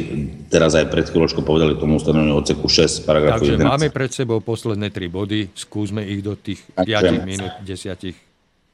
teraz 0.51 0.75
aj 0.75 0.91
pred 0.91 1.07
chvíľočkou 1.07 1.47
povedali 1.47 1.79
k 1.79 1.87
tomu 1.87 1.95
ustanoveniu 1.95 2.43
odseku 2.43 2.67
6, 2.67 3.07
paragrafu 3.07 3.47
takže 3.47 3.55
11. 3.55 3.71
máme 3.71 3.89
pred 3.95 4.11
sebou 4.11 4.43
posledné 4.43 4.91
tri 4.91 5.07
body, 5.07 5.55
skúsme 5.55 6.03
ich 6.03 6.27
do 6.27 6.35
tých 6.35 6.59
5 6.75 7.23
minút, 7.23 7.55
10 7.63 8.30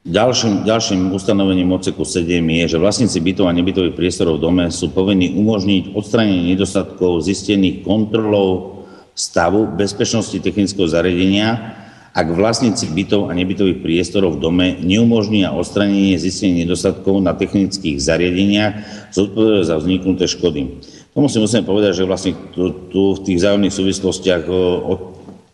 Ďalším, 0.07 0.63
ďalším 0.63 1.11
ustanovením 1.11 1.67
odseku 1.75 2.07
7 2.07 2.39
je, 2.39 2.65
že 2.71 2.77
vlastníci 2.79 3.19
bytov 3.19 3.51
a 3.51 3.57
nebytových 3.59 3.91
priestorov 3.91 4.39
v 4.39 4.43
dome 4.47 4.65
sú 4.71 4.87
povinní 4.95 5.35
umožniť 5.35 5.91
odstranenie 5.91 6.55
nedostatkov 6.55 7.27
zistených 7.27 7.83
kontrolou 7.83 8.87
stavu 9.11 9.67
bezpečnosti 9.67 10.39
technického 10.39 10.87
zariadenia, 10.87 11.75
ak 12.15 12.23
vlastníci 12.31 12.87
bytov 12.87 13.27
a 13.27 13.35
nebytových 13.35 13.83
priestorov 13.83 14.39
v 14.39 14.47
dome 14.47 14.67
neumožnia 14.79 15.51
odstranenie 15.51 16.15
zistených 16.15 16.63
nedostatkov 16.63 17.19
na 17.19 17.35
technických 17.35 17.99
zariadeniach 17.99 18.73
zodpovedajú 19.11 19.63
za 19.67 19.75
vzniknuté 19.75 20.23
škody. 20.31 20.87
Tomu 21.11 21.27
si 21.27 21.35
musíme 21.43 21.67
povedať, 21.67 21.99
že 21.99 22.07
vlastne 22.07 22.31
tu, 22.55 22.71
tu 22.87 23.11
v 23.11 23.27
tých 23.27 23.43
vzájomných 23.43 23.75
súvislostiach 23.75 24.47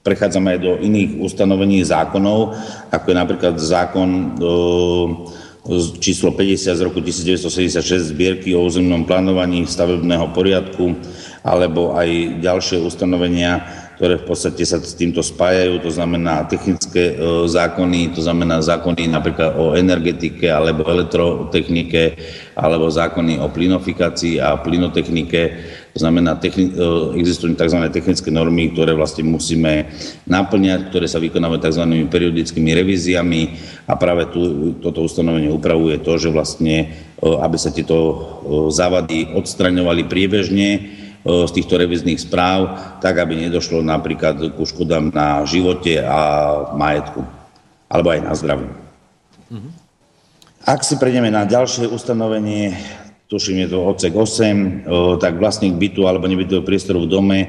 prechádzame 0.03 0.55
aj 0.55 0.59
do 0.59 0.71
iných 0.83 1.23
ustanovení 1.23 1.79
zákonov, 1.87 2.59
ako 2.91 3.05
je 3.07 3.15
napríklad 3.15 3.55
zákon 3.55 4.35
číslo 6.03 6.35
50 6.35 6.75
z 6.75 6.81
roku 6.83 6.99
1976 6.99 8.11
zbierky 8.11 8.51
o 8.51 8.67
územnom 8.67 9.07
plánovaní 9.07 9.63
stavebného 9.63 10.35
poriadku, 10.35 10.91
alebo 11.39 11.95
aj 11.95 12.43
ďalšie 12.43 12.83
ustanovenia, 12.83 13.63
ktoré 13.95 14.19
v 14.19 14.27
podstate 14.27 14.67
sa 14.67 14.83
s 14.83 14.91
týmto 14.91 15.23
spájajú, 15.23 15.79
to 15.79 15.87
znamená 15.87 16.43
technické 16.51 17.15
zákony, 17.47 18.11
to 18.11 18.19
znamená 18.19 18.59
zákony 18.59 19.07
napríklad 19.07 19.55
o 19.55 19.71
energetike 19.71 20.51
alebo 20.51 20.83
elektrotechnike, 20.83 22.19
alebo 22.59 22.91
zákony 22.91 23.39
o 23.39 23.47
plynofikácii 23.47 24.43
a 24.43 24.59
plynotechnike, 24.59 25.41
to 25.93 26.01
znamená, 26.01 26.41
techni- 26.41 26.73
e, 26.73 27.21
existujú 27.21 27.53
tzv. 27.53 27.77
technické 27.93 28.33
normy, 28.33 28.73
ktoré 28.73 28.97
vlastne 28.97 29.21
musíme 29.29 29.93
naplňať, 30.25 30.89
ktoré 30.89 31.05
sa 31.05 31.21
vykonávajú 31.21 31.61
tzv. 31.69 31.83
periodickými 32.09 32.73
revíziami 32.73 33.41
a 33.85 33.93
práve 33.93 34.25
tu, 34.33 34.73
toto 34.81 35.05
ustanovenie 35.05 35.53
upravuje 35.53 36.01
to, 36.01 36.17
že 36.17 36.33
vlastne, 36.33 36.97
e, 37.21 37.25
aby 37.29 37.57
sa 37.61 37.69
tieto 37.69 37.95
e, 37.97 38.13
závady 38.73 39.37
odstraňovali 39.37 40.09
priebežne, 40.09 40.69
z 41.23 41.51
týchto 41.55 41.79
revizných 41.79 42.19
správ, 42.19 42.75
tak 42.99 43.15
aby 43.15 43.47
nedošlo 43.47 43.79
napríklad 43.79 44.59
ku 44.59 44.67
škodám 44.67 45.07
na 45.07 45.47
živote 45.47 46.03
a 46.03 46.19
majetku, 46.75 47.23
alebo 47.87 48.11
aj 48.11 48.19
na 48.27 48.33
zdraví. 48.35 48.67
Mm-hmm. 49.47 49.71
Ak 50.67 50.83
si 50.83 50.99
prejdeme 50.99 51.31
na 51.31 51.47
ďalšie 51.47 51.87
ustanovenie, 51.87 52.75
tuším 53.33 53.65
je 53.65 53.67
to 53.73 53.81
odsek 53.81 54.13
8, 54.13 55.17
tak 55.17 55.41
vlastník 55.41 55.73
bytu 55.81 56.05
alebo 56.05 56.29
nebytového 56.29 56.61
priestoru 56.61 57.09
v 57.09 57.09
dome, 57.09 57.39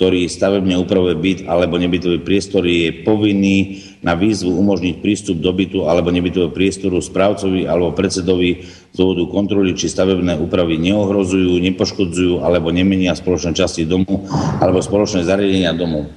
ktorý 0.00 0.28
stavebne 0.32 0.80
upravuje 0.80 1.12
byt 1.16 1.38
alebo 1.44 1.76
nebytový 1.76 2.24
priestor, 2.24 2.64
je 2.64 3.04
povinný 3.04 3.84
na 4.00 4.16
výzvu 4.16 4.52
umožniť 4.52 5.04
prístup 5.04 5.40
do 5.40 5.52
bytu 5.52 5.88
alebo 5.88 6.08
nebytového 6.08 6.52
priestoru 6.52 7.00
správcovi 7.04 7.68
alebo 7.68 7.92
predsedovi 7.92 8.64
z 8.64 8.96
dôvodu 8.96 9.24
kontroly, 9.28 9.76
či 9.76 9.92
stavebné 9.92 10.40
úpravy 10.40 10.80
neohrozujú, 10.80 11.60
nepoškodzujú 11.60 12.40
alebo 12.40 12.72
nemenia 12.72 13.12
spoločné 13.12 13.52
časti 13.52 13.84
domu 13.84 14.24
alebo 14.60 14.80
spoločné 14.80 15.24
zariadenia 15.24 15.76
domu. 15.76 16.08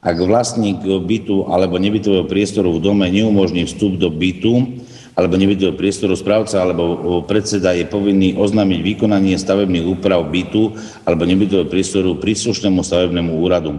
Ak 0.00 0.16
vlastník 0.16 0.84
bytu 0.84 1.48
alebo 1.48 1.76
nebytového 1.76 2.24
priestoru 2.24 2.72
v 2.72 2.84
dome 2.84 3.08
neumožní 3.08 3.68
vstup 3.68 4.00
do 4.00 4.08
bytu, 4.12 4.80
alebo 5.12 5.36
nebytového 5.36 5.76
priestoru 5.76 6.16
správca 6.16 6.64
alebo 6.64 7.20
predseda 7.28 7.76
je 7.76 7.84
povinný 7.84 8.32
oznámiť 8.32 8.80
vykonanie 8.80 9.36
stavebných 9.36 9.84
úprav 9.84 10.24
bytu 10.24 10.72
alebo 11.04 11.28
nebytového 11.28 11.68
priestoru 11.68 12.16
príslušnému 12.16 12.80
stavebnému 12.80 13.32
úradu. 13.36 13.76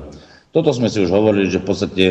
Toto 0.53 0.69
sme 0.69 0.93
si 0.93 1.01
už 1.01 1.09
hovorili, 1.09 1.49
že 1.49 1.57
v 1.57 1.65
podstate 1.65 2.05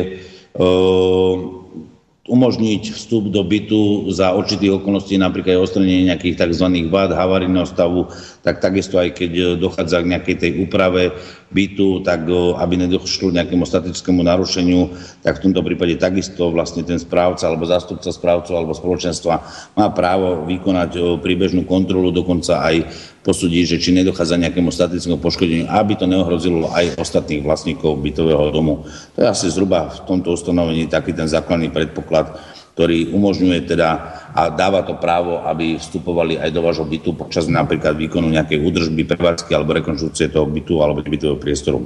umožniť 2.23 2.95
vstup 2.95 3.27
do 3.27 3.43
bytu 3.43 4.07
za 4.07 4.31
určitých 4.31 4.79
okolností, 4.79 5.19
napríklad 5.19 5.59
aj 5.59 5.63
odstranenie 5.67 6.07
nejakých 6.07 6.39
tzv. 6.39 6.71
vád 6.87 7.11
havarijného 7.11 7.67
stavu, 7.67 8.07
tak 8.39 8.63
takisto 8.63 8.95
aj 8.95 9.11
keď 9.11 9.59
dochádza 9.59 9.99
k 9.99 10.11
nejakej 10.15 10.35
tej 10.39 10.51
úprave 10.63 11.11
bytu, 11.51 11.99
tak 11.99 12.23
aby 12.31 12.73
nedošlo 12.79 13.27
nejakému 13.27 13.67
statickému 13.67 14.23
narušeniu, 14.23 14.95
tak 15.19 15.43
v 15.43 15.51
tomto 15.51 15.67
prípade 15.67 15.99
takisto 15.99 16.47
vlastne 16.47 16.87
ten 16.87 16.95
správca 16.95 17.43
alebo 17.43 17.67
zástupca 17.67 18.07
správcov 18.07 18.55
alebo 18.55 18.71
spoločenstva 18.71 19.43
má 19.75 19.91
právo 19.91 20.47
vykonať 20.47 21.19
príbežnú 21.19 21.67
kontrolu, 21.67 22.15
dokonca 22.15 22.63
aj 22.63 22.87
posúdiť, 23.23 23.75
že 23.75 23.77
či 23.79 23.95
nedochádza 23.95 24.35
nejakému 24.35 24.69
statickému 24.69 25.17
poškodeniu, 25.23 25.71
aby 25.71 25.95
to 25.95 26.05
neohrozilo 26.05 26.67
aj 26.75 26.99
ostatných 26.99 27.41
vlastníkov 27.41 28.03
bytového 28.03 28.51
domu. 28.51 28.83
To 29.15 29.23
je 29.23 29.27
asi 29.31 29.47
zhruba 29.47 29.89
v 29.89 29.99
tomto 30.03 30.35
ustanovení 30.35 30.91
taký 30.91 31.15
ten 31.15 31.25
základný 31.25 31.71
predpoklad, 31.71 32.35
ktorý 32.75 33.15
umožňuje 33.15 33.69
teda 33.69 33.89
a 34.33 34.49
dáva 34.49 34.83
to 34.83 34.97
právo, 34.97 35.39
aby 35.45 35.79
vstupovali 35.79 36.41
aj 36.41 36.49
do 36.51 36.61
vášho 36.65 36.83
bytu 36.83 37.13
počas 37.15 37.45
napríklad 37.47 37.95
výkonu 37.95 38.27
nejakej 38.33 38.59
údržby, 38.59 39.07
prevádzky 39.07 39.53
alebo 39.55 39.77
rekonštrukcie 39.77 40.27
toho 40.27 40.49
bytu 40.49 40.81
alebo 40.81 40.99
bytového 41.05 41.39
priestoru. 41.39 41.85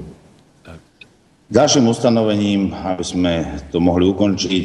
Ďalším 1.48 1.88
ustanovením, 1.88 2.76
aby 2.76 3.04
sme 3.08 3.34
to 3.72 3.80
mohli 3.80 4.04
ukončiť, 4.04 4.64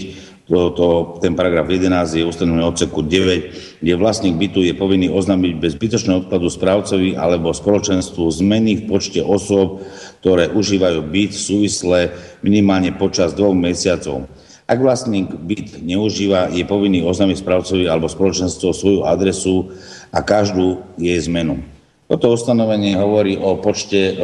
to, 0.51 0.75
to, 0.75 0.87
ten 1.23 1.39
paragraf 1.39 1.71
11 1.71 2.19
je 2.19 2.27
ustanovený 2.27 2.67
odseku 2.67 3.07
9, 3.07 3.79
kde 3.79 3.93
vlastník 3.95 4.35
bytu 4.35 4.67
je 4.67 4.75
povinný 4.75 5.07
oznámiť 5.07 5.53
bez 5.55 5.79
zbytočného 5.79 6.27
odkladu 6.27 6.51
správcovi 6.51 7.15
alebo 7.15 7.55
spoločenstvu 7.55 8.27
zmeny 8.43 8.83
v 8.83 8.87
počte 8.91 9.23
osôb, 9.23 9.87
ktoré 10.19 10.51
užívajú 10.51 10.99
byt 11.07 11.31
v 11.35 11.45
súvisle 11.47 11.99
minimálne 12.43 12.91
počas 12.91 13.39
dvoch 13.39 13.55
mesiacov. 13.55 14.27
Ak 14.67 14.79
vlastník 14.79 15.31
byt 15.31 15.83
neužíva, 15.83 16.51
je 16.51 16.67
povinný 16.67 17.07
oznámiť 17.07 17.43
správcovi 17.43 17.87
alebo 17.87 18.11
spoločenstvo 18.11 18.75
svoju 18.75 19.01
adresu 19.07 19.75
a 20.11 20.23
každú 20.27 20.83
jej 20.99 21.19
zmenu. 21.27 21.63
Toto 22.11 22.35
ustanovenie 22.35 22.99
hovorí 22.99 23.39
o 23.41 23.57
počte 23.57 24.13
e, 24.13 24.15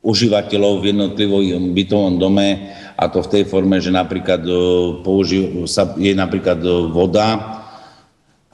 užívateľov 0.00 0.80
v 0.80 0.96
jednotlivom 0.96 1.76
bytovom 1.76 2.16
dome 2.16 2.72
a 2.96 3.04
to 3.12 3.20
v 3.20 3.30
tej 3.36 3.44
forme, 3.44 3.76
že 3.84 3.92
napríklad 3.92 4.40
e, 4.48 4.52
použi- 5.04 5.68
sa, 5.68 5.92
je 5.92 6.16
napríklad 6.16 6.56
e, 6.64 6.68
voda 6.88 7.60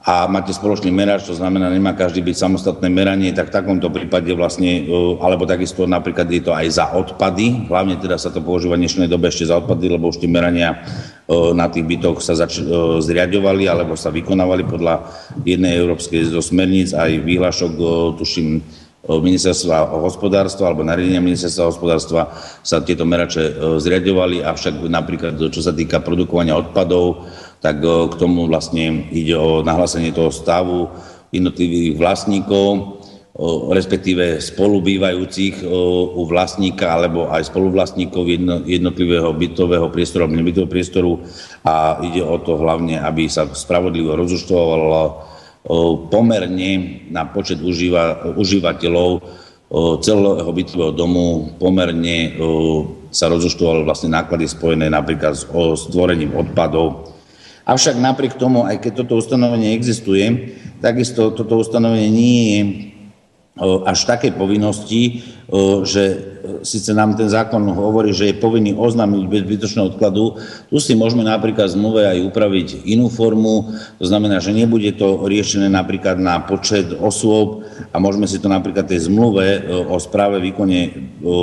a 0.07 0.23
máte 0.27 0.55
spoločný 0.55 0.91
merač, 0.91 1.27
to 1.27 1.35
znamená, 1.35 1.67
nemá 1.67 1.91
každý 1.91 2.23
byť 2.23 2.35
samostatné 2.35 2.87
meranie, 2.87 3.35
tak 3.35 3.51
v 3.51 3.55
takomto 3.59 3.87
prípade 3.87 4.27
vlastne, 4.35 4.87
e, 4.87 4.91
alebo 5.23 5.47
takisto 5.47 5.87
napríklad 5.87 6.27
je 6.27 6.43
to 6.43 6.51
aj 6.51 6.67
za 6.67 6.85
odpady, 6.91 7.71
hlavne 7.71 7.95
teda 7.95 8.19
sa 8.19 8.27
to 8.27 8.43
používa 8.43 8.75
v 8.75 8.83
dnešnej 8.83 9.07
dobe 9.07 9.31
ešte 9.31 9.47
za 9.47 9.55
odpady, 9.63 9.87
lebo 9.87 10.11
už 10.11 10.19
tie 10.19 10.31
merania 10.31 10.83
na 11.27 11.67
tých 11.67 11.83
bytoch 11.83 12.23
sa 12.23 12.39
zač- 12.39 12.63
zriadovali 13.03 13.67
alebo 13.67 13.99
sa 13.99 14.07
vykonávali 14.15 14.63
podľa 14.63 15.11
jednej 15.43 15.75
európskej 15.75 16.31
zo 16.31 16.39
smerníc 16.39 16.95
aj 16.95 17.19
výhlašok, 17.19 17.71
tuším, 18.15 18.63
ministerstva 19.07 19.95
hospodárstva 20.03 20.67
alebo 20.67 20.83
nariadenia 20.83 21.23
ministerstva 21.23 21.71
hospodárstva 21.71 22.21
sa 22.61 22.83
tieto 22.83 23.07
merače 23.07 23.43
e, 23.43 23.53
zriadovali, 23.79 24.43
avšak 24.43 24.83
napríklad 24.87 25.39
čo 25.47 25.61
sa 25.63 25.71
týka 25.71 26.03
produkovania 26.03 26.59
odpadov, 26.59 27.23
tak 27.63 27.79
e, 27.79 27.87
k 28.11 28.13
tomu 28.19 28.51
vlastne 28.51 29.07
ide 29.09 29.33
o 29.39 29.63
nahlásenie 29.63 30.11
toho 30.11 30.29
stavu 30.29 30.91
jednotlivých 31.31 31.99
vlastníkov, 31.99 32.97
respektíve 33.69 34.41
spolubývajúcich 34.41 35.61
u 36.17 36.23
vlastníka 36.25 36.89
alebo 36.89 37.29
aj 37.29 37.53
spoluvlastníkov 37.53 38.25
jednotlivého 38.65 39.29
bytového 39.29 39.93
priestoru 39.93 40.25
alebo 40.25 40.41
nebytového 40.41 40.71
priestoru. 40.71 41.11
A 41.61 42.01
ide 42.01 42.25
o 42.25 42.41
to 42.41 42.57
hlavne, 42.57 42.97
aby 42.97 43.29
sa 43.29 43.45
spravodlivo 43.45 44.17
rozúčtovalo 44.17 45.36
pomerne 46.07 47.03
na 47.11 47.27
počet 47.27 47.59
užíva, 47.59 48.33
užívateľov 48.39 49.19
celého 49.99 50.47
bytového 50.47 50.95
domu 50.95 51.51
pomerne 51.59 52.39
sa 53.11 53.27
rozúčtovali 53.27 53.83
vlastne 53.83 54.15
náklady 54.15 54.47
spojené 54.47 54.87
napríklad 54.87 55.35
s 55.35 55.43
stvorením 55.91 56.39
odpadov. 56.39 57.11
Avšak 57.67 57.99
napriek 57.99 58.39
tomu, 58.39 58.63
aj 58.63 58.79
keď 58.79 59.03
toto 59.03 59.19
ustanovenie 59.19 59.75
existuje, 59.75 60.55
takisto 60.79 61.35
toto 61.35 61.59
ustanovenie 61.59 62.07
nie 62.07 62.39
je 62.47 62.59
až 63.61 64.05
takej 64.05 64.37
povinnosti, 64.37 65.25
že 65.87 66.03
síce 66.63 66.91
nám 66.93 67.15
ten 67.15 67.27
zákon 67.31 67.63
hovorí, 67.71 68.11
že 68.11 68.31
je 68.31 68.41
povinný 68.41 68.75
oznámiť 68.75 69.23
bez 69.27 69.41
zbytočného 69.47 69.95
odkladu, 69.95 70.37
tu 70.67 70.77
si 70.77 70.93
môžeme 70.93 71.23
napríklad 71.23 71.71
zmluve 71.71 72.03
aj 72.03 72.19
upraviť 72.27 72.67
inú 72.87 73.07
formu, 73.07 73.71
to 73.97 74.05
znamená, 74.05 74.43
že 74.43 74.55
nebude 74.55 74.91
to 74.95 75.25
riešené 75.25 75.71
napríklad 75.71 76.19
na 76.19 76.43
počet 76.43 76.91
osôb 76.95 77.63
a 77.91 77.95
môžeme 77.97 78.27
si 78.27 78.37
to 78.37 78.51
napríklad 78.51 78.85
tej 78.87 79.07
zmluve 79.07 79.65
o 79.87 79.95
správe 79.97 80.43
výkone, 80.43 81.13
o, 81.23 81.37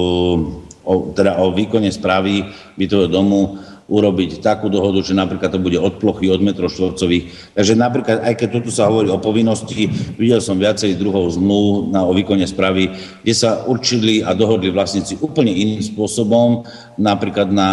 teda 1.17 1.41
o 1.41 1.51
výkone 1.53 1.89
správy 1.89 2.45
bytového 2.77 3.09
domu 3.09 3.41
urobiť 3.85 4.41
takú 4.41 4.73
dohodu, 4.73 5.05
že 5.05 5.13
napríklad 5.13 5.53
to 5.53 5.61
bude 5.61 5.77
od 5.77 6.01
plochy, 6.01 6.33
od 6.33 6.41
metrov 6.41 6.73
štvorcových. 6.73 7.53
Takže 7.53 7.75
napríklad, 7.77 8.25
aj 8.25 8.35
keď 8.41 8.49
toto 8.57 8.73
sa 8.73 8.89
hovorí 8.89 9.13
o 9.13 9.21
povinnosti, 9.21 9.93
videl 10.17 10.41
som 10.41 10.57
viacej 10.57 10.97
druhov 10.97 11.29
zmluv 11.37 11.93
na, 11.93 12.01
o 12.01 12.17
výkone 12.17 12.49
správy, 12.49 12.89
kde 13.21 13.35
sa 13.37 13.69
určili 13.69 14.25
a 14.25 14.33
dohodli 14.33 14.73
vlastníci 14.73 15.21
úplne 15.21 15.53
iným 15.53 15.85
spôsobom, 15.85 16.65
napríklad 16.97 17.53
na 17.53 17.71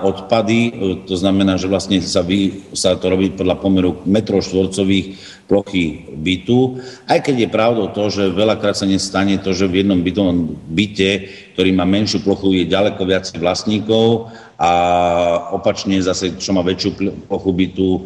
odpady, 0.00 0.72
to 1.04 1.14
znamená, 1.18 1.60
že 1.60 1.68
vlastne 1.68 2.00
sa, 2.00 2.24
vy, 2.24 2.72
sa 2.72 2.96
to 2.96 3.12
robí 3.12 3.28
podľa 3.28 3.60
pomeru 3.60 4.00
metrov 4.08 4.40
štvorcových 4.40 5.40
plochy 5.50 6.06
bytu, 6.14 6.78
aj 7.10 7.26
keď 7.26 7.36
je 7.42 7.48
pravdou 7.50 7.90
to, 7.90 8.06
že 8.06 8.30
veľakrát 8.30 8.78
sa 8.78 8.86
nestane 8.86 9.34
to, 9.42 9.50
že 9.50 9.66
v 9.66 9.82
jednom 9.82 9.98
bytovom 9.98 10.54
byte, 10.70 11.26
ktorý 11.58 11.74
má 11.74 11.82
menšiu 11.82 12.22
plochu, 12.22 12.54
je 12.54 12.70
ďaleko 12.70 13.02
viac 13.02 13.26
vlastníkov 13.34 14.30
a 14.60 14.70
opačne 15.56 15.96
zase, 16.04 16.36
čo 16.36 16.52
má 16.52 16.60
väčšiu 16.60 17.24
plochu 17.24 17.50
bytu 17.56 17.88
e, 17.96 18.00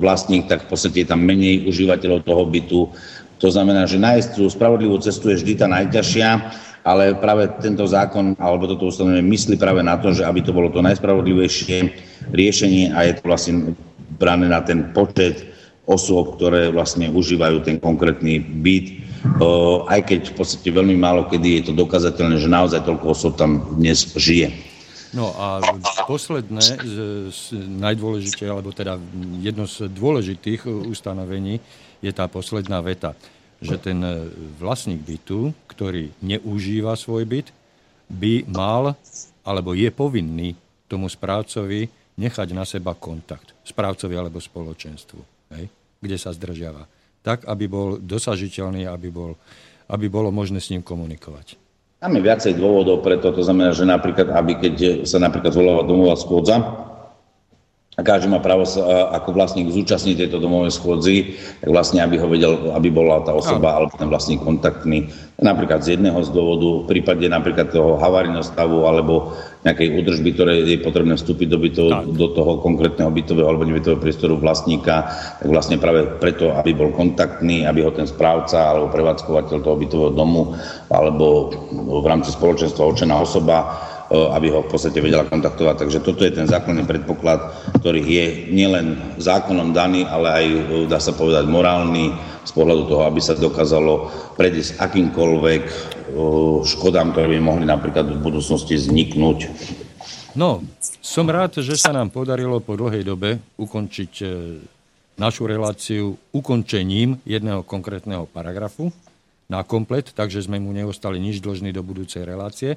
vlastník, 0.00 0.48
tak 0.48 0.64
v 0.64 0.68
podstate 0.72 1.04
je 1.04 1.12
tam 1.12 1.20
menej 1.20 1.68
užívateľov 1.68 2.24
toho 2.24 2.48
bytu. 2.48 2.80
To 3.44 3.48
znamená, 3.52 3.84
že 3.84 4.00
nájsť 4.00 4.40
tú 4.40 4.48
spravodlivú 4.48 4.96
cestu 5.04 5.28
je 5.28 5.44
vždy 5.44 5.60
tá 5.60 5.68
najťažšia, 5.68 6.28
ale 6.88 7.12
práve 7.20 7.52
tento 7.60 7.84
zákon 7.84 8.32
alebo 8.40 8.64
toto 8.64 8.88
ustanovenie 8.88 9.28
myslí 9.28 9.60
práve 9.60 9.84
na 9.84 10.00
to, 10.00 10.16
že 10.16 10.24
aby 10.24 10.40
to 10.40 10.56
bolo 10.56 10.72
to 10.72 10.80
najspravodlivejšie 10.80 11.92
riešenie 12.32 12.88
a 12.96 13.04
je 13.04 13.20
to 13.20 13.22
vlastne 13.28 13.76
brané 14.16 14.48
na 14.48 14.64
ten 14.64 14.88
počet 14.96 15.44
osôb, 15.84 16.40
ktoré 16.40 16.72
vlastne 16.72 17.12
užívajú 17.12 17.60
ten 17.60 17.76
konkrétny 17.76 18.40
byt, 18.40 18.86
e, 18.88 18.94
aj 19.84 20.00
keď 20.08 20.20
v 20.32 20.34
podstate 20.40 20.68
veľmi 20.72 20.96
málo 20.96 21.28
kedy 21.28 21.60
je 21.60 21.62
to 21.68 21.72
dokazateľné, 21.76 22.40
že 22.40 22.48
naozaj 22.48 22.88
toľko 22.88 23.12
osôb 23.12 23.36
tam 23.36 23.68
dnes 23.76 24.16
žije. 24.16 24.72
No 25.14 25.30
a 25.38 25.62
posledné, 26.10 26.60
najdôležitejšie, 27.54 28.50
alebo 28.50 28.74
teda 28.74 28.98
jedno 29.38 29.70
z 29.70 29.86
dôležitých 29.86 30.66
ustanovení 30.66 31.62
je 32.02 32.10
tá 32.10 32.26
posledná 32.26 32.82
veta, 32.82 33.14
že 33.62 33.78
ten 33.78 34.02
vlastník 34.58 35.00
bytu, 35.06 35.54
ktorý 35.70 36.10
neužíva 36.18 36.98
svoj 36.98 37.24
byt, 37.30 37.48
by 38.10 38.44
mal 38.50 38.98
alebo 39.44 39.76
je 39.76 39.88
povinný 39.92 40.56
tomu 40.90 41.08
správcovi 41.08 41.88
nechať 42.16 42.48
na 42.56 42.64
seba 42.64 42.96
kontakt. 42.96 43.52
Správcovi 43.64 44.14
alebo 44.16 44.40
spoločenstvu, 44.40 45.20
hej, 45.56 45.68
kde 46.00 46.16
sa 46.16 46.32
zdržiava. 46.32 46.88
Tak, 47.24 47.48
aby 47.48 47.64
bol 47.64 47.96
dosažiteľný, 47.96 48.84
aby, 48.84 49.08
bol, 49.08 49.32
aby 49.88 50.06
bolo 50.12 50.28
možné 50.28 50.60
s 50.60 50.68
ním 50.68 50.84
komunikovať. 50.84 51.56
Tam 52.04 52.12
je 52.12 52.20
viacej 52.20 52.60
dôvodov 52.60 53.00
pre 53.00 53.16
to, 53.16 53.32
znamená, 53.40 53.72
že 53.72 53.88
napríklad, 53.88 54.28
aby 54.28 54.60
keď 54.60 54.74
sa 55.08 55.16
napríklad 55.16 55.56
zvoláva 55.56 55.88
domová 55.88 56.20
schôdza, 56.20 56.60
a 57.94 58.00
každý 58.02 58.26
má 58.26 58.42
právo 58.42 58.66
sa 58.66 59.14
ako 59.14 59.38
vlastník 59.38 59.70
zúčastniť 59.70 60.26
tejto 60.26 60.42
domovej 60.42 60.74
schôdzi, 60.74 61.38
tak 61.62 61.70
vlastne, 61.70 62.02
aby 62.02 62.18
ho 62.18 62.26
vedel, 62.26 62.74
aby 62.74 62.90
bola 62.90 63.22
tá 63.22 63.30
osoba 63.30 63.70
no. 63.70 63.76
alebo 63.86 63.94
ten 63.94 64.10
vlastník 64.10 64.42
kontaktný, 64.42 65.14
napríklad 65.38 65.86
z 65.86 65.98
jedného 65.98 66.18
z 66.26 66.30
dôvodu, 66.34 66.82
v 66.82 66.88
prípade 66.90 67.22
napríklad 67.30 67.70
toho 67.70 67.94
havarijného 68.02 68.42
stavu 68.42 68.90
alebo 68.90 69.38
nejakej 69.62 69.94
údržby, 69.94 70.30
ktoré 70.34 70.52
je 70.66 70.82
potrebné 70.82 71.14
vstúpiť 71.14 71.48
do, 71.48 71.58
bytov, 71.62 71.88
do 72.18 72.28
toho 72.34 72.58
konkrétneho 72.60 73.14
bytového 73.14 73.46
alebo 73.46 73.62
nebytového 73.62 74.02
priestoru 74.02 74.42
vlastníka, 74.42 75.08
tak 75.38 75.46
vlastne 75.46 75.78
práve 75.78 76.18
preto, 76.18 76.50
aby 76.50 76.74
bol 76.74 76.90
kontaktný, 76.90 77.62
aby 77.62 77.86
ho 77.86 77.94
ten 77.94 78.10
správca 78.10 78.74
alebo 78.74 78.90
prevádzkovateľ 78.90 79.56
toho 79.62 79.76
bytového 79.78 80.12
domu 80.12 80.58
alebo 80.90 81.54
v 81.78 82.06
rámci 82.10 82.34
spoločenstva 82.34 82.90
určená 82.90 83.22
osoba 83.22 83.93
aby 84.14 84.54
ho 84.54 84.62
v 84.62 84.70
podstate 84.70 85.02
vedela 85.02 85.26
kontaktovať. 85.26 85.86
Takže 85.86 85.98
toto 86.04 86.22
je 86.22 86.32
ten 86.32 86.46
základný 86.46 86.86
predpoklad, 86.86 87.50
ktorý 87.82 88.00
je 88.00 88.26
nielen 88.54 89.18
zákonom 89.18 89.74
daný, 89.74 90.06
ale 90.06 90.28
aj, 90.30 90.46
dá 90.86 91.02
sa 91.02 91.12
povedať, 91.12 91.50
morálny 91.50 92.14
z 92.44 92.52
pohľadu 92.54 92.86
toho, 92.86 93.02
aby 93.08 93.20
sa 93.20 93.34
dokázalo 93.34 94.12
predísť 94.38 94.78
akýmkoľvek 94.78 95.62
škodám, 96.64 97.10
ktoré 97.10 97.26
by 97.34 97.38
mohli 97.42 97.64
napríklad 97.66 98.06
v 98.14 98.22
budúcnosti 98.22 98.78
vzniknúť. 98.78 99.50
No, 100.34 100.62
som 100.98 101.30
rád, 101.30 101.62
že 101.62 101.78
sa 101.78 101.94
nám 101.94 102.10
podarilo 102.10 102.58
po 102.58 102.74
dlhej 102.74 103.06
dobe 103.06 103.38
ukončiť 103.54 104.12
našu 105.14 105.46
reláciu 105.46 106.18
ukončením 106.34 107.22
jedného 107.22 107.62
konkrétneho 107.62 108.26
paragrafu 108.26 108.90
na 109.46 109.62
komplet, 109.62 110.10
takže 110.10 110.42
sme 110.42 110.58
mu 110.58 110.74
neostali 110.74 111.22
nič 111.22 111.38
dlžní 111.38 111.70
do 111.70 111.86
budúcej 111.86 112.26
relácie. 112.26 112.74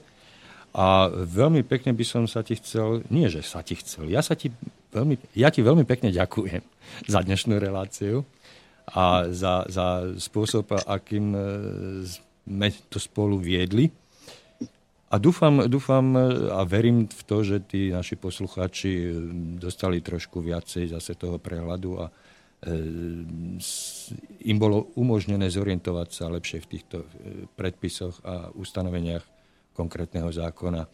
A 0.75 1.09
veľmi 1.09 1.63
pekne 1.63 1.95
by 1.95 2.05
som 2.05 2.23
sa 2.27 2.43
ti 2.43 2.59
chcel, 2.59 3.01
nie 3.07 3.31
že 3.31 3.41
sa 3.41 3.63
ti 3.63 3.73
chcel, 3.79 4.11
ja, 4.11 4.21
sa 4.21 4.35
ti 4.35 4.51
veľmi, 4.91 5.15
ja 5.33 5.49
ti 5.49 5.63
veľmi 5.63 5.87
pekne 5.87 6.11
ďakujem 6.11 6.63
za 7.13 7.19
dnešnú 7.23 7.57
reláciu 7.57 8.27
a 8.87 9.27
za, 9.35 9.67
za 9.67 10.15
spôsob, 10.15 10.71
akým 10.87 11.35
e, 11.35 11.41
sme 12.47 12.67
to 12.87 13.03
spolu 13.03 13.35
viedli. 13.35 13.91
A 15.07 15.19
dúfam, 15.19 15.67
dúfam 15.71 16.15
a 16.51 16.63
verím 16.67 17.07
v 17.07 17.21
to, 17.23 17.39
že 17.43 17.63
tí 17.67 17.91
naši 17.91 18.15
poslucháči 18.15 18.91
e, 18.91 19.07
dostali 19.59 19.99
trošku 19.99 20.39
viacej 20.39 20.95
zase 20.95 21.19
toho 21.19 21.35
prehľadu 21.35 21.91
a 21.99 22.05
e, 22.07 22.11
im 24.47 24.55
bolo 24.55 24.95
umožnené 24.95 25.51
zorientovať 25.51 26.07
sa 26.15 26.31
lepšie 26.31 26.63
v 26.63 26.69
týchto 26.71 26.97
predpisoch 27.59 28.23
a 28.23 28.55
ustanoveniach 28.55 29.36
konkrétneho 29.77 30.33
zákona. 30.33 30.89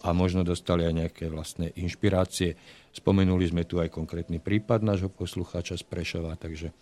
a 0.00 0.16
možno 0.16 0.40
dostali 0.40 0.88
aj 0.88 0.94
nejaké 0.96 1.24
vlastné 1.28 1.76
inšpirácie. 1.76 2.56
Spomenuli 2.92 3.44
sme 3.44 3.68
tu 3.68 3.84
aj 3.84 3.92
konkrétny 3.92 4.40
prípad 4.40 4.80
nášho 4.80 5.12
poslucháča 5.12 5.76
z 5.76 5.84
Prešova, 5.84 6.40
takže 6.40 6.72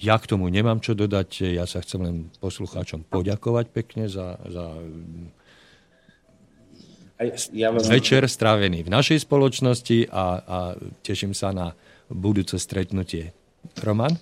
ja 0.00 0.16
k 0.18 0.28
tomu 0.28 0.50
nemám 0.50 0.82
čo 0.82 0.98
dodať. 0.98 1.54
Ja 1.54 1.70
sa 1.70 1.78
chcem 1.84 2.00
len 2.02 2.16
poslucháčom 2.42 3.06
poďakovať 3.06 3.66
pekne 3.70 4.10
za, 4.10 4.34
za 4.50 4.64
ja 7.52 7.68
vám... 7.68 7.84
večer 7.84 8.24
strávený 8.24 8.80
v 8.80 8.90
našej 8.90 9.28
spoločnosti 9.28 10.08
a, 10.08 10.24
a 10.40 10.58
teším 11.04 11.36
sa 11.36 11.52
na 11.52 11.76
budúce 12.08 12.56
stretnutie. 12.56 13.36
Roman? 13.84 14.16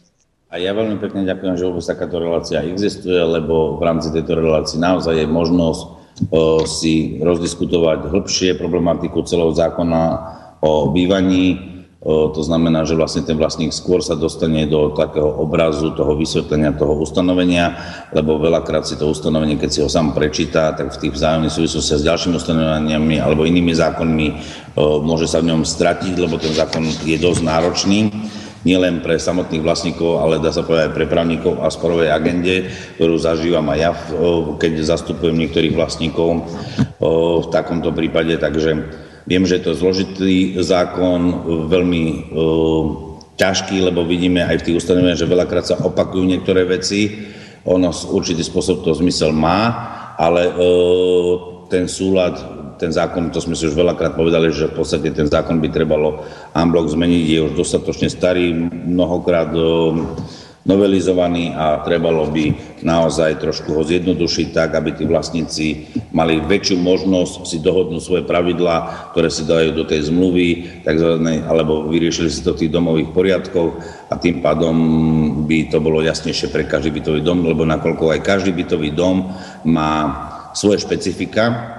A 0.48 0.56
ja 0.56 0.72
veľmi 0.72 0.96
pekne 0.96 1.28
ďakujem, 1.28 1.60
že 1.60 1.68
vôbec 1.68 1.84
takáto 1.84 2.16
relácia 2.16 2.64
existuje, 2.64 3.20
lebo 3.20 3.76
v 3.76 3.82
rámci 3.84 4.08
tejto 4.08 4.32
relácie 4.32 4.80
naozaj 4.80 5.20
je 5.20 5.28
možnosť 5.28 5.80
o, 5.84 6.64
si 6.64 7.20
rozdiskutovať 7.20 8.08
hĺbšie 8.08 8.56
problematiku 8.56 9.20
celého 9.28 9.52
zákona 9.52 10.02
o 10.64 10.88
bývaní, 10.88 11.76
to 12.08 12.40
znamená, 12.46 12.86
že 12.86 12.94
vlastne 12.94 13.26
ten 13.26 13.34
vlastník 13.34 13.74
skôr 13.74 13.98
sa 14.00 14.14
dostane 14.14 14.70
do 14.70 14.94
takého 14.94 15.28
obrazu 15.28 15.90
toho 15.92 16.14
vysvetlenia 16.14 16.72
toho 16.78 16.94
ustanovenia, 16.94 17.74
lebo 18.14 18.38
veľakrát 18.38 18.86
si 18.86 18.94
to 18.94 19.10
ustanovenie, 19.10 19.58
keď 19.58 19.70
si 19.70 19.82
ho 19.82 19.90
sám 19.90 20.14
prečíta, 20.14 20.72
tak 20.78 20.94
v 20.94 21.00
tých 21.04 21.18
vzájomných 21.18 21.52
súvislostiach 21.52 22.00
s 22.00 22.06
ďalšími 22.06 22.34
ustanoveniami 22.38 23.18
alebo 23.18 23.42
inými 23.42 23.74
zákonmi 23.74 24.28
môže 24.78 25.26
sa 25.26 25.42
v 25.42 25.50
ňom 25.50 25.66
stratiť, 25.66 26.14
lebo 26.16 26.38
ten 26.38 26.54
zákon 26.54 26.86
je 27.02 27.18
dosť 27.18 27.42
náročný 27.42 28.00
nielen 28.68 29.00
pre 29.00 29.16
samotných 29.16 29.64
vlastníkov, 29.64 30.20
ale 30.20 30.44
dá 30.44 30.52
sa 30.52 30.60
povedať 30.60 30.92
aj 30.92 30.96
pre 31.00 31.08
právnikov 31.08 31.64
a 31.64 31.72
sporovej 31.72 32.12
agende, 32.12 32.68
ktorú 33.00 33.16
zažívam 33.16 33.64
aj 33.72 33.78
ja, 33.80 33.90
keď 34.60 34.84
zastupujem 34.84 35.40
niektorých 35.40 35.72
vlastníkov 35.72 36.44
v 37.40 37.46
takomto 37.48 37.96
prípade. 37.96 38.36
Takže 38.36 38.70
Viem, 39.28 39.44
že 39.44 39.60
je 39.60 39.64
to 39.68 39.76
zložitý 39.76 40.56
zákon, 40.56 41.44
veľmi 41.68 42.32
ťažký, 43.36 43.76
lebo 43.84 44.08
vidíme 44.08 44.40
aj 44.40 44.64
v 44.64 44.64
tých 44.64 44.78
ustanoveniach, 44.80 45.20
že 45.20 45.28
veľakrát 45.28 45.68
sa 45.68 45.76
opakujú 45.84 46.24
niektoré 46.24 46.64
veci. 46.64 47.28
Ono 47.68 47.92
určitý 47.92 48.40
spôsob 48.40 48.80
to 48.80 48.96
zmysel 48.96 49.36
má, 49.36 49.68
ale 50.16 50.48
ten 51.68 51.84
súlad, 51.84 52.40
ten 52.78 52.94
zákon, 52.94 53.34
to 53.34 53.42
sme 53.42 53.58
si 53.58 53.66
už 53.66 53.74
veľakrát 53.74 54.14
povedali, 54.14 54.54
že 54.54 54.70
v 54.70 54.78
podstate 54.78 55.10
ten 55.10 55.26
zákon 55.26 55.58
by 55.58 55.68
trebalo 55.68 56.22
unblock 56.54 56.88
zmeniť, 56.88 57.24
je 57.26 57.40
už 57.50 57.52
dostatočne 57.58 58.06
starý, 58.08 58.54
mnohokrát 58.88 59.50
uh, 59.52 59.92
novelizovaný 60.68 61.56
a 61.56 61.80
trebalo 61.80 62.28
by 62.28 62.76
naozaj 62.84 63.40
trošku 63.40 63.72
ho 63.72 63.80
zjednodušiť 63.80 64.46
tak, 64.52 64.76
aby 64.76 64.92
tí 64.92 65.08
vlastníci 65.08 65.88
mali 66.12 66.44
väčšiu 66.44 66.76
možnosť 66.76 67.48
si 67.48 67.56
dohodnúť 67.64 68.02
svoje 68.04 68.22
pravidlá, 68.28 69.10
ktoré 69.16 69.32
si 69.32 69.48
dajú 69.48 69.72
do 69.72 69.88
tej 69.88 70.12
zmluvy, 70.12 70.82
takzvané, 70.84 71.40
alebo 71.48 71.88
vyriešili 71.88 72.28
si 72.28 72.44
to 72.44 72.52
tých 72.52 72.68
domových 72.68 73.08
poriadkoch 73.16 73.80
a 74.12 74.14
tým 74.20 74.44
pádom 74.44 74.76
by 75.48 75.72
to 75.72 75.80
bolo 75.80 76.04
jasnejšie 76.04 76.52
pre 76.52 76.68
každý 76.68 76.92
bytový 76.92 77.24
dom, 77.24 77.48
lebo 77.48 77.64
nakoľko 77.64 78.12
aj 78.12 78.20
každý 78.20 78.52
bytový 78.52 78.92
dom 78.92 79.32
má 79.64 79.92
svoje 80.52 80.84
špecifika, 80.84 81.77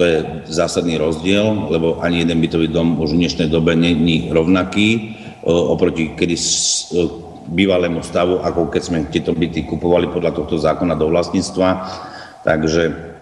to 0.00 0.08
je 0.08 0.48
zásadný 0.48 0.96
rozdiel, 0.96 1.68
lebo 1.68 2.00
ani 2.00 2.24
jeden 2.24 2.40
bytový 2.40 2.72
dom 2.72 2.96
už 3.04 3.12
v 3.12 3.20
dnešnej 3.20 3.52
dobe 3.52 3.76
není 3.76 4.32
rovnaký 4.32 5.12
oproti 5.44 6.16
kedy 6.16 6.40
bývalému 7.44 8.00
stavu, 8.00 8.40
ako 8.40 8.72
keď 8.72 8.80
sme 8.80 8.98
tieto 9.12 9.36
byty 9.36 9.68
kupovali 9.68 10.08
podľa 10.08 10.40
tohto 10.40 10.56
zákona 10.56 10.96
do 10.96 11.12
vlastníctva. 11.12 11.68
Takže 12.48 13.12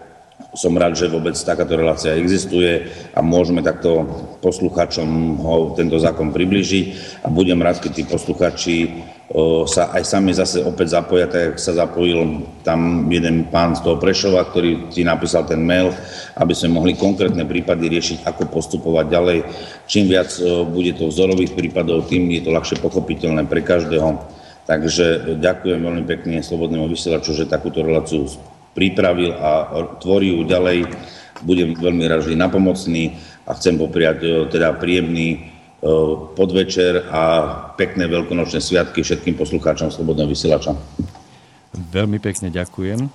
som 0.55 0.71
rád, 0.79 0.95
že 0.95 1.11
vôbec 1.11 1.35
takáto 1.35 1.75
relácia 1.75 2.15
existuje 2.15 2.87
a 3.11 3.19
môžeme 3.19 3.59
takto 3.59 4.07
posluchačom 4.39 5.35
ho 5.43 5.55
tento 5.75 5.99
zákon 5.99 6.31
približiť 6.31 6.85
a 7.21 7.27
budem 7.27 7.59
rád, 7.59 7.83
keď 7.83 7.91
tí 7.91 8.03
posluchači 8.07 8.75
sa 9.69 9.93
aj 9.93 10.03
sami 10.09 10.33
zase 10.33 10.65
opäť 10.65 10.97
zapoja, 10.97 11.29
tak 11.29 11.61
sa 11.61 11.77
zapojil 11.77 12.41
tam 12.65 13.05
jeden 13.13 13.45
pán 13.53 13.77
z 13.77 13.85
toho 13.85 14.01
Prešova, 14.01 14.41
ktorý 14.49 14.89
ti 14.89 15.05
napísal 15.05 15.45
ten 15.45 15.61
mail, 15.61 15.93
aby 16.33 16.49
sme 16.57 16.73
mohli 16.73 16.97
konkrétne 16.97 17.45
prípady 17.45 17.93
riešiť, 17.93 18.25
ako 18.25 18.49
postupovať 18.49 19.05
ďalej. 19.05 19.39
Čím 19.85 20.09
viac 20.09 20.33
bude 20.73 20.97
to 20.97 21.13
vzorových 21.13 21.53
prípadov, 21.53 22.09
tým 22.09 22.25
je 22.33 22.41
to 22.41 22.49
ľahšie 22.49 22.81
pochopiteľné 22.81 23.45
pre 23.45 23.61
každého. 23.61 24.17
Takže 24.65 25.37
ďakujem 25.37 25.77
veľmi 25.77 26.03
pekne 26.09 26.41
Slobodnému 26.41 26.89
vysielaču, 26.89 27.37
že 27.37 27.45
takúto 27.45 27.85
reláciu 27.85 28.25
pripravil 28.73 29.37
a 29.37 29.69
tvorí 30.01 30.33
ju 30.33 30.41
ďalej. 30.41 30.89
Budem 31.45 31.77
veľmi 31.77 32.05
rád 32.09 32.25
vždy 32.25 32.33
napomocný 32.33 33.13
a 33.45 33.53
chcem 33.53 33.77
popriať 33.77 34.49
teda 34.49 34.73
príjemný 34.77 35.53
podvečer 36.35 37.07
a 37.07 37.23
pekné 37.79 38.11
veľkonočné 38.11 38.59
sviatky 38.59 38.99
všetkým 38.99 39.39
poslucháčom 39.39 39.91
Slobodného 39.91 40.27
vysielača. 40.27 40.75
Veľmi 41.71 42.19
pekne 42.19 42.51
ďakujem 42.51 43.07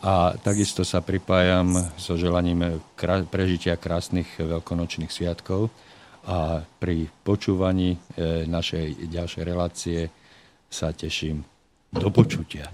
a 0.00 0.32
takisto 0.40 0.82
sa 0.82 1.04
pripájam 1.04 1.76
so 2.00 2.16
želaním 2.16 2.80
prežitia 3.28 3.76
krásnych 3.76 4.26
veľkonočných 4.40 5.12
sviatkov 5.12 5.68
a 6.24 6.60
pri 6.80 7.08
počúvaní 7.24 7.96
e, 7.96 7.98
našej 8.44 9.08
ďalšej 9.08 9.42
relácie 9.44 9.98
sa 10.68 10.92
teším. 10.92 11.44
Do 11.90 12.06
počutia. 12.12 12.70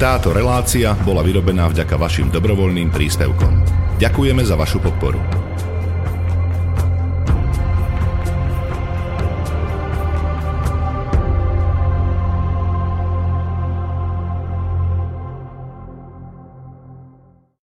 Táto 0.00 0.34
relácia 0.34 0.96
bola 1.06 1.22
vyrobená 1.22 1.70
vďaka 1.70 1.94
vašim 1.94 2.32
dobrovoľným 2.32 2.90
príspevkom. 2.90 3.52
Ďakujeme 4.00 4.42
za 4.42 4.56
vašu 4.58 4.80
podporu. 4.82 5.39